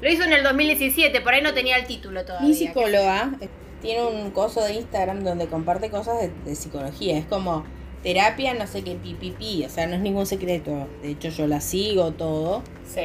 Lo 0.00 0.08
hizo 0.08 0.22
en 0.22 0.32
el 0.32 0.42
2017, 0.44 1.20
por 1.22 1.34
ahí 1.34 1.42
no 1.42 1.52
tenía 1.52 1.76
el 1.76 1.86
título 1.86 2.24
todavía. 2.24 2.48
Mi 2.48 2.54
psicóloga 2.54 3.30
eh, 3.40 3.48
tiene 3.82 4.04
un 4.04 4.30
coso 4.30 4.62
de 4.62 4.74
Instagram 4.74 5.24
donde 5.24 5.48
comparte 5.48 5.90
cosas 5.90 6.20
de, 6.20 6.30
de 6.44 6.54
psicología. 6.54 7.18
Es 7.18 7.26
como 7.26 7.64
terapia, 8.02 8.54
no 8.54 8.66
sé 8.66 8.82
qué, 8.82 8.94
pipipi. 8.94 9.64
O 9.64 9.68
sea, 9.68 9.86
no 9.86 9.94
es 9.94 10.00
ningún 10.00 10.26
secreto. 10.26 10.88
De 11.02 11.10
hecho, 11.10 11.28
yo 11.28 11.46
la 11.46 11.60
sigo 11.60 12.12
todo. 12.12 12.62
Sí. 12.84 13.00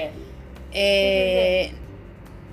Eh, 0.74 1.72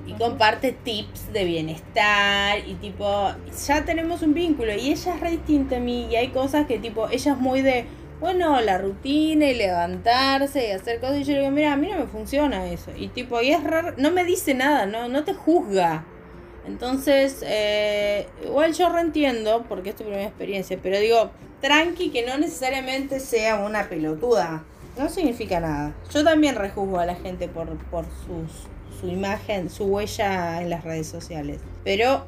y 0.07 0.13
comparte 0.15 0.73
tips 0.73 1.33
de 1.33 1.45
bienestar 1.45 2.59
y 2.67 2.75
tipo, 2.75 3.29
ya 3.67 3.85
tenemos 3.85 4.23
un 4.23 4.35
vínculo 4.35 4.73
y 4.75 4.91
ella 4.91 5.15
es 5.15 5.21
re 5.21 5.31
distinta 5.31 5.77
a 5.77 5.81
mí 5.81 6.09
y 6.11 6.17
hay 6.17 6.29
cosas 6.29 6.67
que 6.67 6.79
tipo, 6.79 7.09
ella 7.09 7.33
es 7.33 7.39
muy 7.39 7.63
de, 7.63 7.87
bueno, 8.21 8.61
la 8.61 8.79
rutina 8.79 9.47
y 9.47 9.55
levantarse 9.55 10.69
y 10.69 10.73
hacer 10.73 11.01
cosas 11.01 11.19
y 11.19 11.25
yo 11.25 11.33
le 11.33 11.39
digo, 11.41 11.51
mira, 11.51 11.73
a 11.73 11.77
mí 11.77 11.89
no 11.91 11.99
me 11.99 12.07
funciona 12.07 12.67
eso. 12.71 12.91
Y 12.97 13.09
tipo, 13.09 13.41
y 13.41 13.51
es 13.51 13.65
raro, 13.65 13.95
no 13.97 14.11
me 14.11 14.25
dice 14.25 14.55
nada, 14.55 14.87
no, 14.87 15.09
no 15.09 15.25
te 15.25 15.33
juzga. 15.33 16.05
Entonces, 16.67 17.43
eh, 17.47 18.27
igual 18.45 18.73
yo 18.73 18.91
reentiendo, 18.91 19.65
porque 19.69 19.91
es 19.91 19.97
tu 19.97 20.05
primera 20.05 20.25
experiencia, 20.25 20.79
pero 20.83 20.99
digo, 20.99 21.31
tranqui 21.69 22.11
que 22.11 22.27
no 22.27 22.37
necesariamente 22.37 23.21
sea 23.21 23.57
una 23.57 23.89
pelotuda. 23.89 24.63
No 24.99 25.09
significa 25.09 25.61
nada. 25.61 25.93
Yo 26.13 26.23
también 26.23 26.55
rejuzgo 26.57 26.99
a 27.01 27.07
la 27.07 27.15
gente 27.15 27.49
por, 27.49 27.77
por 27.91 28.05
sus, 28.27 28.69
su 29.01 29.09
imagen, 29.09 29.71
su 29.71 29.85
huella 29.87 30.61
en 30.61 30.69
las 30.71 30.85
redes 30.85 31.07
sociales. 31.09 31.61
Pero 31.83 32.27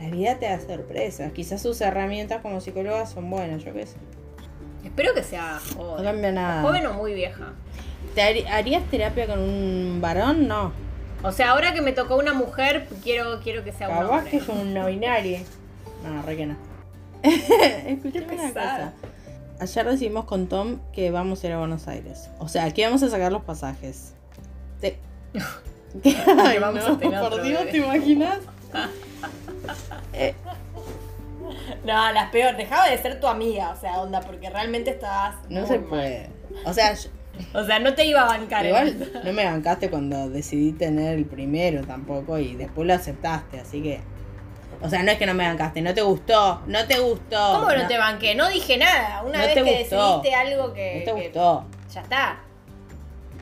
la 0.00 0.08
vida 0.10 0.38
te 0.38 0.46
da 0.46 0.60
sorpresas. 0.60 1.32
Quizás 1.32 1.60
sus 1.60 1.80
herramientas 1.80 2.40
como 2.42 2.60
psicóloga 2.60 3.06
son 3.06 3.28
buenas, 3.28 3.64
yo 3.64 3.72
qué 3.74 3.86
sé. 3.86 3.96
Espero 4.84 5.12
que 5.14 5.22
sea 5.24 5.58
No 5.76 5.82
joven. 5.82 6.04
cambia 6.04 6.32
nada. 6.32 6.62
Joven 6.62 6.86
o 6.86 6.92
muy 6.94 7.12
vieja. 7.12 7.52
¿Te 8.14 8.22
hari- 8.22 8.46
harías 8.48 8.84
terapia 8.90 9.26
con 9.26 9.40
un 9.40 9.98
varón? 10.00 10.46
No. 10.46 10.72
O 11.22 11.32
sea, 11.32 11.50
ahora 11.50 11.74
que 11.74 11.82
me 11.82 11.92
tocó 11.92 12.16
una 12.16 12.32
mujer, 12.34 12.88
quiero, 13.02 13.40
quiero 13.42 13.64
que 13.64 13.72
sea 13.72 13.88
un 13.88 14.06
hombre. 14.06 14.30
que 14.30 14.36
es 14.36 14.48
un 14.48 14.72
no 14.72 14.86
binario. 14.86 15.38
No, 16.04 16.22
re 16.22 16.36
que 16.36 16.46
no. 16.46 16.56
Escuchame 17.86 18.34
una 18.34 18.48
cosa. 18.48 18.92
Ayer 19.58 19.86
decidimos 19.86 20.24
con 20.26 20.48
Tom 20.48 20.80
que 20.92 21.10
vamos 21.10 21.42
a 21.42 21.46
ir 21.46 21.52
a 21.54 21.58
Buenos 21.58 21.88
Aires. 21.88 22.28
O 22.38 22.48
sea, 22.48 22.72
que 22.72 22.84
vamos 22.84 23.02
a 23.02 23.08
sacar 23.10 23.32
los 23.32 23.42
pasajes. 23.42 24.12
Te... 24.80 24.98
¿Qué? 26.02 26.14
Ay, 26.38 26.58
vamos 26.58 26.86
no, 26.86 26.94
a 26.94 26.98
tener 26.98 27.20
por 27.20 27.42
Dios, 27.42 27.60
bebé. 27.60 27.70
¿te 27.72 27.78
imaginas? 27.78 28.38
Eh, 30.12 30.34
No, 31.84 32.12
las 32.12 32.30
peor. 32.30 32.56
Dejaba 32.56 32.88
de 32.88 32.98
ser 32.98 33.20
tu 33.20 33.26
amiga, 33.26 33.70
o 33.70 33.80
sea, 33.80 34.00
onda, 34.00 34.20
porque 34.20 34.50
realmente 34.50 34.90
estabas. 34.90 35.36
no 35.48 35.66
se 35.66 35.78
mal. 35.78 35.88
puede. 35.88 36.28
O 36.64 36.72
sea, 36.72 36.92
yo- 36.94 37.10
O 37.54 37.64
sea, 37.64 37.78
no 37.78 37.94
te 37.94 38.06
iba 38.06 38.22
a 38.22 38.26
bancar. 38.26 38.64
en 38.64 38.68
igual 38.68 39.12
no 39.24 39.32
me 39.32 39.44
bancaste 39.44 39.90
cuando 39.90 40.28
decidí 40.30 40.72
tener 40.72 41.14
el 41.18 41.26
primero 41.26 41.82
tampoco 41.86 42.38
y 42.38 42.54
después 42.56 42.86
lo 42.86 42.94
aceptaste, 42.94 43.60
así 43.60 43.82
que... 43.82 44.00
O 44.82 44.88
sea, 44.90 45.02
no 45.02 45.10
es 45.10 45.18
que 45.18 45.26
no 45.26 45.34
me 45.34 45.46
bancaste, 45.46 45.80
no 45.82 45.94
te 45.94 46.02
gustó, 46.02 46.62
no 46.66 46.86
te 46.86 46.98
gustó. 46.98 47.52
¿Cómo 47.54 47.68
que 47.68 47.78
no, 47.78 47.86
te 47.88 47.98
banqué? 47.98 48.34
No 48.34 48.48
dije 48.48 48.76
nada. 48.76 49.22
Una 49.22 49.38
No 49.38 49.44
vez 49.44 49.54
te 49.54 49.62
que 49.64 49.78
gustó. 49.80 50.06
decidiste 50.20 50.34
algo 50.34 50.72
que. 50.74 50.94
No 50.98 51.12
te 51.12 51.20
que- 51.20 51.28
gustó. 51.28 51.64
Ya 51.94 52.00
está. 52.02 52.38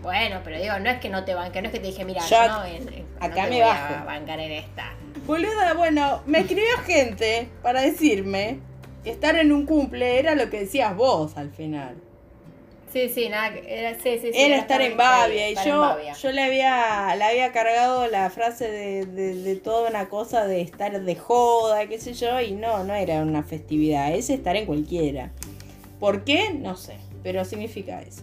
Bueno, 0.02 0.40
pero 0.44 0.58
digo, 0.60 0.78
no 0.80 0.90
es 0.90 1.00
que 1.00 1.08
no 1.08 1.24
te 1.24 1.34
banque, 1.34 1.62
no 1.62 1.68
es 1.68 1.72
que 1.72 1.80
te 1.80 1.86
dije, 1.86 2.04
mira, 2.04 2.20
Yo 2.28 2.46
no, 2.48 2.64
en- 2.64 2.88
en- 2.92 3.06
no 3.18 3.24
acá 3.26 3.44
me 3.44 3.50
voy 3.50 3.60
bajo. 3.60 3.94
a 3.94 4.04
bancar 4.04 4.38
en 4.38 4.52
esta. 4.52 4.92
Boluda, 5.26 5.72
bueno, 5.74 6.20
me 6.26 6.40
escribió 6.40 6.76
gente 6.84 7.48
para 7.62 7.80
decirme 7.80 8.60
estar 9.04 9.36
en 9.36 9.50
un 9.52 9.64
cumple 9.64 10.18
era 10.18 10.34
lo 10.34 10.50
que 10.50 10.60
decías 10.60 10.94
vos 10.94 11.36
al 11.38 11.50
final. 11.50 11.96
Sí, 12.94 13.08
sí, 13.08 13.28
nada, 13.28 13.48
era, 13.66 13.94
sí, 13.94 14.20
sí, 14.22 14.30
sí, 14.32 14.40
Era 14.40 14.56
estar 14.56 14.80
en 14.80 14.96
Babia 14.96 15.50
y 15.50 15.56
yo, 15.66 15.80
Babia. 15.80 16.12
yo 16.12 16.30
le 16.30 16.40
había, 16.44 17.16
le 17.16 17.24
había 17.24 17.50
cargado 17.50 18.06
la 18.06 18.30
frase 18.30 18.70
de, 18.70 19.04
de, 19.04 19.34
de 19.34 19.56
toda 19.56 19.90
una 19.90 20.08
cosa 20.08 20.46
de 20.46 20.60
estar 20.60 21.02
de 21.02 21.16
joda, 21.16 21.88
qué 21.88 21.98
sé 21.98 22.14
yo, 22.14 22.40
y 22.40 22.52
no, 22.52 22.84
no 22.84 22.94
era 22.94 23.22
una 23.22 23.42
festividad, 23.42 24.14
es 24.14 24.30
estar 24.30 24.54
en 24.54 24.66
cualquiera. 24.66 25.32
¿Por 25.98 26.22
qué? 26.22 26.54
No 26.54 26.76
sé, 26.76 26.98
pero 27.24 27.44
significa 27.44 28.00
eso. 28.00 28.22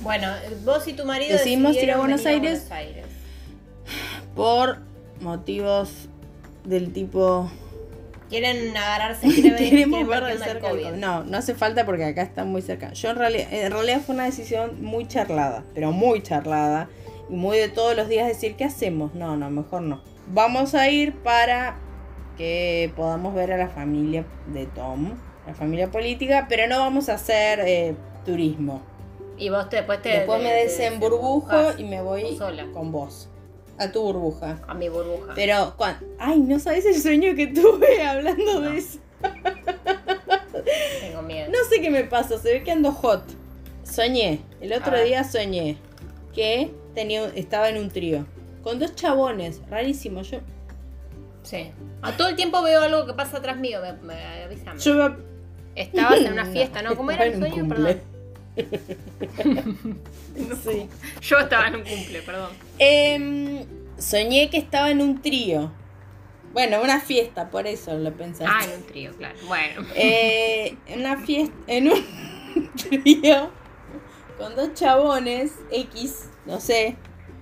Bueno, 0.00 0.32
vos 0.64 0.88
y 0.88 0.94
tu 0.94 1.04
marido 1.04 1.34
Decidimos 1.38 1.76
ir 1.76 1.92
a 1.92 1.98
Buenos 1.98 2.26
Aires. 2.26 2.66
Buenos 2.66 2.72
Aires. 2.72 3.06
Por 4.34 4.80
motivos 5.20 6.08
del 6.64 6.92
tipo... 6.92 7.48
Quieren 8.28 8.76
agarrarse, 8.76 9.26
quieren 9.28 9.56
Queremos 9.70 10.06
ver 10.06 10.24
de 10.24 10.38
cerca 10.38 10.70
el 10.70 10.82
COVID. 10.82 10.90
No, 10.96 11.24
no 11.24 11.38
hace 11.38 11.54
falta 11.54 11.86
porque 11.86 12.04
acá 12.04 12.22
está 12.22 12.44
muy 12.44 12.62
cerca. 12.62 12.92
Yo 12.92 13.10
en 13.10 13.16
realidad, 13.16 13.46
en 13.52 13.72
realidad 13.72 14.00
fue 14.04 14.14
una 14.14 14.24
decisión 14.24 14.82
muy 14.82 15.06
charlada, 15.06 15.64
pero 15.74 15.92
muy 15.92 16.22
charlada. 16.22 16.88
Y 17.30 17.34
muy 17.34 17.58
de 17.58 17.68
todos 17.68 17.94
los 17.96 18.08
días 18.08 18.26
decir, 18.26 18.54
¿qué 18.56 18.64
hacemos? 18.64 19.14
No, 19.14 19.36
no, 19.36 19.50
mejor 19.50 19.82
no. 19.82 20.02
Vamos 20.28 20.74
a 20.74 20.88
ir 20.90 21.14
para 21.14 21.76
que 22.36 22.92
podamos 22.96 23.34
ver 23.34 23.52
a 23.52 23.56
la 23.56 23.68
familia 23.68 24.24
de 24.52 24.66
Tom, 24.66 25.12
la 25.46 25.54
familia 25.54 25.90
política, 25.90 26.46
pero 26.48 26.66
no 26.68 26.78
vamos 26.78 27.08
a 27.08 27.14
hacer 27.14 27.60
eh, 27.60 27.94
turismo. 28.24 28.82
Y 29.36 29.50
vos 29.50 29.68
te, 29.68 29.76
después 29.76 30.02
te. 30.02 30.10
Después 30.10 30.42
me 30.42 30.50
te- 30.50 30.64
desemburbujo 30.64 31.78
y 31.78 31.84
me 31.84 32.02
voy 32.02 32.36
sola. 32.36 32.66
con 32.72 32.92
vos. 32.92 33.28
A 33.78 33.92
tu 33.92 34.02
burbuja. 34.02 34.58
A 34.66 34.74
mi 34.74 34.88
burbuja. 34.88 35.32
Pero, 35.34 35.74
cuan- 35.76 35.98
ay, 36.18 36.40
no 36.40 36.58
sabes 36.58 36.84
el 36.86 37.00
sueño 37.00 37.34
que 37.36 37.46
tuve 37.48 38.02
hablando 38.06 38.60
de 38.62 38.78
eso. 38.78 38.98
Tengo 41.00 41.22
miedo. 41.22 41.50
No 41.50 41.58
sé 41.70 41.80
qué 41.80 41.90
me 41.90 42.04
pasa, 42.04 42.38
se 42.38 42.52
ve 42.54 42.62
que 42.64 42.72
ando 42.72 42.92
hot. 42.92 43.22
Soñé, 43.84 44.40
el 44.60 44.72
otro 44.72 45.00
día 45.02 45.24
soñé 45.24 45.76
que 46.34 46.70
tenía, 46.94 47.26
estaba 47.34 47.68
en 47.70 47.78
un 47.78 47.88
trío 47.88 48.26
con 48.62 48.78
dos 48.78 48.94
chabones, 48.94 49.60
rarísimo. 49.70 50.22
Yo, 50.22 50.38
Sí. 51.42 51.70
A 52.02 52.12
todo 52.12 52.28
el 52.28 52.36
tiempo 52.36 52.60
veo 52.62 52.82
algo 52.82 53.06
que 53.06 53.14
pasa 53.14 53.38
atrás 53.38 53.56
mío, 53.58 53.80
me, 53.80 53.92
me 54.06 54.42
avísame. 54.44 54.78
yo 54.80 55.16
Estabas 55.74 56.18
en 56.20 56.32
una 56.32 56.44
fiesta, 56.52 56.82
¿no? 56.82 56.94
¿Cómo 56.96 57.10
era 57.12 57.24
el 57.24 57.38
sueño? 57.38 57.60
cumple. 57.62 58.02
Perdón. 59.36 60.00
Sí. 60.64 60.88
Yo 61.20 61.38
estaba 61.38 61.68
en 61.68 61.76
un 61.76 61.82
cumple, 61.82 62.22
perdón. 62.22 62.50
Em, 62.78 63.64
soñé 63.98 64.50
que 64.50 64.58
estaba 64.58 64.90
en 64.90 65.00
un 65.00 65.20
trío. 65.20 65.72
Bueno, 66.52 66.80
una 66.82 67.00
fiesta, 67.00 67.50
por 67.50 67.66
eso 67.66 67.96
lo 67.98 68.12
pensaste. 68.12 68.46
Ah, 68.54 68.64
en 68.64 68.80
un 68.80 68.86
trío, 68.86 69.12
claro. 69.16 69.36
Bueno. 69.46 69.86
Eh, 69.94 70.76
en 70.86 71.00
una 71.00 71.16
fiesta, 71.18 71.54
en 71.66 71.88
un 71.90 72.04
trío 72.76 73.50
con 74.38 74.54
dos 74.54 74.74
chabones 74.74 75.52
X, 75.72 76.30
no 76.46 76.60
sé, 76.60 76.96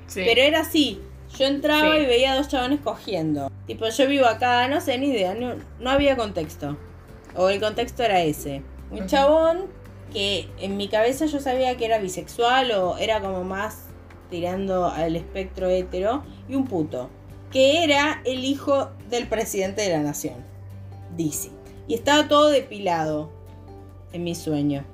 Sí. 0.07 0.23
Pero 0.25 0.41
era 0.41 0.61
así. 0.61 1.03
Yo 1.37 1.47
entraba 1.47 1.97
Sí. 1.97 2.03
y 2.03 2.07
veía 2.07 2.33
a 2.33 2.37
dos 2.37 2.49
chabones 2.49 2.81
cogiendo. 2.81 3.51
Tipo, 3.67 3.89
yo 3.89 4.07
vivo 4.07 4.27
acá, 4.27 4.69
no 4.69 4.81
sé, 4.81 4.97
ni 4.99 5.09
idea. 5.09 5.35
No, 5.35 5.57
no 5.81 5.91
había 5.91 6.17
contexto. 6.17 6.77
O 7.35 7.49
el 7.51 7.59
contexto 7.61 8.05
era 8.05 8.23
ese. 8.23 8.63
Un 8.93 9.07
chabón 9.07 9.67
que 10.13 10.49
en 10.59 10.77
mi 10.77 10.89
cabeza 10.89 11.27
yo 11.27 11.41
sabía 11.41 11.77
que 11.77 11.85
era 11.87 11.99
bisexual 11.99 12.71
o 12.73 12.97
era 12.99 13.21
como 13.21 13.45
más 13.45 13.85
tirando 14.31 14.87
al 14.87 15.17
espectro 15.17 15.69
hetero. 15.69 16.25
Y 16.49 16.55
un 16.55 16.67
puto. 16.67 17.11
Que 17.53 17.85
era 17.85 18.21
el 18.25 18.45
hijo 18.45 18.91
del 19.09 19.29
presidente 19.29 19.83
de 19.83 19.91
la 19.91 20.01
nación. 20.01 20.45
Dice. 21.17 21.51
Y 21.89 21.95
estaba 21.95 22.29
todo 22.29 22.49
depilado. 22.49 23.31
En 24.13 24.25
mi 24.25 24.35
sueño. 24.35 24.85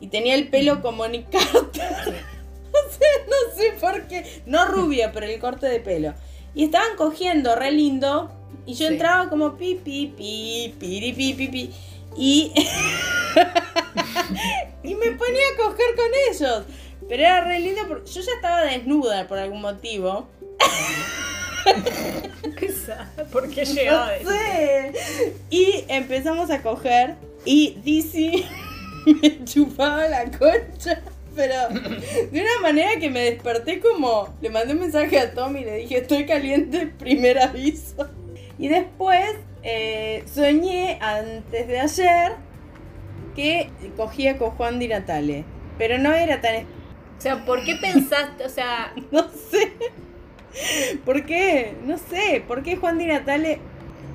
Y 0.00 0.08
tenía 0.08 0.34
el 0.34 0.48
pelo 0.48 0.82
como 0.82 1.06
Nick 1.06 1.30
Carter. 1.30 2.24
O 2.74 2.90
sea, 2.90 3.08
no 3.28 3.56
sé 3.56 3.72
por 3.80 4.08
qué. 4.08 4.42
No 4.46 4.66
rubia, 4.66 5.12
pero 5.12 5.26
el 5.26 5.38
corte 5.38 5.66
de 5.68 5.78
pelo. 5.78 6.12
Y 6.56 6.64
estaban 6.64 6.96
cogiendo 6.96 7.54
re 7.54 7.70
lindo. 7.70 8.32
Y 8.66 8.74
yo 8.74 8.88
Sí. 8.88 8.94
entraba 8.94 9.28
como 9.30 9.56
pi, 9.56 9.76
pi, 9.76 10.12
pi, 10.16 10.74
pi, 10.80 11.12
pi. 11.48 11.70
Y. 12.16 12.52
y 14.82 14.94
me 14.94 15.12
ponía 15.12 15.42
a 15.52 15.56
coger 15.56 15.94
con 15.96 16.10
ellos. 16.30 16.64
Pero 17.08 17.22
era 17.22 17.44
re 17.44 17.60
lindo 17.60 17.82
porque 17.86 18.10
yo 18.10 18.22
ya 18.22 18.32
estaba 18.32 18.64
desnuda 18.64 19.28
por 19.28 19.38
algún 19.38 19.60
motivo. 19.60 20.28
¿Por 23.32 23.48
qué 23.50 23.64
No 23.64 24.30
sé. 24.30 24.92
Y 25.50 25.84
empezamos 25.88 26.50
a 26.50 26.62
coger. 26.62 27.16
Y 27.44 27.78
Dizzy 27.82 28.46
me 29.06 29.44
chupaba 29.44 30.08
la 30.08 30.30
concha. 30.30 31.02
Pero 31.34 31.68
de 31.68 32.40
una 32.40 32.60
manera 32.62 32.98
que 32.98 33.10
me 33.10 33.20
desperté 33.20 33.80
como. 33.80 34.34
Le 34.40 34.50
mandé 34.50 34.74
un 34.74 34.80
mensaje 34.80 35.18
a 35.18 35.34
Tommy 35.34 35.60
y 35.60 35.64
le 35.64 35.76
dije: 35.76 35.98
Estoy 35.98 36.26
caliente, 36.26 36.86
primer 36.86 37.38
aviso. 37.38 38.08
Y 38.58 38.68
después 38.68 39.34
eh, 39.62 40.24
soñé 40.32 40.98
antes 41.00 41.66
de 41.66 41.80
ayer 41.80 42.32
que 43.34 43.70
cogía 43.96 44.38
con 44.38 44.50
Juan 44.52 44.78
Di 44.78 44.88
Natale. 44.88 45.44
Pero 45.78 45.98
no 45.98 46.12
era 46.12 46.40
tan. 46.40 46.64
O 47.18 47.20
sea, 47.20 47.44
¿por 47.44 47.64
qué 47.64 47.76
pensaste? 47.76 48.44
O 48.44 48.48
sea, 48.48 48.92
No 49.10 49.28
sé. 49.30 49.72
¿Por 51.04 51.24
qué? 51.26 51.74
No 51.84 51.98
sé. 51.98 52.44
¿Por 52.46 52.62
qué 52.62 52.76
Juan 52.76 52.98
Di 52.98 53.06
Natale 53.06 53.58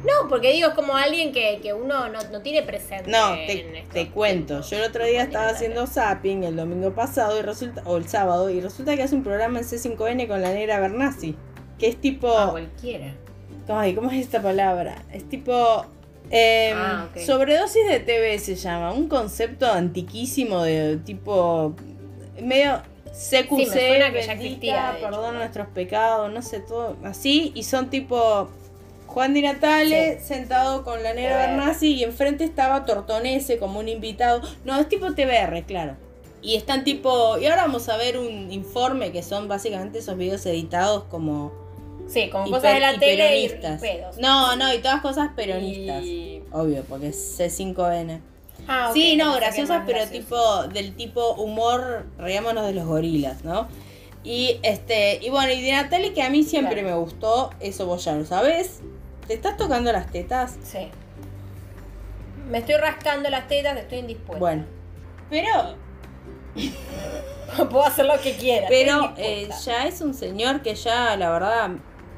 no, 0.03 0.29
porque 0.29 0.53
digo, 0.53 0.69
es 0.69 0.75
como 0.75 0.95
alguien 0.95 1.33
que, 1.33 1.59
que 1.61 1.73
uno 1.73 2.07
no, 2.07 2.19
no 2.31 2.41
tiene 2.41 2.63
presente. 2.63 3.11
No, 3.11 3.35
en 3.35 3.47
te, 3.47 3.79
estos 3.79 3.93
te 3.93 4.09
cuento. 4.09 4.45
tiempos. 4.47 4.69
Yo 4.69 4.77
el 4.77 4.83
otro 4.83 5.05
día 5.05 5.23
estaba 5.23 5.49
haciendo 5.49 5.85
zapping 5.87 6.43
el 6.45 6.55
domingo 6.55 6.93
pasado 6.93 7.37
y 7.37 7.41
resulta, 7.41 7.81
o 7.85 7.97
el 7.97 8.07
sábado, 8.07 8.49
y 8.49 8.61
resulta 8.61 8.95
que 8.95 9.03
hace 9.03 9.15
un 9.15 9.23
programa 9.23 9.59
en 9.59 9.65
C5N 9.65 10.27
con 10.27 10.41
la 10.41 10.53
negra 10.53 10.79
Bernasi. 10.79 11.35
Que 11.77 11.87
es 11.87 11.99
tipo. 11.99 12.29
Ah, 12.37 12.51
cualquiera. 12.51 13.13
Ay, 13.67 13.93
¿cómo 13.93 14.09
es 14.09 14.19
esta 14.21 14.41
palabra? 14.41 15.03
Es 15.11 15.27
tipo. 15.27 15.85
Em, 16.29 16.77
Ah. 16.77 17.09
Sobredosis 17.25 17.87
de 17.87 17.99
TV 17.99 18.39
se 18.39 18.55
llama. 18.55 18.91
Un 18.93 19.07
concepto 19.07 19.65
antiquísimo 19.71 20.63
de 20.63 20.97
tipo. 20.97 21.75
medio 22.41 22.81
CQC, 23.11 23.65
Sí, 23.65 23.79
que 24.13 24.23
ya 24.25 24.33
existía, 24.33 24.97
perdona 25.01 25.39
nuestros 25.39 25.67
pecados, 25.67 26.31
no 26.31 26.41
sé, 26.41 26.59
todo 26.59 26.95
así. 27.03 27.51
Y 27.55 27.63
son 27.63 27.89
tipo. 27.89 28.49
Juan 29.07 29.33
Di 29.33 29.41
Natale 29.41 30.19
sentado 30.21 30.83
con 30.83 31.01
la 31.01 31.15
negra 31.15 31.35
TBR. 31.47 31.47
Bernasi 31.57 31.95
y 31.95 32.03
enfrente 32.03 32.43
estaba 32.43 32.85
Tortonese 32.85 33.57
como 33.57 33.79
un 33.79 33.89
invitado. 33.89 34.41
No, 34.65 34.79
es 34.79 34.87
tipo 34.87 35.13
TBR, 35.15 35.63
claro. 35.65 35.95
Y 36.43 36.55
están 36.55 36.83
tipo. 36.83 37.37
Y 37.39 37.47
ahora 37.47 37.63
vamos 37.63 37.89
a 37.89 37.97
ver 37.97 38.19
un 38.19 38.51
informe 38.53 39.11
que 39.11 39.23
son 39.23 39.47
básicamente 39.47 39.97
esos 39.99 40.15
videos 40.15 40.45
editados 40.45 41.05
como 41.05 41.51
Sí, 42.09 42.29
como 42.29 42.47
y 42.47 42.51
cosas 42.51 42.73
de 42.73 42.79
la 42.79 42.93
y 42.95 42.99
tele 42.99 43.39
y, 43.41 43.49
pedos. 43.49 44.17
No, 44.17 44.55
no, 44.55 44.73
y 44.73 44.79
todas 44.79 45.01
cosas 45.01 45.29
peronistas. 45.35 46.03
Y- 46.03 46.43
Obvio, 46.51 46.83
porque 46.89 47.09
es 47.09 47.39
C5N. 47.39 48.19
Ah, 48.67 48.87
ok, 48.89 48.93
sí, 48.93 49.15
no, 49.15 49.35
graciosas, 49.35 49.83
pero 49.85 49.99
gracioso. 49.99 50.19
tipo 50.23 50.63
del 50.73 50.95
tipo 50.95 51.33
humor, 51.35 52.05
reímonos 52.17 52.65
de 52.65 52.73
los 52.73 52.85
gorilas, 52.85 53.43
¿no? 53.43 53.67
Y 54.23 54.59
este, 54.63 55.19
y 55.21 55.29
bueno, 55.29 55.51
y 55.53 55.61
de 55.61 55.71
Natalie 55.71 56.13
que 56.13 56.21
a 56.21 56.29
mí 56.29 56.43
siempre 56.43 56.81
Claro. 56.81 56.89
me 56.89 57.01
gustó, 57.03 57.51
eso 57.59 57.85
vos 57.85 58.03
ya 58.03 58.13
lo 58.15 58.25
sabés. 58.25 58.81
¿Te 59.27 59.33
estás 59.35 59.55
tocando 59.57 59.91
las 59.91 60.11
tetas? 60.11 60.57
Sí. 60.63 60.89
Me 62.49 62.57
estoy 62.57 62.75
rascando 62.75 63.29
las 63.29 63.47
tetas, 63.47 63.77
estoy 63.77 63.99
indispuesta. 63.99 64.39
Bueno. 64.39 64.65
Pero, 65.29 65.75
Puedo 67.69 67.85
hacer 67.85 68.05
lo 68.05 68.19
que 68.21 68.33
quiera. 68.35 68.67
pero 68.67 69.13
eh, 69.17 69.49
ya 69.65 69.85
es 69.87 70.01
un 70.01 70.13
señor 70.13 70.61
que 70.61 70.75
ya, 70.75 71.15
la 71.15 71.29
verdad, 71.31 71.69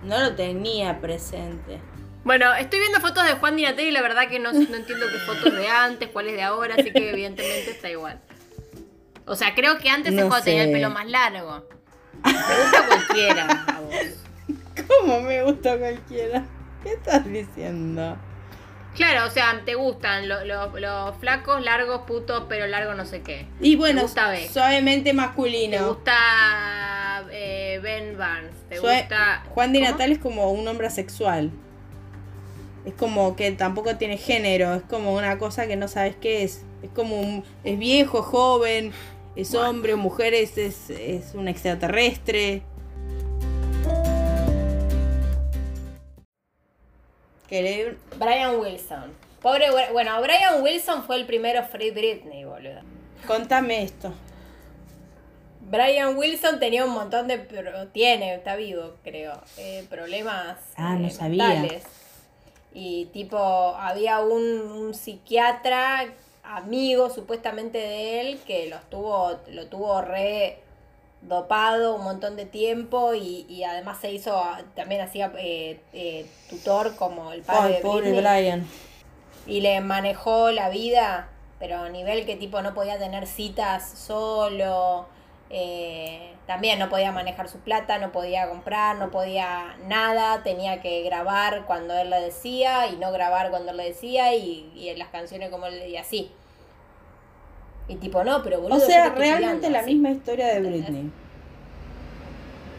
no 0.04 0.20
lo 0.20 0.36
tenía 0.36 1.00
presente. 1.00 1.80
Bueno, 2.24 2.54
estoy 2.54 2.80
viendo 2.80 3.00
fotos 3.00 3.26
de 3.26 3.34
Juan 3.34 3.56
Di 3.56 3.64
Natale 3.64 3.90
y 3.90 3.92
la 3.92 4.02
verdad 4.02 4.30
que 4.30 4.40
no, 4.40 4.52
no 4.52 4.60
entiendo 4.60 5.08
qué 5.12 5.18
fotos 5.26 5.54
de 5.54 5.68
antes, 5.68 6.10
cuáles 6.10 6.34
de 6.34 6.44
ahora, 6.44 6.76
así 6.78 6.92
que 6.92 7.10
evidentemente 7.10 7.72
está 7.72 7.90
igual. 7.90 8.22
O 9.26 9.36
sea, 9.36 9.56
creo 9.56 9.78
que 9.80 9.90
antes 9.90 10.14
es 10.14 10.20
No 10.20 10.28
cuando 10.28 10.46
tenía 10.46 10.64
el 10.64 10.72
pelo 10.72 10.90
más 10.90 11.08
largo. 11.08 11.68
Me 12.24 12.32
gusta 12.34 12.88
cualquiera 12.88 13.66
a 13.68 13.80
vos. 13.80 13.96
¿Cómo 14.88 15.22
me 15.22 15.44
gusta 15.44 15.78
cualquiera? 15.78 16.44
¿Qué 16.84 16.94
estás 16.94 17.26
diciendo? 17.26 18.18
Claro, 18.96 19.26
o 19.26 19.30
sea, 19.32 19.62
te 19.66 19.76
gustan 19.76 20.28
lo- 20.28 20.44
lo- 20.44 20.78
los 20.80 21.16
flacos, 21.18 21.64
largos, 21.64 22.02
putos, 22.02 22.44
pero 22.50 22.68
largo 22.68 22.94
no 22.94 23.06
sé 23.06 23.22
qué. 23.22 23.48
Y 23.62 23.76
bueno, 23.78 24.02
Te 24.02 24.04
gusta 24.08 24.36
suavemente 24.52 25.12
Te 25.12 25.14
masculino. 25.14 25.88
gusta 25.88 27.24
eh, 27.32 27.80
Ben 27.82 28.18
Barnes, 28.18 28.52
te 28.70 28.80
gusta... 28.80 29.44
Juan 29.50 29.72
¿Cómo? 29.74 29.86
Natal 29.86 30.12
es 30.12 30.20
como 30.20 30.52
un 30.52 30.68
hombre 30.68 30.88
asexual. 30.88 31.52
Es 32.86 32.94
como 32.96 33.36
que 33.36 33.52
tampoco 33.52 33.96
tiene 33.96 34.18
género, 34.18 34.74
es 34.74 34.82
como 34.84 35.14
una 35.14 35.38
cosa 35.38 35.68
que 35.68 35.76
no 35.78 35.88
sabes 35.88 36.16
qué 36.20 36.44
es. 36.44 36.64
Es 36.84 36.90
como 36.90 37.20
un, 37.22 37.44
es 37.64 37.78
viejo, 37.78 38.24
joven, 38.24 38.92
es 39.36 39.52
Bueno. 39.52 39.70
hombre 39.70 39.94
o 39.94 39.98
mujer, 39.98 40.34
es, 40.34 40.58
es, 40.58 40.90
es 40.90 41.34
un 41.36 41.48
extraterrestre. 41.48 42.64
Brian 48.18 48.60
Wilson. 48.60 49.14
Pobre, 49.42 49.68
bueno, 49.92 50.22
Brian 50.22 50.62
Wilson 50.62 51.04
fue 51.04 51.18
el 51.18 51.26
primero 51.26 51.64
Free 51.66 51.92
Britney, 51.92 52.46
boludo. 52.46 52.80
Contame 53.28 53.84
esto. 53.84 54.14
Brian 55.70 56.18
Wilson 56.18 56.60
tenía 56.60 56.86
un 56.86 56.92
montón 56.92 57.28
de. 57.28 57.38
Tiene, 57.92 58.36
está 58.36 58.56
vivo, 58.56 58.96
creo. 59.04 59.42
eh, 59.58 59.86
problemas. 59.90 60.58
Ah, 60.76 60.96
no 60.96 61.08
eh, 61.08 61.12
sabía. 61.12 61.48
mentales. 61.48 61.84
Y 62.74 63.06
tipo, 63.08 63.38
había 63.38 64.20
un, 64.20 64.42
un 64.44 64.94
psiquiatra 64.94 66.06
amigo 66.44 67.10
supuestamente 67.10 67.78
de 67.78 68.22
él 68.22 68.40
que 68.46 68.68
los 68.68 68.82
tuvo, 68.90 69.40
lo 69.50 69.68
tuvo 69.68 70.02
re 70.02 70.60
dopado 71.22 71.96
un 71.96 72.04
montón 72.04 72.36
de 72.36 72.46
tiempo 72.46 73.14
y, 73.14 73.46
y 73.50 73.64
además 73.64 74.00
se 74.02 74.12
hizo, 74.12 74.42
también 74.76 75.02
hacía 75.02 75.32
eh, 75.38 75.82
eh, 75.94 76.32
tutor 76.50 76.96
como 76.96 77.32
el 77.32 77.44
padre 77.44 77.68
Ay, 77.68 77.74
de 77.76 77.80
pobre 77.80 78.12
Britney 78.12 78.14
Brian. 78.14 78.72
y 79.46 79.62
le 79.62 79.82
manejó 79.82 80.52
la 80.52 80.70
vida, 80.70 81.30
pero 81.60 81.80
a 81.80 81.90
nivel 81.90 82.26
que 82.26 82.36
tipo 82.38 82.62
no 82.62 82.74
podía 82.74 82.98
tener 83.00 83.28
citas 83.28 83.90
solo, 83.98 85.10
eh, 85.50 86.40
también 86.48 86.80
no 86.80 86.90
podía 86.90 87.12
manejar 87.12 87.50
su 87.50 87.60
plata, 87.60 87.98
no 88.00 88.12
podía 88.12 88.50
comprar, 88.50 88.98
no 88.98 89.12
podía 89.12 89.76
nada, 89.86 90.44
tenía 90.44 90.82
que 90.82 91.04
grabar 91.04 91.66
cuando 91.66 91.96
él 91.98 92.10
le 92.10 92.22
decía 92.22 92.88
y 92.88 92.98
no 92.98 93.12
grabar 93.12 93.52
cuando 93.52 93.72
él 93.72 93.78
le 93.78 93.86
decía 93.86 94.34
y, 94.36 94.72
y 94.76 94.90
en 94.90 95.00
las 95.00 95.10
canciones 95.10 95.50
como 95.50 95.68
él 95.68 95.76
le 95.76 95.84
decía 95.84 96.02
así. 96.02 96.32
Y 97.92 97.96
tipo, 97.98 98.24
no, 98.24 98.42
pero 98.42 98.62
boludo. 98.62 98.78
O 98.78 98.80
sea, 98.80 99.10
realmente 99.10 99.70
la 99.70 99.80
así. 99.80 99.94
misma 99.94 100.12
historia 100.12 100.48
de. 100.48 100.60
Britney. 100.62 101.12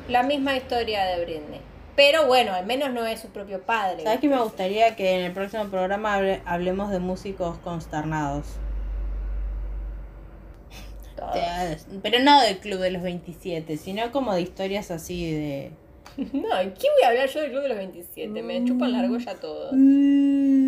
La 0.08 0.22
misma 0.22 0.56
historia 0.56 1.04
de 1.04 1.24
Britney. 1.24 1.60
Pero 1.94 2.26
bueno, 2.26 2.52
al 2.54 2.64
menos 2.64 2.90
no 2.92 3.04
es 3.04 3.20
su 3.20 3.28
propio 3.28 3.60
padre. 3.60 4.02
¿Sabes 4.02 4.20
qué 4.20 4.28
me 4.28 4.40
gustaría 4.40 4.96
que 4.96 5.16
en 5.18 5.20
el 5.26 5.32
próximo 5.32 5.66
programa 5.66 6.14
hable- 6.18 6.40
hablemos 6.46 6.90
de 6.90 6.98
músicos 7.00 7.58
consternados? 7.58 8.46
Todos. 11.16 11.86
Pero 12.02 12.18
no 12.20 12.40
del 12.40 12.58
Club 12.58 12.80
de 12.80 12.90
los 12.90 13.02
27, 13.02 13.76
sino 13.76 14.10
como 14.10 14.34
de 14.34 14.40
historias 14.40 14.90
así 14.90 15.30
de... 15.32 15.70
No, 16.16 16.22
¿qué 16.32 16.88
voy 16.90 17.02
a 17.04 17.08
hablar 17.08 17.28
yo 17.28 17.40
del 17.40 17.50
Club 17.50 17.62
de 17.62 17.68
los 17.68 17.76
27? 17.78 18.42
Me 18.42 18.64
chupan 18.64 18.92
la 18.92 19.00
argolla 19.00 19.34
todo. 19.34 19.70
Mm, 19.72 20.61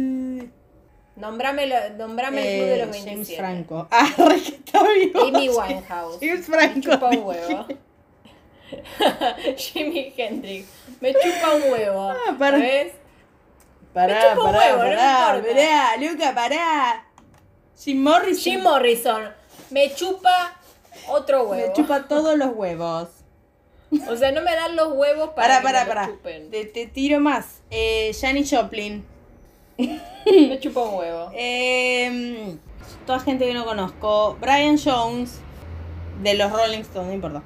Nombrame, 1.17 1.91
nombrame 1.97 2.41
el 2.41 2.59
Club 2.59 2.69
de 2.71 2.87
los 2.87 2.97
eh, 2.97 3.05
27. 3.05 3.11
James 3.15 3.37
Franco. 3.37 3.89
Ah, 3.93 4.11
re 4.19 4.41
que 4.43 4.55
está 4.57 4.83
vivo. 4.83 5.21
Amy 5.23 5.49
Winehouse. 5.49 6.19
James 6.21 6.49
Me 6.49 6.57
Franco. 6.57 6.81
chupa 6.91 7.07
un 7.11 7.19
huevo. 7.25 7.67
Jimi 9.57 10.13
Hendrix. 10.17 10.69
Me 11.01 11.13
chupa 11.15 11.55
un 11.55 11.73
huevo. 11.73 12.11
Ah, 12.11 12.35
para- 12.39 12.59
¿Ves? 12.59 12.93
Pará, 13.93 14.15
Me 14.15 14.21
chupa 14.21 14.41
un 14.41 14.53
pará, 14.53 14.59
huevo, 14.59 14.79
no 14.79 14.85
me 14.91 14.97
pará, 14.97 15.43
pará, 15.43 15.97
Luca, 15.99 16.35
pará. 16.35 17.07
Jim 17.79 18.03
Morrison. 18.03 18.43
Jim 18.43 18.61
Morrison. 18.63 19.29
Me 19.71 19.95
chupa 19.95 20.61
otro 21.09 21.45
Me 21.45 21.51
huevo. 21.51 21.73
chupa 21.75 22.09
todos 22.09 22.37
los 22.37 22.55
huevos. 22.55 23.09
O 24.09 24.17
sea, 24.17 24.33
no 24.33 24.43
me 24.43 24.53
dan 24.57 24.75
los 24.75 24.93
huevos 24.95 25.31
para 25.31 25.61
Pará, 25.61 25.61
que 25.61 25.65
pará, 25.65 25.81
me 25.85 25.89
pará. 25.89 26.07
lo 26.09 26.13
chupen. 26.15 26.51
Te, 26.51 26.65
te 26.65 26.87
tiro 26.87 27.21
más. 27.21 27.61
Eh, 27.71 28.11
Janis 28.21 28.51
Joplin. 28.51 29.07
Me 30.49 30.59
chupa 30.61 30.83
un 30.83 30.95
huevo. 30.99 31.31
Eh, 31.35 32.57
toda 33.07 33.19
gente 33.21 33.47
que 33.47 33.55
no 33.55 33.65
conozco. 33.65 34.37
Brian 34.41 34.79
Jones. 34.79 35.41
De 36.23 36.35
los 36.35 36.53
Rolling 36.53 36.81
Stones, 36.81 37.09
no 37.09 37.15
importa. 37.15 37.43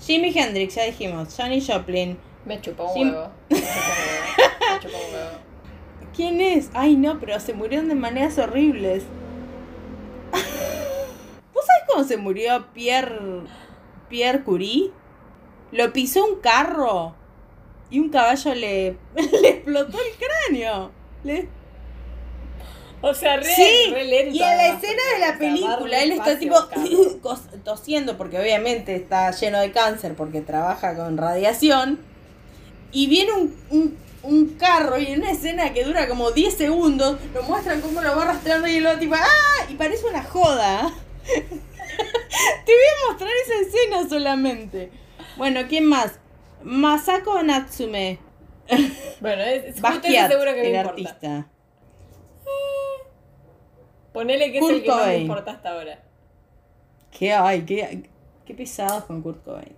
Jimi 0.00 0.32
Hendrix, 0.36 0.74
ya 0.76 0.84
dijimos. 0.84 1.34
Janis 1.36 1.66
Joplin. 1.70 2.18
Me 2.46 2.60
chupa 2.60 2.84
un 2.84 2.94
Jim- 2.94 3.10
huevo. 3.10 3.30
Me 3.50 3.56
chupa 3.58 3.68
un 3.76 3.84
huevo. 4.04 4.72
Me 4.74 4.80
chupa 4.80 4.96
un 4.98 5.14
huevo. 5.14 5.38
¿Quién 6.16 6.40
es? 6.40 6.70
Ay, 6.74 6.96
no, 6.96 7.18
pero 7.20 7.38
se 7.38 7.52
murieron 7.54 7.88
de 7.88 7.94
maneras 7.94 8.38
horribles. 8.38 9.04
¿Vos 10.32 11.64
sabés 11.64 11.82
cómo 11.88 12.04
se 12.04 12.16
murió 12.16 12.66
Pierre, 12.72 13.42
Pierre 14.08 14.42
Curie? 14.42 14.90
Lo 15.72 15.92
pisó 15.92 16.24
un 16.24 16.40
carro 16.40 17.14
y 17.90 17.98
un 18.00 18.08
caballo 18.08 18.54
le, 18.54 18.96
le 19.16 19.48
explotó 19.48 19.98
el 19.98 20.26
cráneo. 20.26 20.90
Le- 21.24 21.48
O 23.00 23.14
sea, 23.14 23.36
re, 23.36 23.44
sí, 23.44 23.90
re 23.92 24.04
lento. 24.04 24.34
y 24.34 24.42
en 24.42 24.56
la 24.56 24.66
escena 24.68 25.02
de 25.14 25.18
la 25.20 25.38
película 25.38 26.02
él 26.02 26.12
está 26.12 26.36
tipo 26.38 26.56
tosiendo 27.64 28.16
porque 28.16 28.40
obviamente 28.40 28.96
está 28.96 29.30
lleno 29.30 29.60
de 29.60 29.70
cáncer 29.70 30.14
porque 30.14 30.40
trabaja 30.40 30.96
con 30.96 31.16
radiación 31.16 32.00
y 32.90 33.06
viene 33.06 33.32
un, 33.32 33.56
un, 33.70 33.96
un 34.24 34.46
carro 34.54 34.98
y 34.98 35.06
en 35.06 35.20
una 35.20 35.30
escena 35.30 35.72
que 35.72 35.84
dura 35.84 36.08
como 36.08 36.32
10 36.32 36.52
segundos 36.54 37.18
lo 37.34 37.42
muestran 37.44 37.80
cómo 37.80 38.00
lo 38.02 38.16
va 38.16 38.22
arrastrando 38.22 38.66
y 38.66 38.80
luego 38.80 38.98
tipo 38.98 39.14
¡ah! 39.14 39.66
y 39.68 39.74
parece 39.74 40.04
una 40.06 40.24
joda 40.24 40.90
te 41.24 42.72
voy 42.72 42.88
a 43.06 43.10
mostrar 43.10 43.30
esa 43.46 43.60
escena 43.68 44.08
solamente 44.08 44.90
bueno 45.36 45.60
¿quién 45.68 45.84
más? 45.84 46.18
Masako 46.64 47.42
Natsume 47.44 48.18
Bueno, 49.20 49.42
es, 49.42 49.66
justo 49.66 49.82
Basquiat, 49.82 50.30
seguro 50.32 50.52
que 50.54 50.60
me 50.62 50.68
el 50.70 50.74
importa. 50.76 50.90
artista 50.90 51.46
Ponele 54.12 54.52
que 54.52 54.60
Kurt 54.60 54.72
es 54.72 54.76
el 54.78 54.82
que 54.82 54.92
más 54.92 55.06
me 55.08 55.16
Cobain. 55.16 55.20
importa 55.22 55.50
hasta 55.52 55.70
ahora. 55.72 55.98
Qué, 57.10 57.32
ay, 57.32 57.62
qué, 57.64 58.08
qué 58.44 58.54
pesados 58.54 59.04
con 59.04 59.22
Kurt 59.22 59.42
Cobain. 59.44 59.76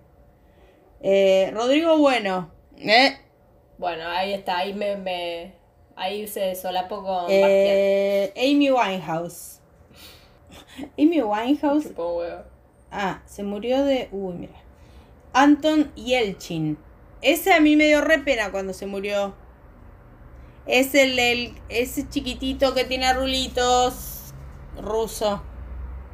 Eh, 1.01 1.49
Rodrigo 1.53 1.97
Bueno. 1.97 2.51
Eh, 2.77 3.17
Bueno, 3.77 4.07
ahí 4.09 4.33
está, 4.33 4.59
ahí 4.59 4.73
me, 4.73 4.95
me 4.97 5.53
ahí 5.95 6.27
se 6.27 6.55
solapó 6.55 7.03
con 7.03 7.25
eh, 7.29 8.33
Amy 8.37 8.71
Winehouse. 8.71 9.59
Amy. 10.97 11.21
Winehouse. 11.21 11.87
Ah, 12.91 13.21
se 13.25 13.43
murió 13.43 13.83
de. 13.83 14.09
Uy, 14.11 14.33
mira. 14.35 14.53
Anton 15.33 15.93
Yelchin. 15.95 16.77
Ese 17.21 17.53
a 17.53 17.59
mí 17.59 17.75
me 17.75 17.85
dio 17.85 18.01
re 18.01 18.19
pena 18.19 18.51
cuando 18.51 18.73
se 18.73 18.85
murió. 18.85 19.33
Es 20.65 20.93
el, 20.95 21.17
el 21.17 21.55
ese 21.69 22.07
chiquitito 22.09 22.73
que 22.73 22.83
tiene 22.83 23.11
rulitos 23.13 24.20
ruso. 24.79 25.41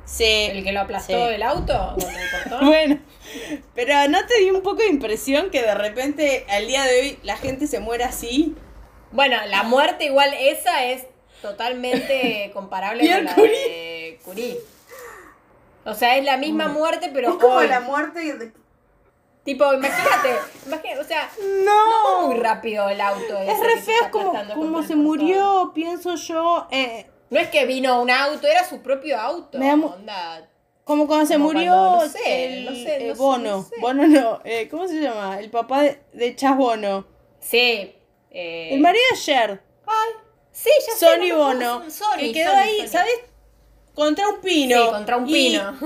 Sí. 0.05 0.24
¿El 0.51 0.64
que 0.64 0.72
lo 0.72 0.82
aplastó 0.82 1.28
sí. 1.28 1.34
el 1.36 1.43
auto? 1.43 1.95
portón? 2.43 2.66
Bueno, 2.68 2.99
pero 3.76 4.08
¿no 4.08 4.26
te 4.26 4.39
dio 4.39 4.53
un 4.55 4.62
poco 4.62 4.78
de 4.78 4.88
impresión 4.88 5.49
que 5.49 5.62
de 5.62 5.76
repente 5.76 6.45
al 6.49 6.66
día 6.68 6.84
de 6.84 6.99
hoy 7.01 7.20
la 7.24 7.36
gente 7.38 7.68
se 7.68 7.80
muera 7.80 8.08
así? 8.08 8.55
Bueno, 9.12 9.38
la 9.47 9.64
muerte 9.64 10.05
igual 10.05 10.34
esa 10.39 10.86
es 10.86 11.05
totalmente 11.41 12.51
comparable 12.53 13.10
con 13.12 13.26
la 13.26 13.36
Curie. 13.36 13.51
de 13.70 14.20
Curie. 14.24 14.60
O 15.86 15.93
sea, 15.93 16.18
es 16.18 16.26
la 16.26 16.38
misma 16.38 16.68
muerte, 16.68 17.10
pero 17.14 17.30
es 17.30 17.36
como 17.36 17.55
hoy. 17.55 17.68
la 17.68 17.80
muerte 17.80 18.20
de... 18.38 18.51
Tipo, 19.45 19.74
imagínate, 19.74 20.36
imagínate, 20.66 20.99
o 20.99 21.03
sea, 21.05 21.30
No, 21.64 22.22
no 22.22 22.28
muy 22.28 22.36
rápido 22.36 22.89
el 22.89 22.99
auto. 22.99 23.38
es 23.39 23.58
re 23.62 23.82
feo, 23.82 24.12
como, 24.12 24.34
como 24.53 24.84
se 24.84 24.97
murió, 24.97 25.72
pienso 25.74 26.16
yo. 26.16 26.68
eh, 26.72 27.10
No 27.30 27.39
es 27.39 27.49
que 27.49 27.65
vino 27.65 28.01
un 28.01 28.09
auto, 28.09 28.47
era 28.47 28.63
su 28.67 28.82
propio 28.82 29.19
auto. 29.19 29.57
Me 29.57 29.67
da 29.67 29.75
mu- 29.75 29.88
onda. 29.88 30.47
como 30.84 31.05
cuando 31.07 31.25
se 31.25 31.34
Como 31.34 31.45
murió 31.51 31.71
cuando, 31.73 32.03
no 32.05 32.09
sé, 32.09 32.45
el, 32.59 32.65
no 32.65 32.71
sé, 32.71 32.99
no 33.07 33.13
sé, 33.15 33.19
Bono. 33.19 33.63
sé. 33.63 33.75
Bono 33.82 34.07
no, 34.07 34.39
eh, 34.45 34.67
¿cómo 34.69 34.88
se 34.88 35.01
llama? 35.01 35.39
El 35.39 35.49
papá 35.49 35.82
de, 35.84 35.99
de 36.13 36.36
Chas 36.36 36.55
Bono. 36.55 37.05
Sí. 37.41 37.93
eh, 38.32 38.69
El 38.71 38.80
marido 38.80 39.03
de 39.11 39.17
Cher, 39.19 39.61
Sí, 40.51 40.69
ya 40.88 40.95
sé, 40.97 41.17
me 41.19 41.34
Bono, 41.34 41.84
Sony, 41.89 42.17
que 42.19 42.32
quedó 42.32 42.49
Sony, 42.51 42.57
ahí, 42.57 42.78
Sony. 42.80 42.88
¿sabes? 42.88 43.13
Contra 43.93 44.28
un 44.28 44.41
pino. 44.41 44.86
Sí, 44.86 44.91
contra 44.91 45.17
un 45.17 45.28
Y- 45.30 45.34
pino. 45.34 45.78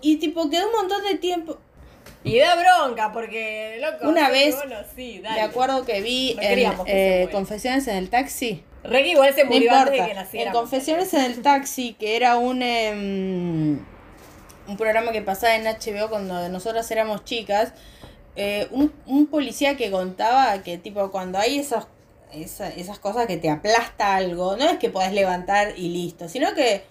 y 0.00 0.16
tipo, 0.16 0.48
quedó 0.50 0.66
un 0.66 0.72
montón 0.72 1.04
de 1.04 1.14
tiempo. 1.16 1.58
Y 2.24 2.38
da 2.38 2.56
bronca, 2.56 3.12
porque, 3.12 3.78
loco. 3.80 4.08
Una 4.08 4.30
vez, 4.30 4.56
Bono, 4.56 4.76
sí, 4.96 5.20
dale. 5.20 5.36
Me 5.36 5.42
acuerdo 5.42 5.84
que 5.84 6.00
vi 6.00 6.36
en 6.40 6.84
que 6.84 7.22
eh. 7.22 7.28
Confesiones 7.30 7.86
en 7.86 7.96
el 7.96 8.10
taxi. 8.10 8.64
Re 8.86 9.02
que 9.02 9.10
igual 9.10 9.34
se 9.34 9.44
No 9.44 9.50
murió 9.50 9.72
antes 9.72 9.92
de 9.92 9.98
que 10.04 10.10
En 10.10 10.16
naciera. 10.16 10.52
Confesiones 10.52 11.12
en 11.14 11.22
el 11.24 11.42
taxi, 11.42 11.94
que 11.94 12.16
era 12.16 12.36
un 12.38 12.62
em, 12.62 13.78
un 14.68 14.76
programa 14.76 15.12
que 15.12 15.22
pasaba 15.22 15.54
en 15.56 15.64
HBO 15.64 16.08
cuando 16.08 16.48
nosotras 16.48 16.90
éramos 16.90 17.24
chicas, 17.24 17.72
eh, 18.34 18.66
un, 18.70 18.92
un 19.06 19.26
policía 19.26 19.76
que 19.76 19.90
contaba 19.90 20.62
que 20.62 20.76
tipo 20.78 21.10
cuando 21.10 21.38
hay 21.38 21.58
esos 21.58 21.86
esa- 22.32 22.68
esas 22.68 22.98
cosas 22.98 23.26
que 23.26 23.36
te 23.36 23.48
aplasta 23.48 24.16
algo, 24.16 24.56
no 24.56 24.68
es 24.68 24.78
que 24.78 24.90
podés 24.90 25.12
levantar 25.12 25.74
y 25.78 25.88
listo, 25.90 26.28
sino 26.28 26.52
que 26.54 26.82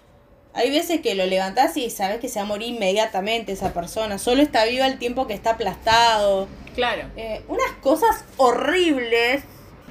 hay 0.54 0.70
veces 0.70 1.02
que 1.02 1.14
lo 1.14 1.26
levantás 1.26 1.76
y 1.76 1.90
sabes 1.90 2.18
que 2.18 2.28
se 2.28 2.38
va 2.38 2.44
a 2.46 2.48
morir 2.48 2.68
inmediatamente 2.74 3.52
esa 3.52 3.74
persona, 3.74 4.18
solo 4.18 4.42
está 4.42 4.64
viva 4.64 4.86
el 4.86 4.98
tiempo 4.98 5.26
que 5.26 5.34
está 5.34 5.50
aplastado. 5.50 6.48
Claro. 6.74 7.02
Eh, 7.16 7.42
unas 7.48 7.70
cosas 7.82 8.24
horribles. 8.38 9.42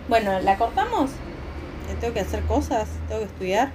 Bueno, 0.10 0.40
¿la 0.40 0.58
cortamos? 0.58 1.12
Tengo 2.00 2.14
que 2.14 2.20
hacer 2.20 2.44
cosas, 2.44 2.88
tengo 3.08 3.22
que 3.22 3.28
estudiar. 3.28 3.72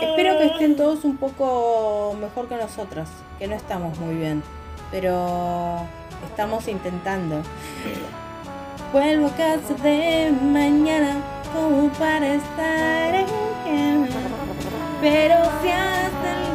Espero 0.00 0.38
que 0.38 0.46
estén 0.46 0.76
todos 0.76 1.04
un 1.04 1.16
poco 1.16 2.16
mejor 2.20 2.48
que 2.48 2.56
nosotras, 2.56 3.08
que 3.38 3.46
no 3.46 3.54
estamos 3.54 3.98
muy 3.98 4.14
bien, 4.14 4.42
pero 4.90 5.86
estamos 6.28 6.68
intentando. 6.68 7.42
Vuelvo 8.92 9.26
a 9.28 9.30
casa 9.30 9.74
de 9.82 10.32
mañana 10.42 11.16
como 11.52 11.88
para 11.94 12.34
estar 12.34 13.14
en 13.14 13.26
cama. 13.26 14.06
Pero 15.00 15.36
si 15.62 15.68
hasta 15.70 16.30
el 16.36 16.51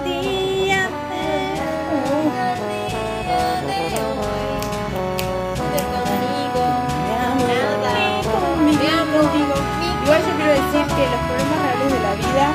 quiero 10.48 10.64
decir 10.64 10.86
que 10.96 11.04
los 11.10 11.20
problemas 11.28 11.60
reales 11.62 11.92
de 11.92 12.00
la 12.00 12.14
vida 12.16 12.48